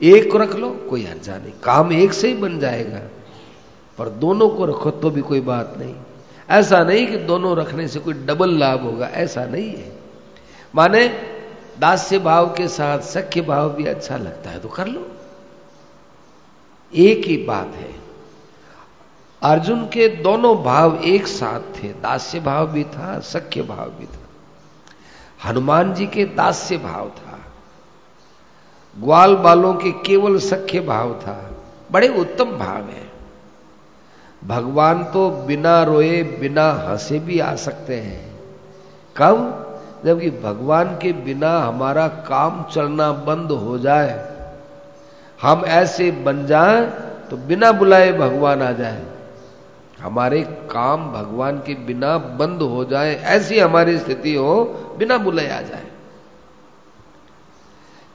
एक 0.00 0.30
को 0.32 0.38
रख 0.38 0.54
लो, 0.54 0.70
कोई 0.90 1.04
हर्जा 1.04 1.36
नहीं। 1.38 1.52
काम 1.64 1.92
एक 1.92 2.12
से 2.12 2.28
ही 2.28 2.34
बन 2.34 2.58
जाएगा, 2.58 3.00
पर 3.98 4.08
दोनों 4.08 4.48
को 4.48 4.64
रखो 4.64 4.90
तो 4.90 5.10
भी 5.10 5.20
कोई 5.20 5.40
बात 5.40 5.74
नहीं। 5.78 5.94
ऐसा 6.50 6.82
नहीं 6.84 7.06
कि 7.06 7.16
दोनों 7.16 7.56
रखने 7.56 7.88
से 7.88 8.00
कोई 8.00 8.14
डबल 8.14 8.58
लाभ 8.58 8.82
होगा, 8.82 9.06
ऐसा 9.06 9.44
नहीं 9.44 9.70
है। 9.70 9.92
माने, 10.74 11.08
दास्य 11.80 12.18
भाव 12.18 12.46
के 12.46 12.68
साथ 12.68 13.00
सख्य 13.00 13.40
भाव 13.40 13.70
भी 13.70 13.84
अच्छा 13.84 14.16
लगता 14.16 14.50
है 14.50 14.60
तो 14.60 14.68
कर 14.68 14.86
लो। 14.86 15.06
एक 16.92 17.24
ही 17.26 17.36
बात 17.36 17.74
है। 17.74 17.94
अर्जुन 19.42 19.84
के 19.84 20.08
दोनों 20.08 20.56
भाव 20.62 20.96
एक 21.04 21.26
साथ 21.26 21.60
थे, 21.76 21.88
दास्य 21.88 22.40
भाव 22.40 22.66
भी 22.66 22.84
था, 22.84 23.18
सख्य 23.20 23.62
भाव 23.62 23.90
भी 23.90 24.06
था। 24.06 24.23
हनुमान 25.44 25.94
जी 25.94 26.06
के 26.06 26.24
दास्य 26.24 26.76
भाव 26.76 27.08
था। 27.08 27.38
ग्वाल 29.00 29.36
बालों 29.36 29.74
के 29.74 29.90
केवल 29.90 30.38
सख्य 30.38 30.80
भाव 30.80 31.14
था। 31.14 31.50
बड़े 31.92 32.08
उत्तम 32.08 32.44
भाव 32.44 32.76
है। 32.76 33.04
भगवान 34.44 35.04
तो 35.04 35.30
बिना 35.30 35.82
रोए, 35.82 36.22
बिना 36.22 36.70
हंसे 36.72 37.18
भी 37.18 37.38
आ 37.38 37.54
सकते 37.54 38.00
हैं। 38.00 38.40
कब 39.16 39.60
जबकि 40.04 40.30
भगवान 40.30 40.98
के 41.02 41.12
बिना 41.12 41.58
हमारा 41.58 42.08
काम 42.08 42.64
चलना 42.72 43.12
बंद 43.12 43.50
हो 43.50 43.78
जाए। 43.78 44.34
हम 45.42 45.64
ऐसे 45.64 46.10
बन 46.10 46.46
जाएँ 46.46 46.86
तो 47.30 47.36
बिना 47.36 47.72
बुलाए 47.72 48.12
भगवान 48.12 48.62
आ 48.62 48.72
जाए। 48.72 49.02
हमारे 50.00 50.42
काम 50.42 51.12
भगवान 51.12 51.58
के 51.58 51.74
बिना 51.74 52.18
बंद 52.18 52.62
हो 52.62 52.84
जाए। 52.84 53.14
ऐसी 53.14 53.58
हमारी 53.58 53.98
स्थिति 53.98 54.34
हो 54.34 54.64
बिना 54.98 55.18
बुलाए 55.18 55.48
आ 55.48 55.60
जाए। 55.60 55.86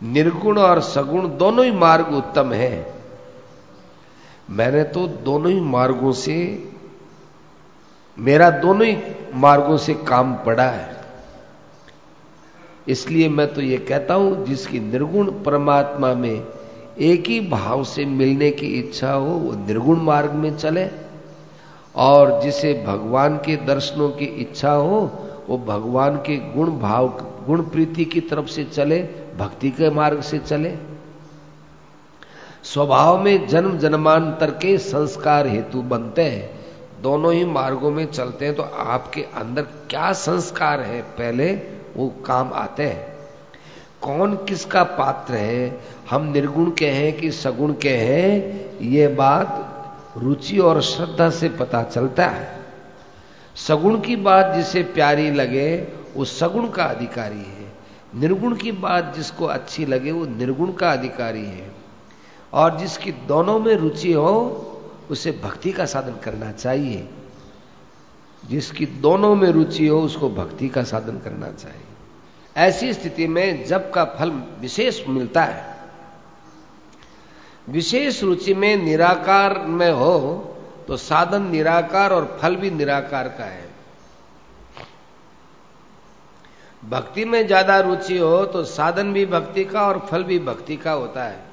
निर्गुण 0.03 0.57
और 0.57 0.81
सगुण 0.81 1.27
दोनों 1.37 1.65
ही 1.65 1.71
मार्ग 1.71 2.07
उत्तम 2.07 2.53
है। 2.53 2.93
मैंने 4.49 4.83
तो 4.83 5.07
दोनों 5.07 5.51
ही 5.51 5.61
मार्गों 5.61 6.11
से, 6.11 6.69
मेरा 8.19 8.49
दोनों 8.49 8.87
ही 8.87 8.97
मार्गों 9.33 9.77
से 9.77 9.93
काम 9.93 10.33
पड़ा 10.35 10.69
है। 10.69 10.97
इसलिए 12.87 13.29
मैं 13.29 13.53
तो 13.53 13.61
यह 13.61 13.85
कहता 13.89 14.13
हूँ, 14.13 14.45
जिसकी 14.45 14.79
निर्गुण 14.79 15.31
परमात्मा 15.43 16.13
में 16.13 16.43
एक 16.99 17.27
ही 17.27 17.39
भाव 17.39 17.83
से 17.83 18.05
मिलने 18.05 18.51
की 18.51 18.67
इच्छा 18.67 19.11
हो, 19.11 19.29
वो 19.29 19.53
निर्गुण 19.67 20.01
मार्ग 20.01 20.31
में 20.31 20.57
चले। 20.57 20.89
और 21.95 22.41
जिसे 22.41 22.83
भगवान 22.87 23.37
के 23.37 23.55
दर्शनों 23.55 24.09
की 24.09 24.25
इच्छा 24.25 24.71
हो 24.71 25.25
वो 25.49 25.57
भगवान 25.57 26.15
के 26.15 26.37
गुण 26.37 26.79
भाव, 26.79 27.07
गुण 27.45 27.61
प्रीति 27.61 28.05
की 28.05 28.21
तरफ़ 28.21 28.47
से 28.47 28.63
चले, 28.63 29.03
भक्ति 29.37 29.69
के 29.69 29.89
मार्ग 29.89 30.21
से 30.21 30.39
चले। 30.39 30.75
स्वभाव 32.63 33.23
में 33.23 33.47
जन्म 33.47 33.77
जन्मांतर 33.77 34.51
के 34.51 34.77
संस्कार 34.77 35.47
हेतु 35.47 35.81
बनते 35.81 36.21
हैं। 36.21 36.59
दोनों 37.01 37.33
ही 37.33 37.45
मार्गों 37.45 37.91
में 37.91 38.05
चलते 38.05 38.45
हैं 38.45 38.55
तो 38.55 38.63
आपके 38.63 39.21
अंदर 39.21 39.61
क्या 39.61 40.11
संस्कार 40.11 40.81
है? 40.81 41.01
पहले 41.01 41.53
वो 41.97 42.13
काम 42.25 42.53
आते 42.53 42.83
हैं। 42.83 43.15
कौन 44.01 44.35
किसका 44.35 44.83
पात्र 44.83 45.33
है? 45.33 45.79
हम 46.09 46.23
निर्गुण 46.23 46.71
के 46.71 46.87
हैं 46.87 47.13
कि 47.13 47.31
सगुण 47.31 47.73
के 47.73 47.89
हैं? 47.89 48.65
ये 48.81 49.07
बात 49.07 49.75
रुचि 50.17 50.59
और 50.59 50.81
श्रद्धा 50.81 51.29
से 51.29 51.49
पता 51.49 51.83
चलता 51.83 52.25
है। 52.25 52.58
सगुण 53.67 53.99
की 53.99 54.15
बात 54.15 54.55
जिसे 54.55 54.83
प्यारी 54.83 55.31
लगे, 55.31 55.87
वो 56.15 56.25
सगुण 56.25 56.69
का 56.69 56.83
अधिकारी 56.83 57.37
है। 57.37 57.73
निर्गुण 58.15 58.55
की 58.55 58.71
बात 58.71 59.13
जिसको 59.15 59.45
अच्छी 59.45 59.85
लगे, 59.85 60.11
वो 60.11 60.25
निर्गुण 60.25 60.71
का 60.71 60.91
अधिकारी 60.91 61.45
है। 61.45 61.71
और 62.53 62.79
जिसकी 62.79 63.11
दोनों 63.11 63.59
में 63.59 63.75
रुचि 63.75 64.13
हो, 64.13 64.65
उसे 65.11 65.31
भक्ति 65.43 65.71
का 65.71 65.85
साधन 65.85 66.15
करना 66.23 66.51
चाहिए। 66.51 67.09
जिसकी 68.49 68.85
दोनों 68.85 69.35
में 69.35 69.49
रुचि 69.49 69.87
हो, 69.87 69.99
उसको 69.99 70.29
भक्ति 70.29 70.69
का 70.69 70.83
साधन 70.83 71.17
करना 71.17 71.51
चाहिए। 71.51 71.81
ऐसी 72.57 72.93
स्थिति 72.93 73.27
में 73.27 73.65
जब 73.65 73.91
का 73.91 74.05
फल 74.05 74.31
विशेष 74.59 75.07
मिलता 75.07 75.43
है। 75.43 75.77
विशेष 77.69 78.23
रुचि 78.23 78.53
में 78.53 78.77
निराकार 78.77 79.59
में 79.59 79.91
हो 79.91 80.45
तो 80.89 80.97
साधन 80.97 81.43
निराकार 81.47 82.13
और 82.13 82.25
फल 82.41 82.55
भी 82.55 82.69
निराकार 82.71 83.27
का 83.29 83.45
है। 83.45 83.67
भक्ति 86.83 87.25
में 87.25 87.45
ज़्यादा 87.47 87.79
रुचि 87.79 88.17
हो 88.17 88.45
तो 88.45 88.63
साधन 88.63 89.13
भी 89.13 89.25
भक्ति 89.27 89.65
का 89.65 89.85
और 89.87 89.99
फल 90.09 90.23
भी 90.23 90.39
भक्ति 90.41 90.77
का 90.77 90.91
होता 90.93 91.23
है। 91.23 91.43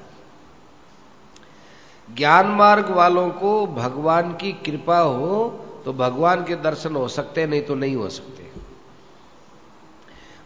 ज्ञान 2.07 2.47
मार्ग 2.47 2.89
वालों 2.91 3.29
को 3.31 3.65
भगवान 3.67 4.33
की 4.33 4.51
कृपा 4.65 4.99
हो 4.99 5.47
तो 5.85 5.93
भगवान 5.93 6.43
के 6.43 6.55
दर्शन 6.57 6.95
हो 6.95 7.07
सकते, 7.07 7.45
नहीं 7.47 7.61
तो 7.61 7.75
नहीं 7.75 7.95
हो 7.95 8.09
सकते। 8.09 8.49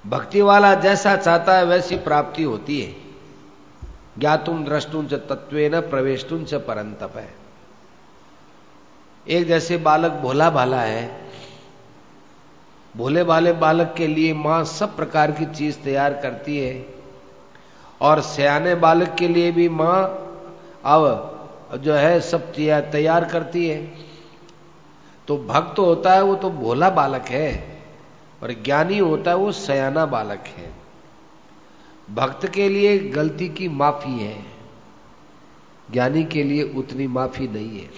भक्ति 0.05 0.41
वाला 0.41 0.73
जैसा 0.75 1.15
चाहता 1.17 1.57
है 1.57 1.65
वैसी 1.65 1.97
प्राप्ति 1.99 2.43
होती 2.43 2.81
है। 2.81 2.95
ज्ञातुम 4.19 4.63
द्रष्टुम 4.65 5.07
च 5.07 5.13
तत्व 5.29 5.57
न 5.75 5.81
प्रवेशुम 5.89 6.43
च 6.45 6.53
परंतप 6.67 7.17
है। 7.17 7.40
एक 9.25 9.47
जैसे 9.47 9.77
बालक 9.77 10.11
भोला 10.21 10.49
भाला 10.49 10.81
है, 10.81 11.09
भोले 12.95 13.23
भाले 13.23 13.51
बालक 13.53 13.93
के 13.97 14.07
लिए 14.07 14.33
माँ 14.33 14.63
सब 14.65 14.95
प्रकार 14.95 15.31
की 15.31 15.45
चीज़ 15.47 15.77
तैयार 15.79 16.13
करती 16.13 16.57
है, 16.57 16.85
और 18.01 18.21
सयाने 18.21 18.75
बालक 18.75 19.15
के 19.15 19.27
लिए 19.27 19.51
भी 19.51 19.67
माँ 19.69 20.03
अब 20.85 21.79
जो 21.83 21.93
है 21.93 22.19
सब 22.21 22.51
तैयार 22.53 23.25
करती 23.25 23.67
है। 23.67 23.79
तो 25.27 25.37
भक्त 25.39 25.79
होता 25.79 26.13
है 26.13 26.21
वो 26.23 26.35
तो 26.35 26.49
भोला 26.51 26.89
बालक 26.91 27.27
है, 27.29 27.49
और 28.43 28.53
ज्ञानी 28.63 28.97
होता 28.99 29.31
है 29.31 29.37
वो 29.37 29.51
सयाना 29.51 30.05
बालक 30.07 30.47
है। 30.47 30.71
भक्त 32.07 32.47
के 32.47 32.69
लिए 32.69 32.97
गलती 33.09 33.47
की 33.49 33.67
माफ़ी 33.69 34.19
है, 34.19 34.35
ज्ञानी 35.89 36.23
के 36.23 36.43
लिए 36.43 36.63
उतनी 36.77 37.07
माफ़ी 37.09 37.47
नहीं 37.47 37.79
है। 37.79 37.89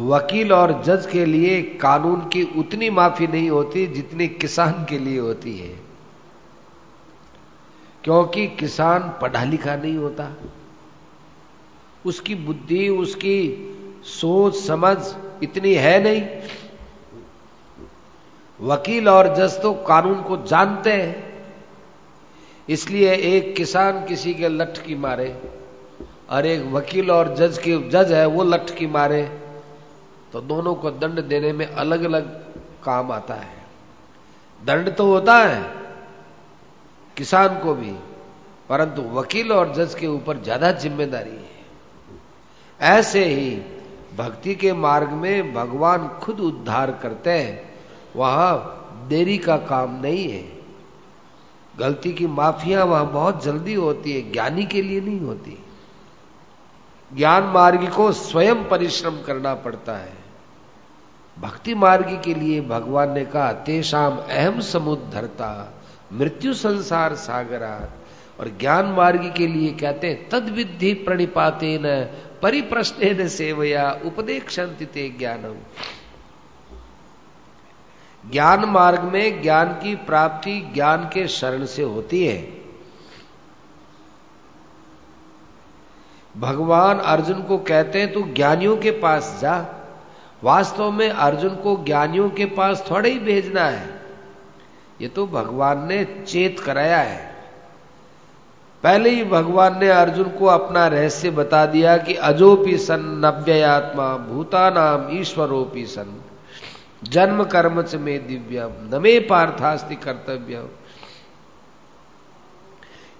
वकील 0.00 0.52
और 0.52 0.82
जज 0.82 1.06
के 1.06 1.24
लिए 1.24 1.62
कानून 1.62 2.20
की 2.20 2.42
उतनी 2.42 2.90
माफ़ी 2.90 3.26
नहीं 3.26 3.50
होती 3.50 3.86
जितनी 3.86 4.28
किसान 4.28 4.86
के 4.90 4.98
लिए 4.98 5.18
होती 5.18 5.58
है। 5.58 5.80
क्योंकि 8.04 8.46
किसान 8.46 9.00
पढ़ा 9.22 9.44
लिखा 9.44 9.76
नहीं 9.76 9.96
होता। 9.96 10.36
उसकी 12.06 12.34
बुद्धि, 12.34 12.88
उसकी 12.88 13.66
सोच, 14.04 14.56
समझ 14.56 14.96
इतनी 15.42 15.74
है 15.74 16.02
नहीं। 16.02 16.22
वकील 18.60 19.08
और 19.08 19.36
जज 19.36 19.62
तो 19.62 19.72
कानून 19.72 20.22
को 20.22 20.36
जानते 20.36 20.92
हैं। 20.92 21.44
इसलिए 22.68 23.12
एक 23.12 23.56
किसान 23.56 24.04
किसी 24.04 24.34
के 24.34 24.48
लठ 24.48 24.86
की 24.86 24.94
मारे, 24.94 25.42
और 26.30 26.46
एक 26.46 26.64
वकील 26.64 27.10
और 27.10 27.36
जज 27.36 27.58
के 27.58 27.90
जज 27.90 28.12
है, 28.12 28.26
वो 28.26 28.44
लठ 28.44 28.74
की 28.74 28.86
मारे। 28.86 29.49
तो 30.32 30.40
दोनों 30.40 30.74
को 30.74 30.90
दंड 30.90 31.20
देने 31.20 31.52
में 31.52 31.66
अलग 31.66 32.02
अलग 32.02 32.28
काम 32.84 33.12
आता 33.12 33.34
है। 33.34 33.58
दंड 34.62 34.94
तो 34.96 35.06
होता 35.06 35.36
है, 35.36 35.62
किसान 37.16 37.58
को 37.58 37.74
भी, 37.74 37.92
परंतु 38.68 39.02
वकील 39.10 39.52
और 39.52 39.72
जज 39.74 39.94
के 39.94 40.06
ऊपर 40.06 40.42
ज़्यादा 40.42 40.70
ज़िम्मेदारी 40.72 41.30
है। 41.30 41.58
ऐसे 42.80 43.24
ही 43.24 43.50
भक्ति 44.16 44.54
के 44.54 44.72
मार्ग 44.72 45.10
में 45.12 45.52
भगवान 45.54 46.08
खुद 46.18 46.40
उद्धार 46.40 46.90
करते 46.92 47.30
हैं, 47.30 47.72
वहाँ 48.16 49.06
देरी 49.08 49.38
का 49.38 49.56
काम 49.56 50.00
नहीं 50.00 50.28
है। 50.28 50.44
गलती 51.78 52.12
की 52.12 52.26
माफिया 52.26 52.84
वहाँ 52.84 53.10
बहुत 53.12 53.44
जल्दी 53.44 53.74
होती 53.74 54.12
है, 54.12 54.30
ज्ञानी 54.32 54.64
के 54.64 54.82
लिए 54.82 55.00
नहीं 55.00 55.20
होती। 55.20 55.58
ज्ञान 57.10 57.44
मार्ग 57.44 57.88
को 57.92 58.10
स्वयं 58.12 58.64
परिश्रम 58.64 59.22
करना 59.22 59.54
पड़ता 59.54 59.96
है। 59.96 60.18
भक्ति 61.40 61.74
मार्ग 61.74 62.22
के 62.24 62.34
लिए 62.34 62.60
भगवान 62.60 63.10
ने 63.12 63.24
कहा 63.24 63.52
तेषाम 63.52 64.16
अहम 64.16 64.60
समुद्धरता, 64.60 65.82
मृत्यु 66.12 66.54
संसार 66.54 67.14
सागरा। 67.14 67.92
और 68.40 68.48
ज्ञान 68.48 68.86
मार्ग 68.86 69.34
के 69.36 69.46
लिए 69.46 69.72
कहते 69.72 70.06
हैं 70.06 70.28
तद 70.28 70.48
विधि 70.48 70.94
प्रणिपाते 70.94 71.78
न 71.82 72.04
परिप्रश्न 72.42 73.28
सेवया 73.28 74.00
उपदेक्षंति 74.04 74.86
ते 74.86 75.08
ज्ञानम। 75.18 75.56
ज्ञान 78.30 78.64
मार्ग 78.64 79.00
में 79.00 79.42
ज्ञान 79.42 79.68
की 79.68 79.94
प्राप्ति 79.94 80.70
ज्ञान 80.74 81.04
के 81.04 81.28
शरण 81.28 81.64
से 81.64 81.82
होती 81.82 82.26
है। 82.26 82.60
भगवान 86.36 86.98
अर्जुन 86.98 87.42
को 87.42 87.58
कहते 87.58 88.00
हैं, 88.00 88.12
तू 88.12 88.22
ज्ञानियों 88.22 88.76
के 88.76 88.90
पास 88.90 89.38
जा 89.42 89.79
वास्तव 90.44 90.90
में 90.90 91.10
अर्जुन 91.10 91.54
को 91.54 91.76
ज्ञानियों 91.84 92.30
के 92.30 92.44
पास 92.44 92.84
थोड़े 92.90 93.10
ही 93.10 93.18
भेजना 93.18 93.64
है। 93.64 94.00
ये 95.00 95.08
तो 95.08 95.26
भगवान 95.26 95.86
ने 95.88 96.04
चेत 96.26 96.60
कराया 96.60 96.98
है। 96.98 97.30
पहले 98.82 99.10
ही 99.10 99.24
भगवान 99.24 99.78
ने 99.78 99.88
अर्जुन 99.88 100.28
को 100.28 100.46
अपना 100.46 100.86
रहस्य 100.86 101.30
बता 101.30 101.66
दिया 101.66 101.96
कि 101.96 102.14
अजोपी 102.14 102.76
सन 102.78 103.00
नव्ययात्मा, 103.24 104.16
भूतानाम 104.16 105.08
ईश्वरोपी 105.20 105.86
सन। 105.86 106.20
जन्म 107.04 107.44
कर्म 107.44 107.82
च 107.82 107.94
में 107.94 108.26
दिव्यम 108.26 108.72
नमे 108.94 109.18
पार्थास्ति 109.20 109.94
कर्तव्य 109.94 110.68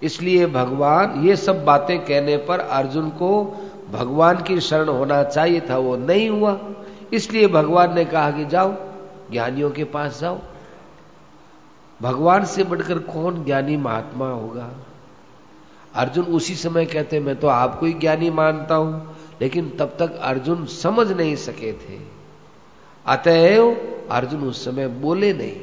इसलिए 0.03 0.45
भगवान 0.45 1.21
ये 1.23 1.35
सब 1.35 1.65
बातें 1.65 1.99
कहने 1.99 2.37
पर 2.37 2.59
अर्जुन 2.59 3.09
को 3.09 3.43
भगवान 3.91 4.41
की 4.41 4.59
शरण 4.59 4.89
होना 4.89 5.23
चाहिए 5.23 5.61
था, 5.69 5.77
वो 5.77 5.95
नहीं 5.97 6.29
हुआ। 6.29 6.59
इसलिए 7.13 7.47
भगवान 7.47 7.95
ने 7.95 8.05
कहा 8.05 8.31
कि 8.31 8.45
जाओ, 8.45 8.75
ज्ञानियों 9.31 9.71
के 9.71 9.83
पास 9.83 10.19
जाओ। 10.19 10.39
भगवान 12.01 12.45
से 12.45 12.63
बढ़कर 12.63 12.99
कौन 12.99 13.45
ज्ञानी 13.45 13.77
महात्मा 13.77 14.29
होगा? 14.29 14.73
अर्जुन 15.95 16.25
उसी 16.25 16.55
समय 16.55 16.85
कहते, 16.85 17.19
मैं 17.19 17.35
तो 17.35 17.47
आपको 17.47 17.85
ही 17.85 17.93
ज्ञानी 17.93 18.29
मानता 18.29 18.75
हूँ। 18.75 19.17
लेकिन 19.41 19.69
तब 19.79 19.95
तक 19.99 20.15
अर्जुन 20.15 20.65
समझ 20.65 21.11
नहीं 21.11 21.35
सके 21.35 21.73
थे। 21.73 21.99
अतएव 23.05 23.71
अर्जुन 24.11 24.43
उस 24.43 24.65
समय 24.65 24.87
बोले 24.87 25.33
नहीं। 25.33 25.61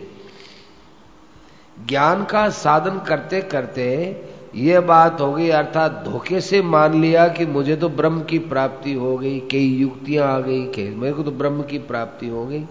ज्ञान 1.87 2.25
का 2.25 2.49
साधन 2.49 2.99
करते 2.99 3.41
करते 3.41 4.13
यह 4.59 4.81
बात 4.81 5.21
हो 5.21 5.33
गई, 5.33 5.49
अर्थात 5.49 6.05
धोखे 6.09 6.41
से 6.41 6.63
मान 6.63 7.01
लिया 7.01 7.29
कि 7.29 7.47
मुझे 7.47 7.77
तो 7.77 7.89
ब्रह्म 7.89 8.23
की 8.23 8.39
प्राप्ति 8.39 8.93
हो 8.93 9.19
गई, 9.19 9.41
कई 9.41 9.67
युक्तियाँ 9.67 10.37
आ 10.37 10.41
गई, 10.41 10.67
कई 10.67 10.91
मेरे 10.91 11.13
को 11.13 11.23
तो 11.23 11.31
ब्रह्म 11.31 11.63
की 11.63 11.79
प्राप्ति 11.79 12.29
हो 12.29 12.47
गई। 12.47 12.65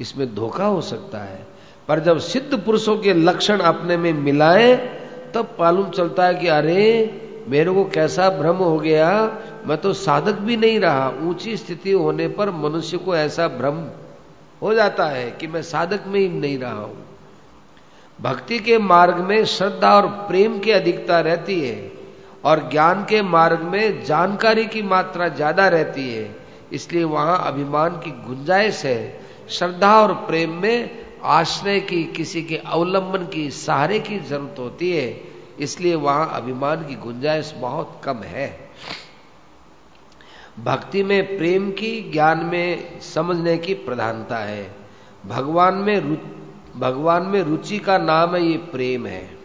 इसमें 0.00 0.34
धोखा 0.34 0.64
हो 0.64 0.80
सकता 0.80 1.18
है। 1.18 1.46
पर 1.88 2.00
जब 2.00 2.18
सिद्ध 2.18 2.58
पुरुषों 2.58 2.96
के 2.96 3.14
लक्षण 3.14 3.58
अपने 3.58 3.96
में 3.96 4.12
मिलाए, 4.12 4.76
तब 5.34 5.56
मालूम 5.60 5.90
चलता 5.90 6.24
है 6.24 6.34
कि 6.34 6.46
अरे, 6.46 7.18
मेरे 7.48 7.70
को 7.70 7.84
कैसा 7.84 8.30
भ्रम 8.30 8.56
हो 8.56 8.78
गया, 8.78 9.38
मैं 9.66 9.78
तो 9.78 9.92
साधक 9.92 10.32
भी 10.32 10.56
नहीं 10.56 10.80
रहा। 10.80 11.12
ऊँची 11.22 11.56
स्थिति 11.56 11.92
होने 11.92 12.28
पर 12.28 12.50
मनुष्य 12.50 12.96
को 12.96 13.16
ऐसा 13.16 13.48
भ्रम 13.48 13.88
हो 14.62 14.74
जाता 14.74 15.04
है 15.04 15.30
कि 15.30 15.46
मैं 15.46 15.62
साधक 15.62 16.00
में 16.06 16.20
ही 16.20 16.28
नहीं 16.28 16.58
रहा 16.58 16.80
हूँ। 16.80 17.11
भक्ति 18.18 18.58
के 18.58 18.78
मार्ग 18.78 19.16
में 19.18 19.44
श्रद्धा 19.46 19.94
और 19.94 20.06
प्रेम 20.28 20.58
की 20.58 20.70
अधिकता 20.70 21.20
रहती 21.20 21.60
है 21.60 21.90
और 22.44 22.68
ज्ञान 22.70 23.02
के 23.04 23.22
मार्ग 23.22 23.62
में 23.62 24.04
जानकारी 24.04 24.66
की 24.66 24.82
मात्रा 24.84 25.28
ज़्यादा 25.30 25.66
रहती 25.68 26.08
है 26.10 26.24
इसलिए 26.72 27.04
वहाँ 27.06 27.38
अभिमान 27.46 27.96
की 27.96 28.10
गुंजाइश 28.26 28.84
है। 28.84 29.20
श्रद्धा 29.50 29.94
और 30.00 30.12
प्रेम 30.26 30.50
में 30.62 30.90
आश्रय 31.30 31.80
की 31.80 32.02
किसी 32.16 32.42
के 32.42 32.56
अवलंबन 32.56 33.24
की 33.24 33.50
सहारे 33.50 33.98
की 34.00 34.18
ज़रूरत 34.20 34.58
होती 34.58 34.90
है 34.90 35.08
इसलिए 35.60 35.94
वहाँ 35.96 36.30
अभिमान 36.34 36.86
की 36.86 36.94
गुंजाइश 36.96 37.52
बहुत 37.58 38.00
कम 38.04 38.22
है। 38.26 38.48
भक्ति 40.60 41.02
में 41.02 41.36
प्रेम 41.38 41.70
की 41.72 41.90
ज्ञान 42.12 42.44
में 42.46 43.00
समझने 43.04 43.56
की 43.58 43.74
प्रधानता 43.76 44.38
है। 44.38 44.64
भगवान 45.26 45.74
में 45.76 45.98
रु, 45.98 46.16
भगवान 46.76 47.22
में 47.22 47.42
रुचि 47.42 47.78
का 47.78 47.98
नाम 47.98 48.34
है, 48.34 48.46
ये 48.46 48.56
प्रेम 48.56 49.06
है। 49.06 49.38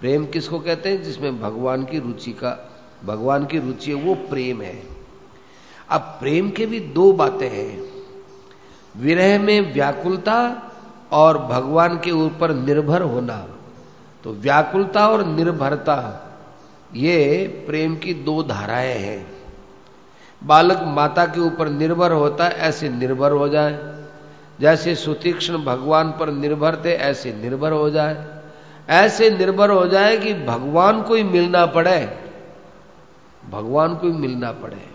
प्रेम 0.00 0.26
किसको 0.26 0.58
कहते 0.58 0.88
हैं? 0.88 1.02
जिसमें 1.02 1.40
भगवान 1.40 1.84
की 1.84 1.98
रुचि 1.98 2.32
का, 2.32 2.70
भगवान 3.04 3.46
की 3.46 3.58
रुचि 3.58 3.92
है, 3.92 4.04
वो 4.04 4.14
प्रेम 4.14 4.62
है। 4.62 4.82
अब 5.90 6.00
प्रेम 6.00 6.50
के 6.50 6.66
भी 6.66 6.80
दो 6.80 7.12
बातें 7.12 7.48
हैं। 7.48 7.90
विरह 8.96 9.42
में 9.42 9.74
व्याकुलता 9.74 10.62
और 11.12 11.38
भगवान 11.38 11.98
के 11.98 12.10
ऊपर 12.10 12.54
निर्भर 12.54 13.02
होना। 13.02 13.48
तो 14.24 14.32
व्याकुलता 14.32 15.08
और 15.08 15.26
निर्भरता, 15.26 16.24
ये 16.94 17.46
प्रेम 17.66 17.96
की 17.96 18.14
दो 18.14 18.42
धाराएँ 18.42 18.98
हैं। 18.98 19.32
बालक 20.44 20.80
माता 20.82 21.26
के 21.26 21.40
ऊपर 21.40 21.68
निर्भर 21.68 22.12
होता 22.12 22.44
है, 22.44 22.50
ऐसे 22.50 22.88
निर्भर 22.88 23.32
हो 23.32 23.48
जाए। 23.48 23.97
जैसे 24.60 24.94
सुतीक्ष्ण 24.94 25.58
भगवान 25.58 26.10
पर 26.10 26.30
निर्भर 26.30 26.82
थे, 26.84 26.92
ऐसे 26.92 27.32
निर्भर 27.32 27.72
हो 27.72 27.90
जाए। 27.90 28.26
ऐसे 28.88 29.30
निर्भर 29.30 29.70
हो 29.70 29.86
जाए 29.86 30.16
कि 30.16 30.34
भगवान 30.34 31.02
को 31.02 31.14
ही 31.14 31.22
मिलना 31.22 31.66
पड़े। 31.66 32.18
भगवान 33.50 33.96
को 33.96 34.06
ही 34.06 34.12
मिलना 34.12 34.52
पड़े। 34.52 34.88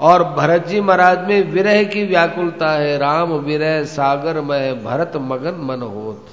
और 0.00 0.24
भरत 0.24 0.66
जी 0.66 0.80
महाराज 0.80 1.28
में 1.28 1.52
विरह 1.52 1.84
की 1.84 2.04
व्याकुलता 2.04 2.70
है। 2.70 2.98
राम 2.98 3.32
विरह, 3.32 3.84
सागर 3.84 4.40
में 4.40 4.84
भरत 4.84 5.12
मगन 5.16 5.54
मन 5.54 5.82
होत। 5.82 6.26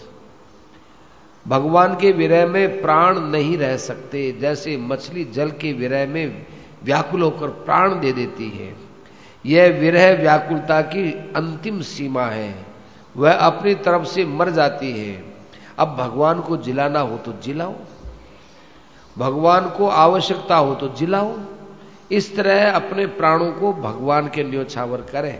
भगवान 1.47 1.95
के 1.95 2.11
विरह 2.11 2.47
में 2.47 2.82
प्राण 2.82 3.20
नहीं 3.20 3.57
रह 3.57 3.78
सकते। 3.78 4.32
जैसे 4.32 4.78
मछली 4.78 5.26
जल 5.26 5.51
के 5.51 5.74
विरह 5.74 6.07
में 6.07 6.45
व्याकुल 6.84 7.22
होकर 7.22 7.47
प्राण 7.47 7.99
दे 7.99 8.11
देती 8.11 8.49
है। 8.49 8.84
यह 9.45 9.77
विरह 9.79 10.21
व्याकुलता 10.21 10.81
की 10.81 11.33
अंतिम 11.35 11.81
सीमा 11.81 12.25
है। 12.25 12.65
वह 13.17 13.33
अपनी 13.33 13.75
तरफ़ 13.75 14.03
से 14.03 14.25
मर 14.25 14.49
जाती 14.49 14.91
है। 14.99 15.25
अब 15.79 15.95
भगवान 15.95 16.39
को 16.41 16.57
जिलाना 16.57 16.99
हो 16.99 17.17
तो 17.17 17.33
जिलाओ। 17.43 17.73
भगवान 19.17 19.69
को 19.69 19.87
आवश्यकता 19.87 20.55
हो 20.55 20.75
तो 20.75 20.89
जिलाओ। 20.89 21.37
इस 22.11 22.35
तरह 22.35 22.71
अपने 22.71 23.05
प्राणों 23.05 23.51
को 23.51 23.73
भगवान 23.73 24.27
के 24.27 24.43
न्योछावर 24.43 25.01
करें। 25.01 25.37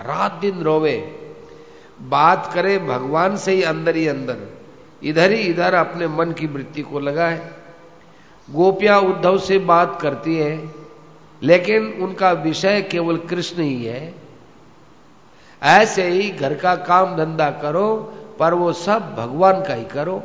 रात 0.00 0.32
दिन 0.32 0.62
रोवे। 0.62 1.16
बात 2.00 2.50
करे 2.54 2.78
भगवान 2.78 3.36
से 3.36 3.52
ही 3.52 3.62
अंदर 3.62 3.96
ही 3.96 4.08
अंदर। 4.08 4.36
इधर 5.02 5.30
ही 5.30 5.38
इधर 5.38 5.74
अपने 5.74 6.08
मन 6.08 6.32
की 6.32 6.46
वृत्ति 6.46 6.82
को 6.82 7.00
लगाए। 7.00 7.50
गोपियाँ 8.50 9.00
उद्धव 9.00 9.38
से 9.38 9.58
बात 9.58 9.98
करती 10.02 10.36
है। 10.36 10.79
लेकिन 11.42 11.86
उनका 11.86 12.32
विषय 12.32 12.82
केवल 12.82 13.16
कृष्ण 13.16 13.62
ही 13.62 13.84
है। 13.84 14.14
ऐसे 15.62 16.08
ही 16.08 16.30
घर 16.30 16.54
का 16.54 16.74
काम 16.74 17.16
धंधा 17.16 17.50
करो, 17.50 18.14
पर 18.38 18.54
वो 18.54 18.72
सब 18.72 19.14
भगवान 19.14 19.62
का 19.62 19.74
ही 19.74 19.84
करो। 19.84 20.22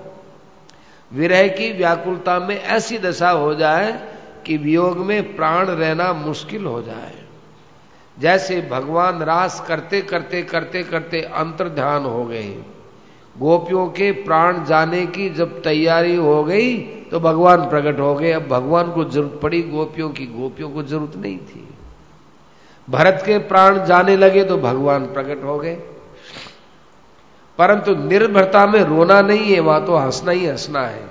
विरह 1.14 1.48
की 1.48 1.72
व्याकुलता 1.72 2.40
में 2.40 2.62
ऐसी 2.62 2.98
दशा 2.98 3.30
हो 3.30 3.56
जाए 3.56 4.16
कि 4.46 4.58
वियोग 4.58 4.98
में 4.98 5.36
प्राण 5.36 5.66
रहना 5.66 6.14
मुश्किल 6.14 6.66
हो 6.66 6.82
जाए। 6.82 7.24
जैसे 8.20 8.62
भगवान 8.62 9.24
रास 9.24 9.66
करते 9.68 10.02
करते 10.02 10.42
करते 10.44 10.84
करते 10.84 11.22
अंतर 11.22 11.70
ध्यान 11.70 12.04
हो 12.04 12.26
गए। 12.26 12.64
गोपियों 13.40 13.88
के 13.88 14.12
प्राण 14.12 14.64
जाने 14.66 15.06
की 15.06 15.30
जब 15.30 15.62
तैयारी 15.64 16.16
हो 16.16 16.44
गई 16.44 16.78
तो 17.12 17.20
भगवान 17.20 17.70
प्रकट 17.70 18.00
हो 18.00 18.14
गए। 18.16 18.32
अब 18.32 18.48
भगवान 18.48 18.92
को 18.92 19.04
ज़रूरत 19.04 19.40
पड़ी, 19.44 19.62
गोपियों 19.62 20.10
की। 20.10 20.26
गोपियों 20.26 20.70
को 20.70 20.84
ज़रूरत 20.84 21.16
नहीं 21.16 21.38
थी। 21.38 21.68
भरत 22.90 23.24
के 23.26 23.38
प्राण 23.38 23.86
जाने 23.86 24.16
लगे 24.18 24.44
तो 24.44 24.58
भगवान 24.58 25.06
प्रकट 25.06 25.44
हो 25.44 25.60
गए। 25.60 25.76
परंतु 27.58 27.96
निर्भरता 27.96 28.66
में 28.68 28.80
रोना 28.80 29.22
नहीं 29.22 29.54
है, 29.54 29.60
वहाँ 29.60 29.86
तो 29.86 29.96
हंसना 29.96 30.32
ही 30.32 30.46
हंसना 30.46 30.82
है। 30.82 31.10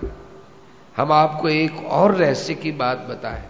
हम 0.97 1.13
आपको 1.13 1.49
एक 1.49 1.85
और 1.87 2.15
रहस्य 2.15 2.55
की 2.55 2.73
बात 2.73 3.07
बताएँ। 3.11 3.43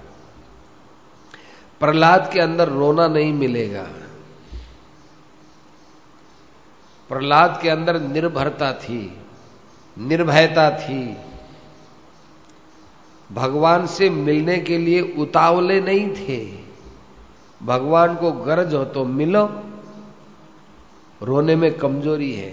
प्रहलाद 1.81 2.31
के 2.33 2.41
अंदर 2.41 2.68
रोना 2.68 3.09
नहीं 3.09 3.33
मिलेगा। 3.33 3.87
प्रहलाद 7.11 7.59
के 7.62 7.68
अंदर 7.68 8.00
निर्भरता 8.00 8.72
थी, 8.72 9.16
निर्भयता 9.96 10.70
थी। 10.70 11.16
भगवान 13.30 13.86
से 13.86 14.11
मिलने 14.11 14.59
के 14.59 14.78
लिए 14.78 15.00
उतावले 15.18 15.80
नहीं 15.80 16.09
थे। 16.11 16.38
भगवान 17.61 18.14
को 18.16 18.32
गरज 18.32 18.74
हो 18.74 18.84
तो 18.84 19.05
मिलो, 19.05 19.44
रोने 21.22 21.57
में 21.57 21.72
कमज़ोरी 21.78 22.32
है। 22.32 22.52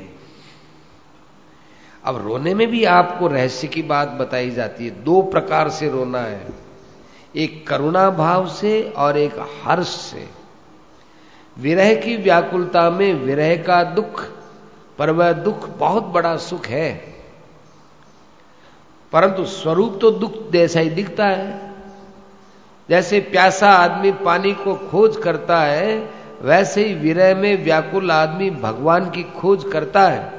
अब 2.03 2.17
रोने 2.27 2.53
में 2.53 2.67
भी 2.67 2.83
आपको 2.85 3.27
रहस्य 3.27 3.67
की 3.67 3.81
बात 3.81 4.09
बताई 4.09 4.49
जाती 4.49 4.85
है। 4.85 5.03
दो 5.03 5.21
प्रकार 5.21 5.69
से 5.69 5.89
रोना 5.89 6.19
है, 6.19 6.47
एक 7.35 7.67
करुणा 7.67 8.09
भाव 8.09 8.47
से 8.49 8.81
और 8.97 9.17
एक 9.17 9.39
हर्ष 9.63 9.87
से। 9.87 10.27
विरह 11.57 11.93
की 11.95 12.15
व्याकुलता 12.17 12.89
में 12.89 13.13
विरह 13.13 13.55
का 13.63 13.83
दुख 13.83 14.23
पर 15.01 15.09
वह 15.09 15.33
दुख 15.33 15.69
बहुत 15.69 16.03
बड़ा 16.03 16.37
सुख 16.37 16.67
है। 16.67 17.15
परंतु 19.11 19.45
स्वरूप 19.45 19.97
तो 20.01 20.11
दुख 20.11 20.51
जैसा 20.51 20.79
ही 20.79 20.89
दिखता 20.89 21.25
है। 21.25 21.73
जैसे 22.89 23.19
प्यासा 23.19 23.69
आदमी 23.69 24.11
पानी 24.11 24.53
को 24.53 24.75
खोज 24.75 25.17
करता 25.17 25.61
है, 25.61 26.09
वैसे 26.41 26.85
ही 26.85 26.93
विरह 26.93 27.35
में 27.35 27.63
व्याकुल 27.63 28.11
आदमी 28.11 28.49
भगवान 28.49 29.09
की 29.09 29.23
खोज 29.23 29.65
करता 29.73 30.07
है। 30.07 30.33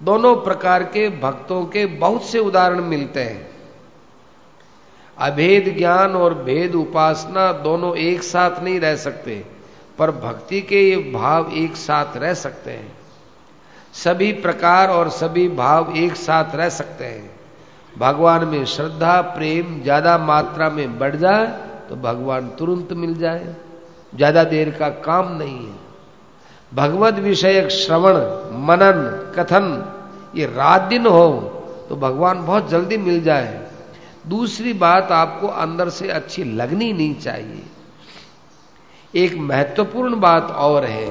दोनों 0.00 0.36
प्रकार 0.36 0.82
के 0.82 1.08
भक्तों 1.08 1.66
के 1.66 1.86
बहुत 1.86 2.24
से 2.24 2.38
उदाहरण 2.38 2.80
मिलते 2.80 3.20
हैं। 3.20 3.50
अभेद 5.18 5.74
ज्ञान 5.78 6.16
और 6.16 6.34
भेद 6.34 6.74
उपासना 6.74 7.52
दोनों 7.52 7.96
एक 7.96 8.22
साथ 8.22 8.60
नहीं 8.62 8.80
रह 8.80 8.96
सकते, 8.96 9.44
पर 9.98 10.10
भक्ति 10.10 10.60
के 10.60 10.90
ये 10.90 11.12
भाव 11.12 11.52
एक 11.52 11.76
साथ 11.76 12.16
रह 12.16 12.34
सकते 12.34 12.70
हैं। 12.70 12.97
सभी 13.94 14.32
प्रकार 14.34 14.90
और 14.90 15.08
सभी 15.10 15.48
भाव 15.56 15.92
एक 15.96 16.16
साथ 16.16 16.54
रह 16.56 16.68
सकते 16.70 17.04
हैं। 17.04 17.30
भगवान 17.92 18.44
में 18.46 18.64
श्रद्धा, 18.66 19.20
प्रेम 19.20 19.80
ज़्यादा 19.82 20.16
मात्रा 20.20 20.68
में 20.70 20.98
बढ़ 20.98 21.16
जाए 21.16 21.46
तो 21.88 21.96
भगवान 21.98 22.48
तुरंत 22.58 22.92
मिल 22.94 23.14
जाए। 23.14 23.54
ज़्यादा 24.14 24.44
देर 24.46 24.70
का 24.70 24.88
काम 25.04 25.36
नहीं 25.36 25.56
है। 25.58 25.76
भगवत 26.72 27.14
विषयक 27.16 27.68
श्रवण, 27.70 28.16
मनन, 28.66 29.32
कथन 29.36 29.66
ये 30.36 30.46
रात 30.46 30.82
दिन 30.82 31.06
हो 31.06 31.30
तो 31.88 31.96
भगवान 31.96 32.44
बहुत 32.46 32.68
जल्दी 32.70 32.96
मिल 32.98 33.22
जाए। 33.22 33.66
दूसरी 34.26 34.72
बात 34.74 35.12
आपको 35.12 35.46
अंदर 35.46 35.88
से 35.90 36.08
अच्छी 36.10 36.44
लगनी 36.44 36.92
नहीं 36.92 37.14
चाहिए। 37.16 37.62
एक 39.14 39.36
महत्वपूर्ण 39.40 40.20
बात 40.20 40.50
और 40.52 40.84
है 40.84 41.08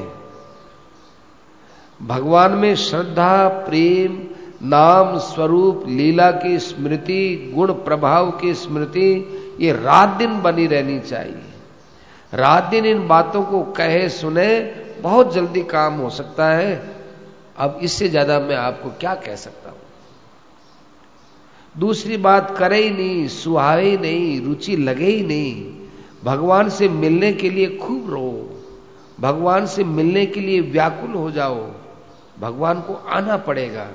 भगवान 2.02 2.52
में 2.52 2.76
श्रद्धा, 2.76 3.48
प्रेम, 3.48 4.28
नाम, 4.64 5.18
स्वरूप, 5.18 5.84
लीला 5.88 6.32
की 6.32 6.60
स्मृति, 6.60 7.52
गुण 7.56 7.74
प्रभाव 7.74 8.32
की 8.32 8.54
स्मृति, 8.54 9.28
ये 9.60 9.72
रात 9.72 10.10
दिन 10.10 10.42
बनी 10.42 10.68
रहनी 10.68 11.00
चाहिए। 11.00 11.42
रात 12.34 12.64
दिन 12.64 12.86
इन 12.86 13.08
बातों 13.08 13.44
को 13.44 13.64
कहे, 13.64 14.10
सुने, 14.10 14.60
बहुत 15.02 15.34
जल्दी 15.34 15.64
काम 15.64 15.94
हो 15.94 16.10
सकता 16.10 16.50
है। 16.50 16.96
अब 17.58 17.80
इससे 17.82 18.10
ज़्यादा 18.10 18.40
मैं 18.40 18.56
आपको 18.56 18.90
क्या 18.90 19.16
कह 19.16 19.36
सकता 19.36 19.70
हूँ? 19.70 19.78
दूसरी 21.78 22.18
बात, 22.18 22.58
करे 22.58 22.84
ही 22.84 22.90
नहीं 22.90 23.28
सुहावे 23.28 23.90
ही 23.90 23.98
नहीं, 23.98 24.42
रुचि 24.42 24.78
लगे 24.78 25.06
ही 25.06 25.24
नहीं। 25.24 25.74
भगवान 26.24 26.70
से 26.70 26.90
मिलने 26.90 27.34
के 27.34 27.50
लिए 27.50 27.78
खूब 27.78 28.10
रो। 28.10 28.50
भगवान 29.20 29.66
से 29.66 29.84
मिलने 29.84 30.26
के 30.26 30.40
लिए 30.40 30.62
व्याकुल 30.62 31.12
हो 31.12 31.32
जाओ। 31.32 31.72
भगवान 32.40 32.82
को 32.82 32.94
आना 32.94 33.38
पड़ेगा। 33.38 33.88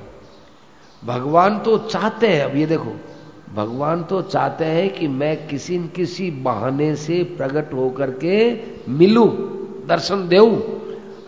भगवान 1.05 1.59
तो 1.59 1.78
चाहते 1.78 2.26
हैं, 2.26 2.45
अब 2.45 2.57
ये 2.57 2.66
देखो, 2.66 2.93
भगवान 3.55 4.05
तो 4.05 4.22
चाहते 4.22 4.64
हैं 4.64 4.90
कि 4.90 5.09
मैं 5.09 5.47
किसी 5.47 5.78
न 5.78 5.88
किसी 5.88 6.30
बहाने 6.30 6.97
से 6.97 7.22
प्रकट 7.22 7.74
होकर 7.74 8.11
के 8.11 8.61
मिलूं, 8.88 9.28
दर्शन 9.86 10.28
देऊं। 10.28 10.57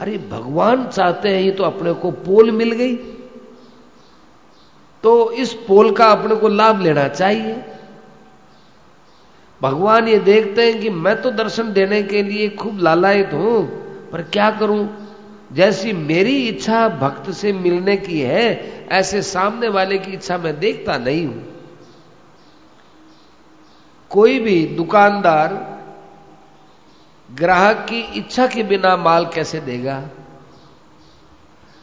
अरे, 0.01 0.19
भगवान 0.19 0.87
चाहते 0.87 1.29
हैं 1.29 1.43
ये 1.43 1.51
तो 1.51 1.65
अपने 1.65 1.93
को 1.93 2.11
पोल 2.11 2.51
मिल 2.51 2.73
गई। 2.73 2.97
तो 5.03 5.31
इस 5.31 5.55
पोल 5.55 5.93
का 5.93 6.07
अपने 6.07 6.35
को 6.35 6.49
लाभ 6.49 6.81
लेना 6.81 7.09
चाहिए। 7.09 7.63
भगवान 9.63 10.09
ये 10.09 10.19
देखते 10.19 10.63
हैं 10.63 10.81
कि 10.81 10.91
मैं 10.91 11.23
तो 11.23 11.31
दर्शन 11.31 11.73
देने 11.73 12.03
के 12.03 12.23
लिए 12.23 12.49
खूब 12.49 12.79
लालायित 12.79 13.31
हूँ, 13.33 13.67
पर 14.11 14.23
क्या 14.23 14.51
करूँ? 14.51 15.04
जैसी 15.53 15.93
मेरी 15.93 16.49
इच्छा 16.49 16.89
भक्त 16.89 17.31
से 17.31 17.53
मिलने 17.53 17.97
की 17.97 18.21
है, 18.21 18.89
ऐसे 18.89 19.23
सामने 19.23 19.69
वाले 19.69 19.99
की 19.99 20.13
इच्छा 20.13 20.39
मैं 20.39 20.59
देखता 20.61 20.99
नहीं 20.99 21.27
हूँ। 21.27 21.55
कोई 24.11 24.41
भी 24.41 24.67
दुकानदार 24.67 25.75
ग्राहक 27.35 27.77
की 27.77 28.01
इच्छा 28.01 28.47
के 28.47 28.63
बिना 28.63 28.97
माल 28.97 29.27
कैसे 29.27 29.61
देगा? 29.61 30.03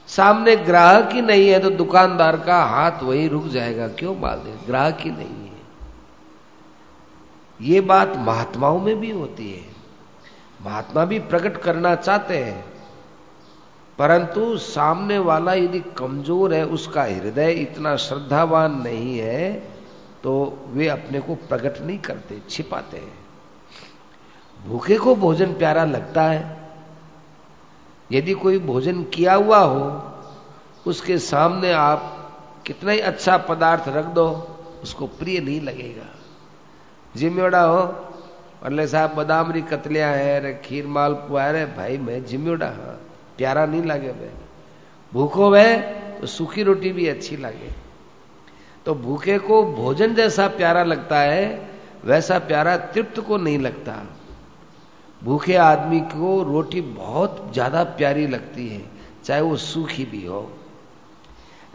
सामने 0.07 0.55
ग्राहक 0.55 1.11
ही 1.11 1.21
नहीं 1.21 1.49
है 1.49 1.59
तो 1.59 1.69
दुकानदार 1.69 2.37
का 2.37 2.63
हाथ 2.63 3.03
वही 3.03 3.27
रुक 3.27 3.47
जाएगा। 3.47 3.87
क्यों 3.87 4.15
माल 4.15 4.37
दे? 4.37 4.67
ग्राहक 4.67 4.97
ही 5.01 5.11
नहीं 5.11 5.47
है। 5.47 5.61
ये 7.61 7.81
बात 7.81 8.13
महात्माओं 8.17 8.79
में 8.79 8.99
भी 8.99 9.11
होती 9.11 9.51
है। 9.51 9.65
महात्मा 10.61 11.05
भी 11.05 11.19
प्रकट 11.19 11.57
करना 11.57 11.95
चाहते 11.95 12.37
हैं। 12.37 12.70
परंतु 13.99 14.57
सामने 14.57 15.17
वाला 15.19 15.53
यदि 15.53 15.79
कमज़ोर 15.97 16.53
है, 16.53 16.65
उसका 16.67 17.03
हृदय 17.03 17.51
इतना 17.51 17.95
श्रद्धावान 17.97 18.81
नहीं 18.81 19.17
है 19.17 19.51
तो 20.23 20.31
वे 20.67 20.87
अपने 20.87 21.19
को 21.19 21.35
प्रकट 21.49 21.81
नहीं 21.81 21.97
करते, 21.99 22.41
छिपाते 22.49 22.97
हैं। 22.97 23.19
भूखे 24.59 24.97
को 24.97 25.15
भोजन 25.15 25.53
प्यारा 25.53 25.83
लगता 25.85 26.23
है। 26.23 26.57
यदि 28.11 28.33
कोई 28.33 28.59
भोजन 28.59 29.03
किया 29.03 29.33
हुआ 29.33 29.59
हो, 29.59 30.01
उसके 30.87 31.17
सामने 31.17 31.71
आप 31.71 32.17
कितना 32.67 32.91
ही 32.91 32.99
अच्छा 33.01 33.37
पदार्थ 33.39 33.87
रख 33.87 34.05
दो, 34.05 34.27
उसको 34.83 35.07
प्रिय 35.09 35.39
नहीं 35.39 35.61
लगेगा। 35.61 36.09
जिम्योड़ा 37.15 37.61
हो 37.61 37.81
अल्ले 38.63 38.87
साहब 38.87 39.15
बदामरी 39.15 39.61
कतलियाँ 39.61 40.11
है 40.13 40.39
रे 40.39 40.53
खीर 40.65 40.87
माल 40.87 41.13
पुआ 41.21 41.49
रे 41.51 41.65
भाई 41.77 41.97
मैं 41.97 42.23
जिम्योड़ा 42.25 42.67
हाँ। 42.67 42.99
प्यारा 43.41 43.65
नहीं 43.65 43.83
लगे 43.83 44.11
भाई 44.13 44.29
भूखो 45.13 45.49
वह 45.49 45.75
तो 46.19 46.27
सूखी 46.27 46.63
रोटी 46.63 46.91
भी 46.91 47.07
अच्छी 47.07 47.37
लगे। 47.37 47.69
तो 48.85 48.93
भूखे 48.95 49.37
को 49.39 49.61
भोजन 49.65 50.13
जैसा 50.15 50.47
प्यारा 50.47 50.83
लगता 50.83 51.19
है, 51.19 51.69
वैसा 52.05 52.37
प्यारा 52.39 52.75
तृप्त 52.77 53.19
को 53.19 53.37
नहीं 53.37 53.59
लगता। 53.59 53.93
भूखे 55.21 55.55
आदमी 55.55 55.99
को 56.01 56.41
रोटी 56.43 56.81
बहुत 56.81 57.49
ज़्यादा 57.53 57.83
प्यारी 57.83 58.27
लगती 58.27 58.67
है, 58.67 58.81
चाहे 59.25 59.41
वो 59.41 59.55
सूखी 59.57 60.05
भी 60.05 60.25
हो। 60.25 60.51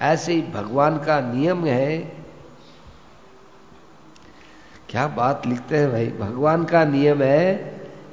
ऐसे 0.03 0.33
ही 0.33 0.43
भगवान 0.55 0.99
का 0.99 1.21
नियम 1.23 1.65
है, 1.67 1.99
क्या 4.91 5.07
बात 5.09 5.47
लिखते 5.47 5.77
हैं 5.77 5.91
भाई? 5.93 6.07
भगवान 6.21 6.65
का 6.65 6.85
नियम 6.87 7.23
है 7.23 7.55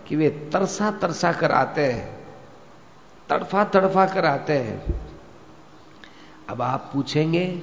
कि 0.08 0.16
वे 0.16 0.30
तरसा 0.54 0.92
तरसा 1.02 1.32
कर 1.34 1.52
आते 1.54 1.86
हैं। 1.86 2.23
तड़फा 3.34 3.64
तड़फा 3.64 4.06
कर 4.06 4.26
आते 4.26 4.54
हैं। 4.54 5.00
अब 6.50 6.62
आप 6.62 6.92
पूछेंगे 6.94 7.62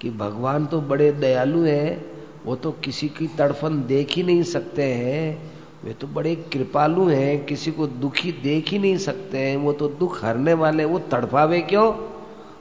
कि 0.00 0.10
भगवान 0.10 0.66
तो 0.66 0.80
बड़े 0.80 1.12
दयालु 1.12 1.64
हैं, 1.64 2.04
वो 2.44 2.56
तो 2.56 2.72
किसी 2.72 3.08
की 3.08 3.26
तड़फन 3.26 3.86
देख 3.86 4.10
ही 4.10 4.22
नहीं 4.22 4.42
सकते 4.42 4.82
हैं। 4.82 5.52
वे 5.84 5.92
तो 5.92 6.06
बड़े 6.06 6.36
कृपालु 6.36 7.08
हैं, 7.08 7.44
किसी 7.44 7.72
को 7.72 7.86
दुखी 7.86 8.32
देख 8.32 8.68
ही 8.68 8.78
नहीं 8.78 8.96
सकते 8.96 9.38
हैं। 9.38 9.56
वो 9.56 9.72
तो 9.72 9.88
दुख 9.88 10.24
हरने 10.24 10.54
वाले 10.54 10.84
वो 10.84 10.98
तड़फावे 10.98 11.60
क्यों? 11.60 11.92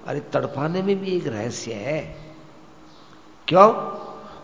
अरे 0.07 0.19
तड़फाने 0.19 0.81
में 0.81 0.99
भी 0.99 1.11
एक 1.11 1.27
रहस्य 1.27 1.73
है। 1.73 2.17
क्यों? 3.47 3.99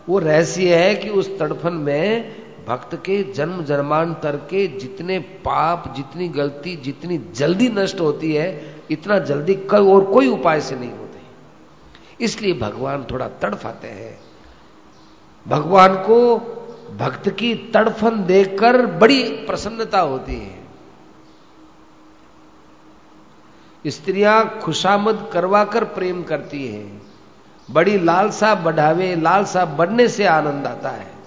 वो 0.08 0.18
रहस्य 0.18 0.76
है 0.76 0.94
कि 0.94 1.08
उस 1.08 1.38
तड़फन 1.38 1.72
में 1.72 2.39
भक्त 2.68 2.94
के 2.94 3.32
जन्म 3.32 3.64
जन्मांतर 3.64 4.36
के 4.36 4.66
जितने 4.66 5.18
पाप, 5.18 5.94
जितनी 5.96 6.28
गलती, 6.28 6.76
जितनी 6.76 7.18
जल्दी 7.18 7.68
नष्ट 7.68 8.00
होती 8.00 8.34
है, 8.34 8.76
इतना 8.90 9.18
जल्दी 9.18 9.54
कल 9.54 9.86
और 9.88 10.04
कोई 10.04 10.28
उपाय 10.28 10.60
से 10.60 10.76
नहीं 10.76 10.92
होते। 10.92 11.20
इसलिए 12.24 12.54
भगवान 12.54 13.06
थोड़ा 13.10 13.28
तड़फाते 13.28 13.88
हैं। 13.88 14.20
भगवान 15.48 15.94
को 15.94 16.38
भक्त 16.98 17.30
की 17.30 17.54
तड़फन 17.54 18.24
देखकर 18.24 18.86
बड़ी 18.86 19.22
प्रसन्नता 19.22 20.00
होती 20.00 20.34
है। 20.34 20.60
स्त्रियाँ 23.86 24.58
खुशामद 24.58 25.30
करवाकर 25.32 25.84
प्रेम 25.84 26.22
करती 26.22 26.68
हैं। 26.68 27.02
बड़ी 27.70 27.98
लालसा 27.98 28.54
बढ़ावे, 28.54 29.16
लालसा 29.16 29.64
बढ़ने 29.64 30.08
से 30.08 30.26
आनंद 30.26 30.66
आता 30.66 30.88
है। 30.88 31.19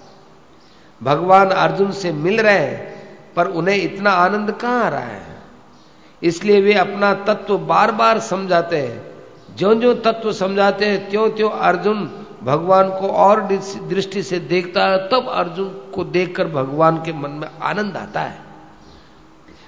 भगवान 1.02 1.50
अर्जुन 1.50 1.92
से 1.92 2.12
मिल 2.12 2.40
रहे 2.40 2.58
हैं, 2.58 2.94
पर 3.36 3.46
उन्हें 3.46 3.76
इतना 3.76 4.10
आनंद 4.10 4.52
कहाँ 4.52 4.84
आ 4.84 4.88
रहा 4.88 5.00
है? 5.00 5.22
इसलिए 6.22 6.60
वे 6.60 6.74
अपना 6.74 7.14
तत्व 7.14 7.58
बार 7.58 7.92
बार 7.92 8.18
समझाते 8.18 8.76
हैं। 8.76 9.14
जो 9.56 9.74
जो 9.74 9.94
तत्व 9.94 10.32
समझाते 10.32 10.84
हैं 10.84 11.10
त्यों 11.10 11.30
त्यों 11.30 11.50
अर्जुन 11.50 12.26
भगवान 12.42 12.88
को 12.88 13.08
और 13.08 13.42
दृष्टि 13.88 14.22
से 14.22 14.38
देखता 14.38 14.86
है, 14.86 15.08
तब 15.08 15.28
अर्जुन 15.28 15.68
को 15.68 16.04
देखकर 16.04 16.48
भगवान 16.48 16.96
के 16.96 17.12
मन 17.12 17.30
में 17.30 17.48
आनंद 17.62 17.96
आता 17.96 18.20
है। 18.20 18.38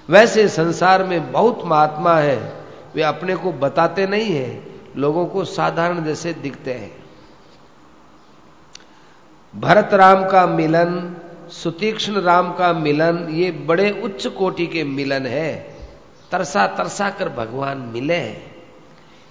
वैसे 0.09 0.47
संसार 0.47 1.03
में 1.03 1.31
बहुत 1.31 1.61
महात्मा 1.65 2.15
है, 2.15 2.53
वे 2.95 3.01
अपने 3.01 3.35
को 3.35 3.51
बताते 3.51 4.07
नहीं 4.07 4.35
है, 4.35 4.63
लोगों 4.97 5.25
को 5.25 5.45
साधारण 5.45 6.03
जैसे 6.03 6.33
दिखते 6.33 6.73
हैं। 6.73 7.06
भरत 9.57 9.89
राम 9.93 10.27
का 10.27 10.47
मिलन, 10.47 11.15
सुतीक्ष्ण 11.49 12.21
राम 12.21 12.51
का 12.53 12.73
मिलन, 12.73 13.27
ये 13.29 13.51
बड़े 13.51 14.01
उच्च 14.03 14.27
कोटि 14.27 14.67
के 14.67 14.83
मिलन 14.83 15.25
है। 15.25 15.75
तरसा 16.31 16.67
तरसा 16.67 17.09
कर 17.09 17.29
भगवान 17.29 17.77
मिले 17.77 18.21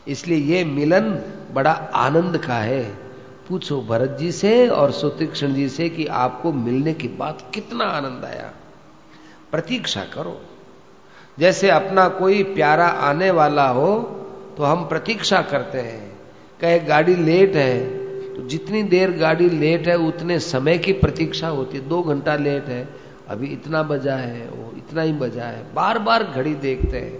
इसलिए 0.08 0.38
ये 0.38 0.64
मिलन 0.64 1.22
बड़ा 1.52 1.72
आनंद 1.94 2.38
का 2.38 2.54
है। 2.54 2.82
पूछो 3.48 3.80
भरत 3.80 4.16
जी 4.20 4.32
से 4.32 4.68
और 4.68 4.92
सुतीक्षण 4.92 5.54
जी 5.54 5.68
से 5.68 5.88
कि 5.88 6.06
आपको 6.06 6.52
मिलने 6.52 6.94
के 6.94 7.08
बाद 7.08 7.42
कितना 7.54 7.84
आनंद 7.84 8.24
आया। 8.24 8.50
प्रतीक्षा 9.50 10.04
करो। 10.14 10.40
जैसे 11.38 11.70
अपना 11.70 12.08
कोई 12.08 12.42
प्यारा 12.42 12.86
आने 12.86 13.30
वाला 13.30 13.68
हो 13.68 13.98
तो 14.56 14.64
हम 14.64 14.88
प्रतीक्षा 14.88 15.42
करते 15.42 15.80
हैं। 15.80 16.18
कहे, 16.60 16.78
गाड़ी 16.78 17.14
लेट 17.14 17.56
है 17.56 17.95
तो 18.36 18.42
जितनी 18.42 18.82
देर 18.82 19.10
गाड़ी 19.10 19.50
लेट 19.50 19.88
है, 19.88 19.96
उतने 19.96 20.38
समय 20.38 20.78
की 20.78 20.92
प्रतीक्षा 20.92 21.48
होती 21.48 21.78
है। 21.78 21.88
दो 21.88 22.02
घंटा 22.02 22.36
लेट 22.36 22.64
है, 22.64 22.88
अभी 23.28 23.46
इतना 23.46 23.82
बजा 23.82 24.16
है, 24.16 24.48
वो 24.48 24.72
इतना 24.76 25.02
ही 25.02 25.12
बजा 25.12 25.44
है। 25.44 25.74
बार 25.74 25.98
बार 25.98 26.24
घड़ी 26.24 26.54
देखते 26.54 26.98
हैं। 26.98 27.18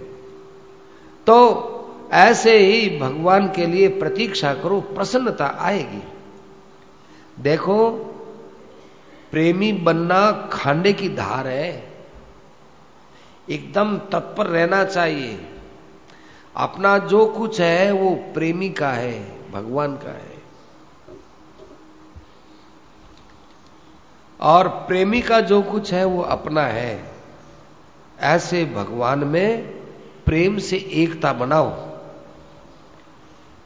तो 1.27 1.63
ऐसे 2.11 2.57
ही 2.57 2.99
भगवान 2.99 3.47
के 3.47 3.65
लिए 3.65 3.87
प्रतीक्षा 3.87 4.53
करो, 4.53 4.81
प्रसन्नता 4.81 5.57
आएगी। 5.59 6.03
देखो, 7.43 7.91
प्रेमी 9.31 9.73
बनना 9.73 10.49
खांडे 10.51 10.93
की 10.93 11.09
धार 11.09 11.47
है। 11.47 11.93
एकदम 13.49 13.97
तत्पर 13.97 14.45
रहना 14.45 14.83
चाहिए। 14.83 15.39
अपना 16.55 16.97
जो 16.97 17.25
कुछ 17.25 17.61
है, 17.61 17.91
वो 17.91 18.09
प्रेमी 18.09 18.69
का 18.69 18.89
है, 18.89 19.37
भगवान 19.51 19.95
का 19.95 20.11
है। 20.11 20.36
और 24.41 24.67
प्रेमी 24.67 25.21
का 25.21 25.41
जो 25.41 25.61
कुछ 25.61 25.93
है 25.93 26.05
वो 26.05 26.21
अपना 26.21 26.61
है। 26.61 27.03
ऐसे 28.19 28.65
भगवान 28.65 29.19
में 29.19 29.61
प्रेम 30.25 30.57
से 30.57 30.77
एकता 30.77 31.33
बनाओ। 31.33 31.87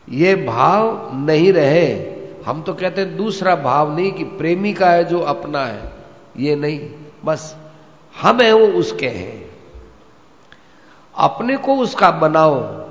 ये 0.09 0.35
भाव 0.35 1.11
नहीं 1.15 1.53
रहे। 1.53 2.11
हम 2.45 2.61
तो 2.61 2.73
कहते 2.73 3.01
हैं 3.01 3.17
दूसरा 3.17 3.55
भाव 3.55 3.95
नहीं 3.95 4.11
कि 4.11 4.23
प्रेमी 4.23 4.73
का 4.73 4.91
है 4.91 5.03
जो 5.03 5.19
अपना 5.19 5.65
है। 5.65 5.93
ये 6.37 6.55
नहीं। 6.55 6.89
बस 7.25 7.57
हम 8.21 8.41
है, 8.41 8.53
वो 8.53 8.67
उसके 8.67 9.07
हैं। 9.07 9.51
अपने 11.15 11.57
को 11.57 11.75
उसका 11.75 12.11
बनाओ। 12.11 12.81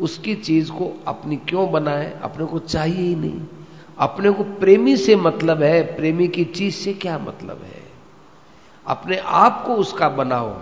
उसकी 0.00 0.34
चीज़ 0.34 0.70
को 0.70 1.00
अपनी 1.06 1.36
क्यों 1.36 1.72
बनाए? 1.72 2.20
अपने 2.22 2.46
को 2.46 2.58
चाहिए 2.58 3.02
ही 3.02 3.14
नहीं। 3.14 3.40
अपने 4.00 4.30
को 4.30 4.42
प्रेमी 4.42 4.96
से 4.96 5.16
मतलब 5.16 5.62
है, 5.62 5.96
प्रेमी 5.96 6.28
की 6.28 6.44
चीज़ 6.44 6.74
से 6.74 6.92
क्या 6.92 7.18
मतलब 7.18 7.62
है? 7.62 7.82
अपने 8.86 9.16
आप 9.16 9.64
को 9.66 9.74
उसका 9.74 10.08
बनाओ। 10.08 10.56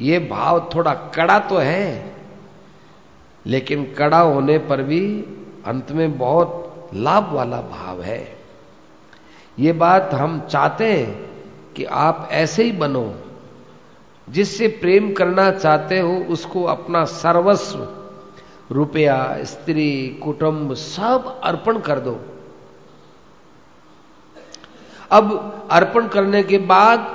ये 0.00 0.18
भाव 0.18 0.70
थोड़ा 0.74 0.94
कड़ा 0.94 1.38
तो 1.38 1.56
है, 1.56 2.16
लेकिन 3.46 3.94
कड़ा 3.98 4.20
होने 4.20 4.58
पर 4.58 4.82
भी 4.82 5.24
अंत 5.66 5.92
में 5.92 6.18
बहुत 6.18 6.90
लाभ 6.94 7.32
वाला 7.32 7.60
भाव 7.60 8.02
है। 8.02 8.38
ये 9.58 9.72
बात 9.72 10.14
हम 10.14 10.40
चाहते 10.40 10.92
हैं 10.92 11.30
कि 11.76 11.84
आप 11.84 12.28
ऐसे 12.32 12.64
ही 12.64 12.72
बनो, 12.72 13.14
जिससे 14.30 14.68
प्रेम 14.68 15.12
करना 15.12 15.50
चाहते 15.50 16.00
हो, 16.00 16.16
उसको 16.16 16.64
अपना 16.64 17.04
सर्वस्व 17.04 17.99
रुपया, 18.70 19.36
स्त्री, 19.42 20.20
कुटुंब, 20.22 20.74
सब 20.74 21.40
अर्पण 21.44 21.78
कर 21.78 21.98
दो। 21.98 22.18
अब 25.10 25.68
अर्पण 25.70 26.08
करने 26.08 26.42
के 26.42 26.58
बाद 26.58 27.08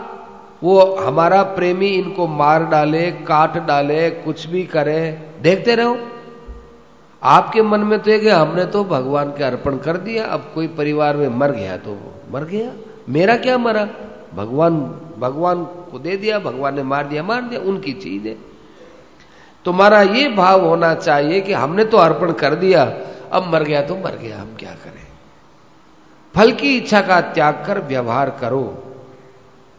वो 0.64 0.96
हमारा 0.96 1.42
प्रेमी 1.44 1.88
इनको 1.88 2.28
मार 2.28 2.66
डाले, 2.66 3.12
काट 3.12 3.58
डाले, 3.58 4.10
कुछ 4.10 4.46
भी 4.46 4.64
करे, 4.66 5.30
देखते 5.42 5.76
रहो। 5.76 5.98
आपके 7.24 7.62
मन 7.62 7.80
में 7.80 8.00
तो 8.00 8.20
कि 8.20 8.30
हमने 8.30 8.66
तो 8.66 8.84
भगवान 8.84 9.30
के 9.30 9.44
अर्पण 9.44 9.78
कर 9.78 9.98
दिया, 9.98 10.26
अब 10.26 10.52
कोई 10.56 10.68
परिवार 10.68 11.18
में 11.18 11.28
मर 11.30 11.52
गया 11.52 11.78
तो 11.78 11.98
मर 12.32 12.44
गया। 12.44 12.72
मेरा 13.10 13.38
क्या 13.38 13.58
मरा? 13.58 13.88
भगवान 14.36 14.80
भगवान 15.20 15.64
को 15.92 16.00
दे 16.00 16.18
दिया, 16.18 16.40
भगवान 16.40 16.76
ने 16.76 16.84
मार 16.84 17.08
दिया 17.08 17.24
मार 17.24 17.42
दिया, 17.42 17.60
उनकी 17.62 17.94
चीज़ 17.94 18.28
है। 18.28 18.55
तुम्हारा 19.66 20.02
ये 20.02 20.28
भाव 20.30 20.66
होना 20.68 20.94
चाहिए 20.96 21.42
कि 21.42 21.54
हमने 21.54 21.86
तो 21.86 21.98
अर्पण 21.98 22.32
कर 22.32 22.56
दिया, 22.56 22.84
अब 23.32 23.52
मर 23.54 23.64
गया 23.64 23.82
तो 23.82 23.96
मर 23.96 24.16
गया, 24.16 24.42
हम 24.42 24.56
क्या 24.60 24.72
करें? 24.72 25.04
फल 26.36 26.52
की 26.52 26.78
इच्छा 26.78 27.02
का 27.02 27.20
त्याग 27.22 27.64
कर 27.68 27.80
व्यवहार 27.80 28.30
करो। 28.42 28.84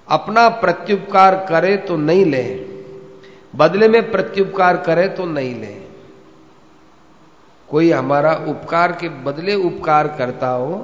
अपना 0.08 0.48
प्रत्युपकार 0.48 1.34
करे 1.48 1.76
तो 1.76 1.96
नहीं 1.96 2.24
ले। 2.24 2.42
बदले 3.56 3.88
में 3.88 4.10
प्रत्युपकार 4.10 4.76
करे 4.76 5.08
तो 5.08 5.24
नहीं 5.24 5.54
ले। 5.54 5.74
कोई 7.68 7.90
हमारा 7.92 8.32
उपकार 8.48 8.92
के 8.92 9.08
बदले 9.08 9.54
उपकार 9.54 10.08
करता 10.08 10.48
हो 10.48 10.76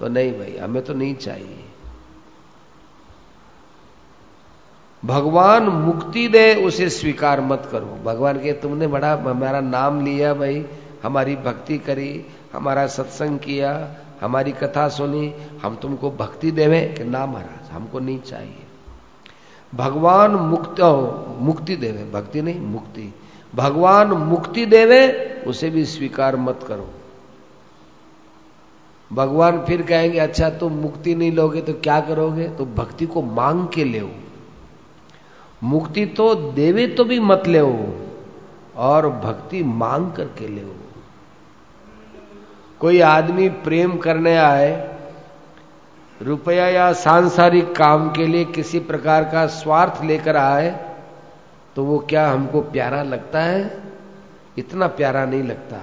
तो 0.00 0.08
नहीं 0.08 0.32
भाई, 0.32 0.56
हमें 0.56 0.82
तो 0.84 0.94
नहीं 0.94 1.14
चाहिए। 1.14 1.63
भगवान 5.04 5.62
मुक्ति 5.62 6.28
दे, 6.28 6.54
उसे 6.54 6.88
स्वीकार 6.88 7.40
मत 7.40 7.68
करो। 7.72 7.98
भगवान 8.04 8.38
के, 8.38 8.52
तुमने 8.52 8.86
बड़ा, 8.86 9.12
हमारा 9.12 9.60
नाम 9.60 10.04
लिया 10.04 10.34
भाई, 10.34 10.66
हमारी 11.02 11.36
भक्ति 11.36 11.78
करी, 11.78 12.26
हमारा 12.52 12.86
सत्संग 12.86 13.38
किया, 13.38 13.94
हमारी 14.20 14.52
कथा 14.52 14.88
सुनी, 14.88 15.34
हम 15.62 15.76
तुमको 15.76 16.10
भक्ति 16.10 16.50
देवे 16.50 16.94
कि 16.98 17.04
ना 17.04 17.26
महाराज, 17.26 17.70
हमको 17.70 18.00
नहीं 18.00 18.20
चाहिए। 18.20 18.56
भगवान 19.74 20.30
मुक्त 20.30 20.80
मुक्ति 21.40 21.76
देवे, 21.76 22.10
भक्ति 22.12 22.42
नहीं, 22.42 22.60
मुक्ति। 22.60 23.14
भगवान 23.54 24.08
मुक्ति 24.08 24.66
देवे, 24.66 25.12
उसे 25.46 25.70
भी 25.70 25.84
स्वीकार 25.84 26.36
मत 26.36 26.60
करो। 26.68 26.90
भगवान 29.12 29.64
फिर 29.64 29.82
कहेंगे 29.82 30.18
अच्छा 30.18 30.50
तुम 30.50 30.72
मुक्ति 30.72 31.14
नहीं 31.14 31.32
लोगे 31.32 31.60
तो 31.60 31.72
क्या 31.72 32.00
करोगे? 32.00 32.48
तो 32.48 32.64
भक्ति 32.64 33.06
को 33.06 33.22
मांग 33.22 33.68
के 33.68 33.84
ले 33.84 34.23
मुक्ति 35.64 36.06
तो 36.06 36.34
देवे 36.34 36.86
तो 36.86 37.04
भी 37.04 37.20
मत 37.20 37.46
ले 37.46 37.60
और 38.76 39.08
भक्ति 39.08 39.62
मांग 39.62 40.12
करके 40.12 40.48
ले 40.48 40.62
कोई 42.80 43.00
आदमी 43.00 43.48
प्रेम 43.48 43.96
करने 43.96 44.36
आए, 44.36 44.96
रुपया 46.22 46.66
या 46.68 46.92
सांसारिक 46.92 47.76
काम 47.76 48.10
के 48.12 48.26
लिए 48.26 48.44
किसी 48.44 48.78
प्रकार 48.80 49.24
का 49.24 49.46
स्वार्थ 49.46 50.04
लेकर 50.04 50.36
आए 50.36 50.70
तो 51.76 51.84
वो 51.84 51.98
क्या 51.98 52.28
हमको 52.30 52.60
प्यारा 52.60 53.02
लगता 53.02 53.40
है? 53.40 53.82
इतना 54.58 54.86
प्यारा 54.86 55.24
नहीं 55.26 55.42
लगता। 55.42 55.80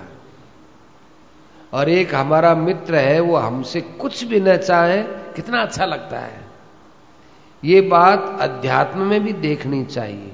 और 1.74 1.90
एक 1.90 2.16
हमारा 2.16 2.56
मित्र 2.56 2.96
है, 2.96 3.20
वो 3.20 3.36
हमसे 3.36 3.82
कुछ 3.82 4.24
भी 4.24 4.40
न 4.40 4.58
चाहे, 4.58 5.02
कितना 5.04 5.62
अच्छा 5.62 5.86
लगता 5.86 6.20
है। 6.20 6.41
ये 7.64 7.82
बात 7.82 8.38
अध्यात्म 8.42 9.00
में 9.00 9.24
भी 9.24 9.34
देखनी 9.34 9.86
चाहिए। 9.86 10.32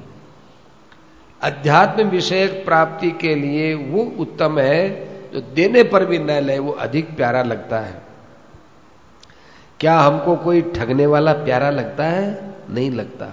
अध्यात्म 1.41 2.03
विषयक 2.03 2.65
प्राप्ति 2.65 3.11
के 3.11 3.35
लिए 3.35 3.73
वो 3.73 4.13
उत्तम 4.19 4.59
है, 4.59 5.07
जो 5.31 5.41
देने 5.41 5.83
पर 5.83 6.05
भी 6.05 6.19
न 6.19 6.31
ले, 6.31 6.59
वो 6.59 6.71
अधिक 6.71 7.15
प्यारा 7.15 7.43
लगता 7.43 7.79
है। 7.79 8.01
क्या 9.79 9.99
हमको 9.99 10.35
कोई 10.35 10.61
ठगने 10.61 11.05
वाला 11.05 11.33
प्यारा 11.33 11.69
लगता 11.69 12.03
है? 12.03 12.53
नहीं 12.69 12.91
लगता। 12.91 13.25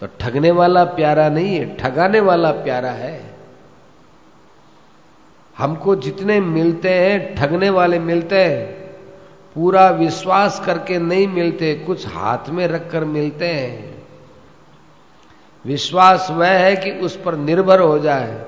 तो 0.00 0.08
ठगने 0.20 0.50
वाला 0.50 0.84
प्यारा 0.84 1.28
नहीं 1.28 1.56
है, 1.56 1.76
ठगाने 1.76 2.20
वाला 2.20 2.50
प्यारा 2.50 2.90
है। 2.90 3.34
हमको 5.58 5.96
जितने 5.96 6.40
मिलते 6.40 6.94
हैं, 6.94 7.34
ठगने 7.34 7.70
वाले 7.70 7.98
मिलते 7.98 8.44
हैं। 8.44 8.83
पूरा 9.56 9.88
विश्वास 9.90 10.60
करके 10.66 10.98
नहीं 10.98 11.26
मिलते, 11.28 11.74
कुछ 11.76 12.06
हाथ 12.06 12.48
में 12.50 12.66
रखकर 12.66 13.04
मिलते 13.06 13.46
हैं। 13.46 13.92
विश्वास 15.64 16.26
वह 16.30 16.48
है 16.48 16.74
कि 16.76 16.90
उस 17.00 17.16
पर 17.16 17.36
निर्भर 17.36 17.80
हो 17.80 17.98
जाए। 17.98 18.44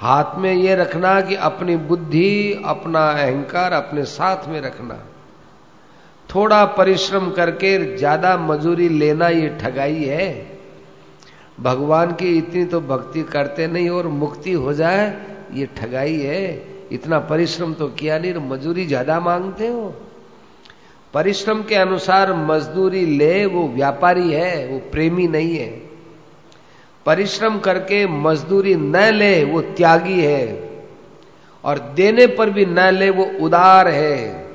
हाथ 0.00 0.38
में 0.38 0.52
यह 0.52 0.74
रखना 0.74 1.20
कि 1.20 1.34
अपनी 1.36 1.76
बुद्धि, 1.76 2.62
अपना 2.66 3.00
अहंकार 3.12 3.72
अपने 3.72 4.04
साथ 4.04 4.48
में 4.48 4.60
रखना। 4.60 4.98
थोड़ा 6.28 6.64
परिश्रम 6.72 7.30
करके 7.30 7.96
ज़्यादा 7.96 8.36
मजूरी 8.38 8.88
लेना 8.88 9.28
ये 9.28 9.48
ठगाई 9.60 10.04
है। 10.04 10.28
भगवान 11.60 12.12
की 12.12 12.36
इतनी 12.38 12.64
तो 12.64 12.80
भक्ति 12.80 13.22
करते 13.22 13.66
नहीं 13.66 13.88
और 13.90 14.06
मुक्ति 14.08 14.52
हो 14.52 14.72
जाए, 14.72 15.06
ये 15.54 15.68
ठगाई 15.76 16.20
है। 16.20 16.42
इतना 16.92 17.18
परिश्रम 17.26 17.74
तो 17.74 17.88
किया 17.88 18.18
नहीं 18.18 18.32
तो 18.34 18.40
मजूरी 18.40 18.86
ज़्यादा 18.86 19.18
मांगते 19.20 19.68
हो। 19.68 19.92
परिश्रम 21.14 21.62
के 21.62 21.74
अनुसार 21.74 22.32
मजदूरी 22.32 23.06
ले, 23.06 23.46
वो 23.46 23.68
व्यापारी 23.68 24.32
है, 24.32 24.68
वो 24.68 24.78
प्रेमी 24.78 25.28
नहीं 25.28 25.56
है। 25.56 25.70
परिश्रम 27.06 27.58
करके 27.58 28.06
मजदूरी 28.06 28.74
न 28.74 28.96
ले, 28.96 29.44
वो 29.44 29.60
त्यागी 29.60 30.20
है। 30.20 30.70
और 31.64 31.78
देने 31.78 32.26
पर 32.26 32.50
भी 32.50 32.66
न 32.66 32.80
ले, 32.80 33.10
वो 33.10 33.30
उदार 33.40 33.88
है। 33.88 34.46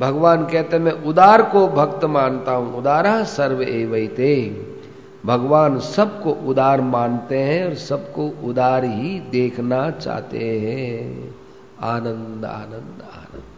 भगवान 0.00 0.44
कहते 0.46 0.78
मैं 0.78 0.92
उदार 0.92 1.42
को 1.42 1.68
भक्त 1.68 2.04
मानता 2.04 2.52
हूँ, 2.52 2.78
उदारा 2.78 3.24
सर्व 3.24 3.62
एवते। 3.62 4.64
भगवान 5.26 5.78
सबको 5.78 6.30
उदार 6.30 6.80
मानते 6.80 7.38
हैं 7.38 7.66
और 7.66 7.74
सबको 7.74 8.26
उदार 8.44 8.84
ही 8.84 9.20
देखना 9.20 9.90
चाहते 9.90 10.38
हैं। 10.38 11.34
आनंद 11.80 12.44
आनंद 12.44 13.02
आनंद। 13.14 13.57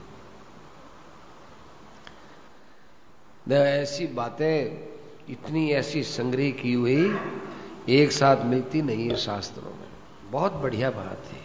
ऐसी 3.48 4.06
बातें, 4.06 4.88
इतनी 5.30 5.70
ऐसी 5.70 6.02
संग्रह 6.02 6.50
की 6.50 6.72
हुई, 6.72 7.16
एक 7.88 8.12
साथ 8.12 8.44
मिलती 8.44 8.82
नहीं 8.82 9.08
है 9.08 9.16
शास्त्रों 9.16 9.70
में। 9.70 9.88
बहुत 10.30 10.52
बढ़िया 10.52 10.90
बात 10.90 11.22
है। 11.32 11.39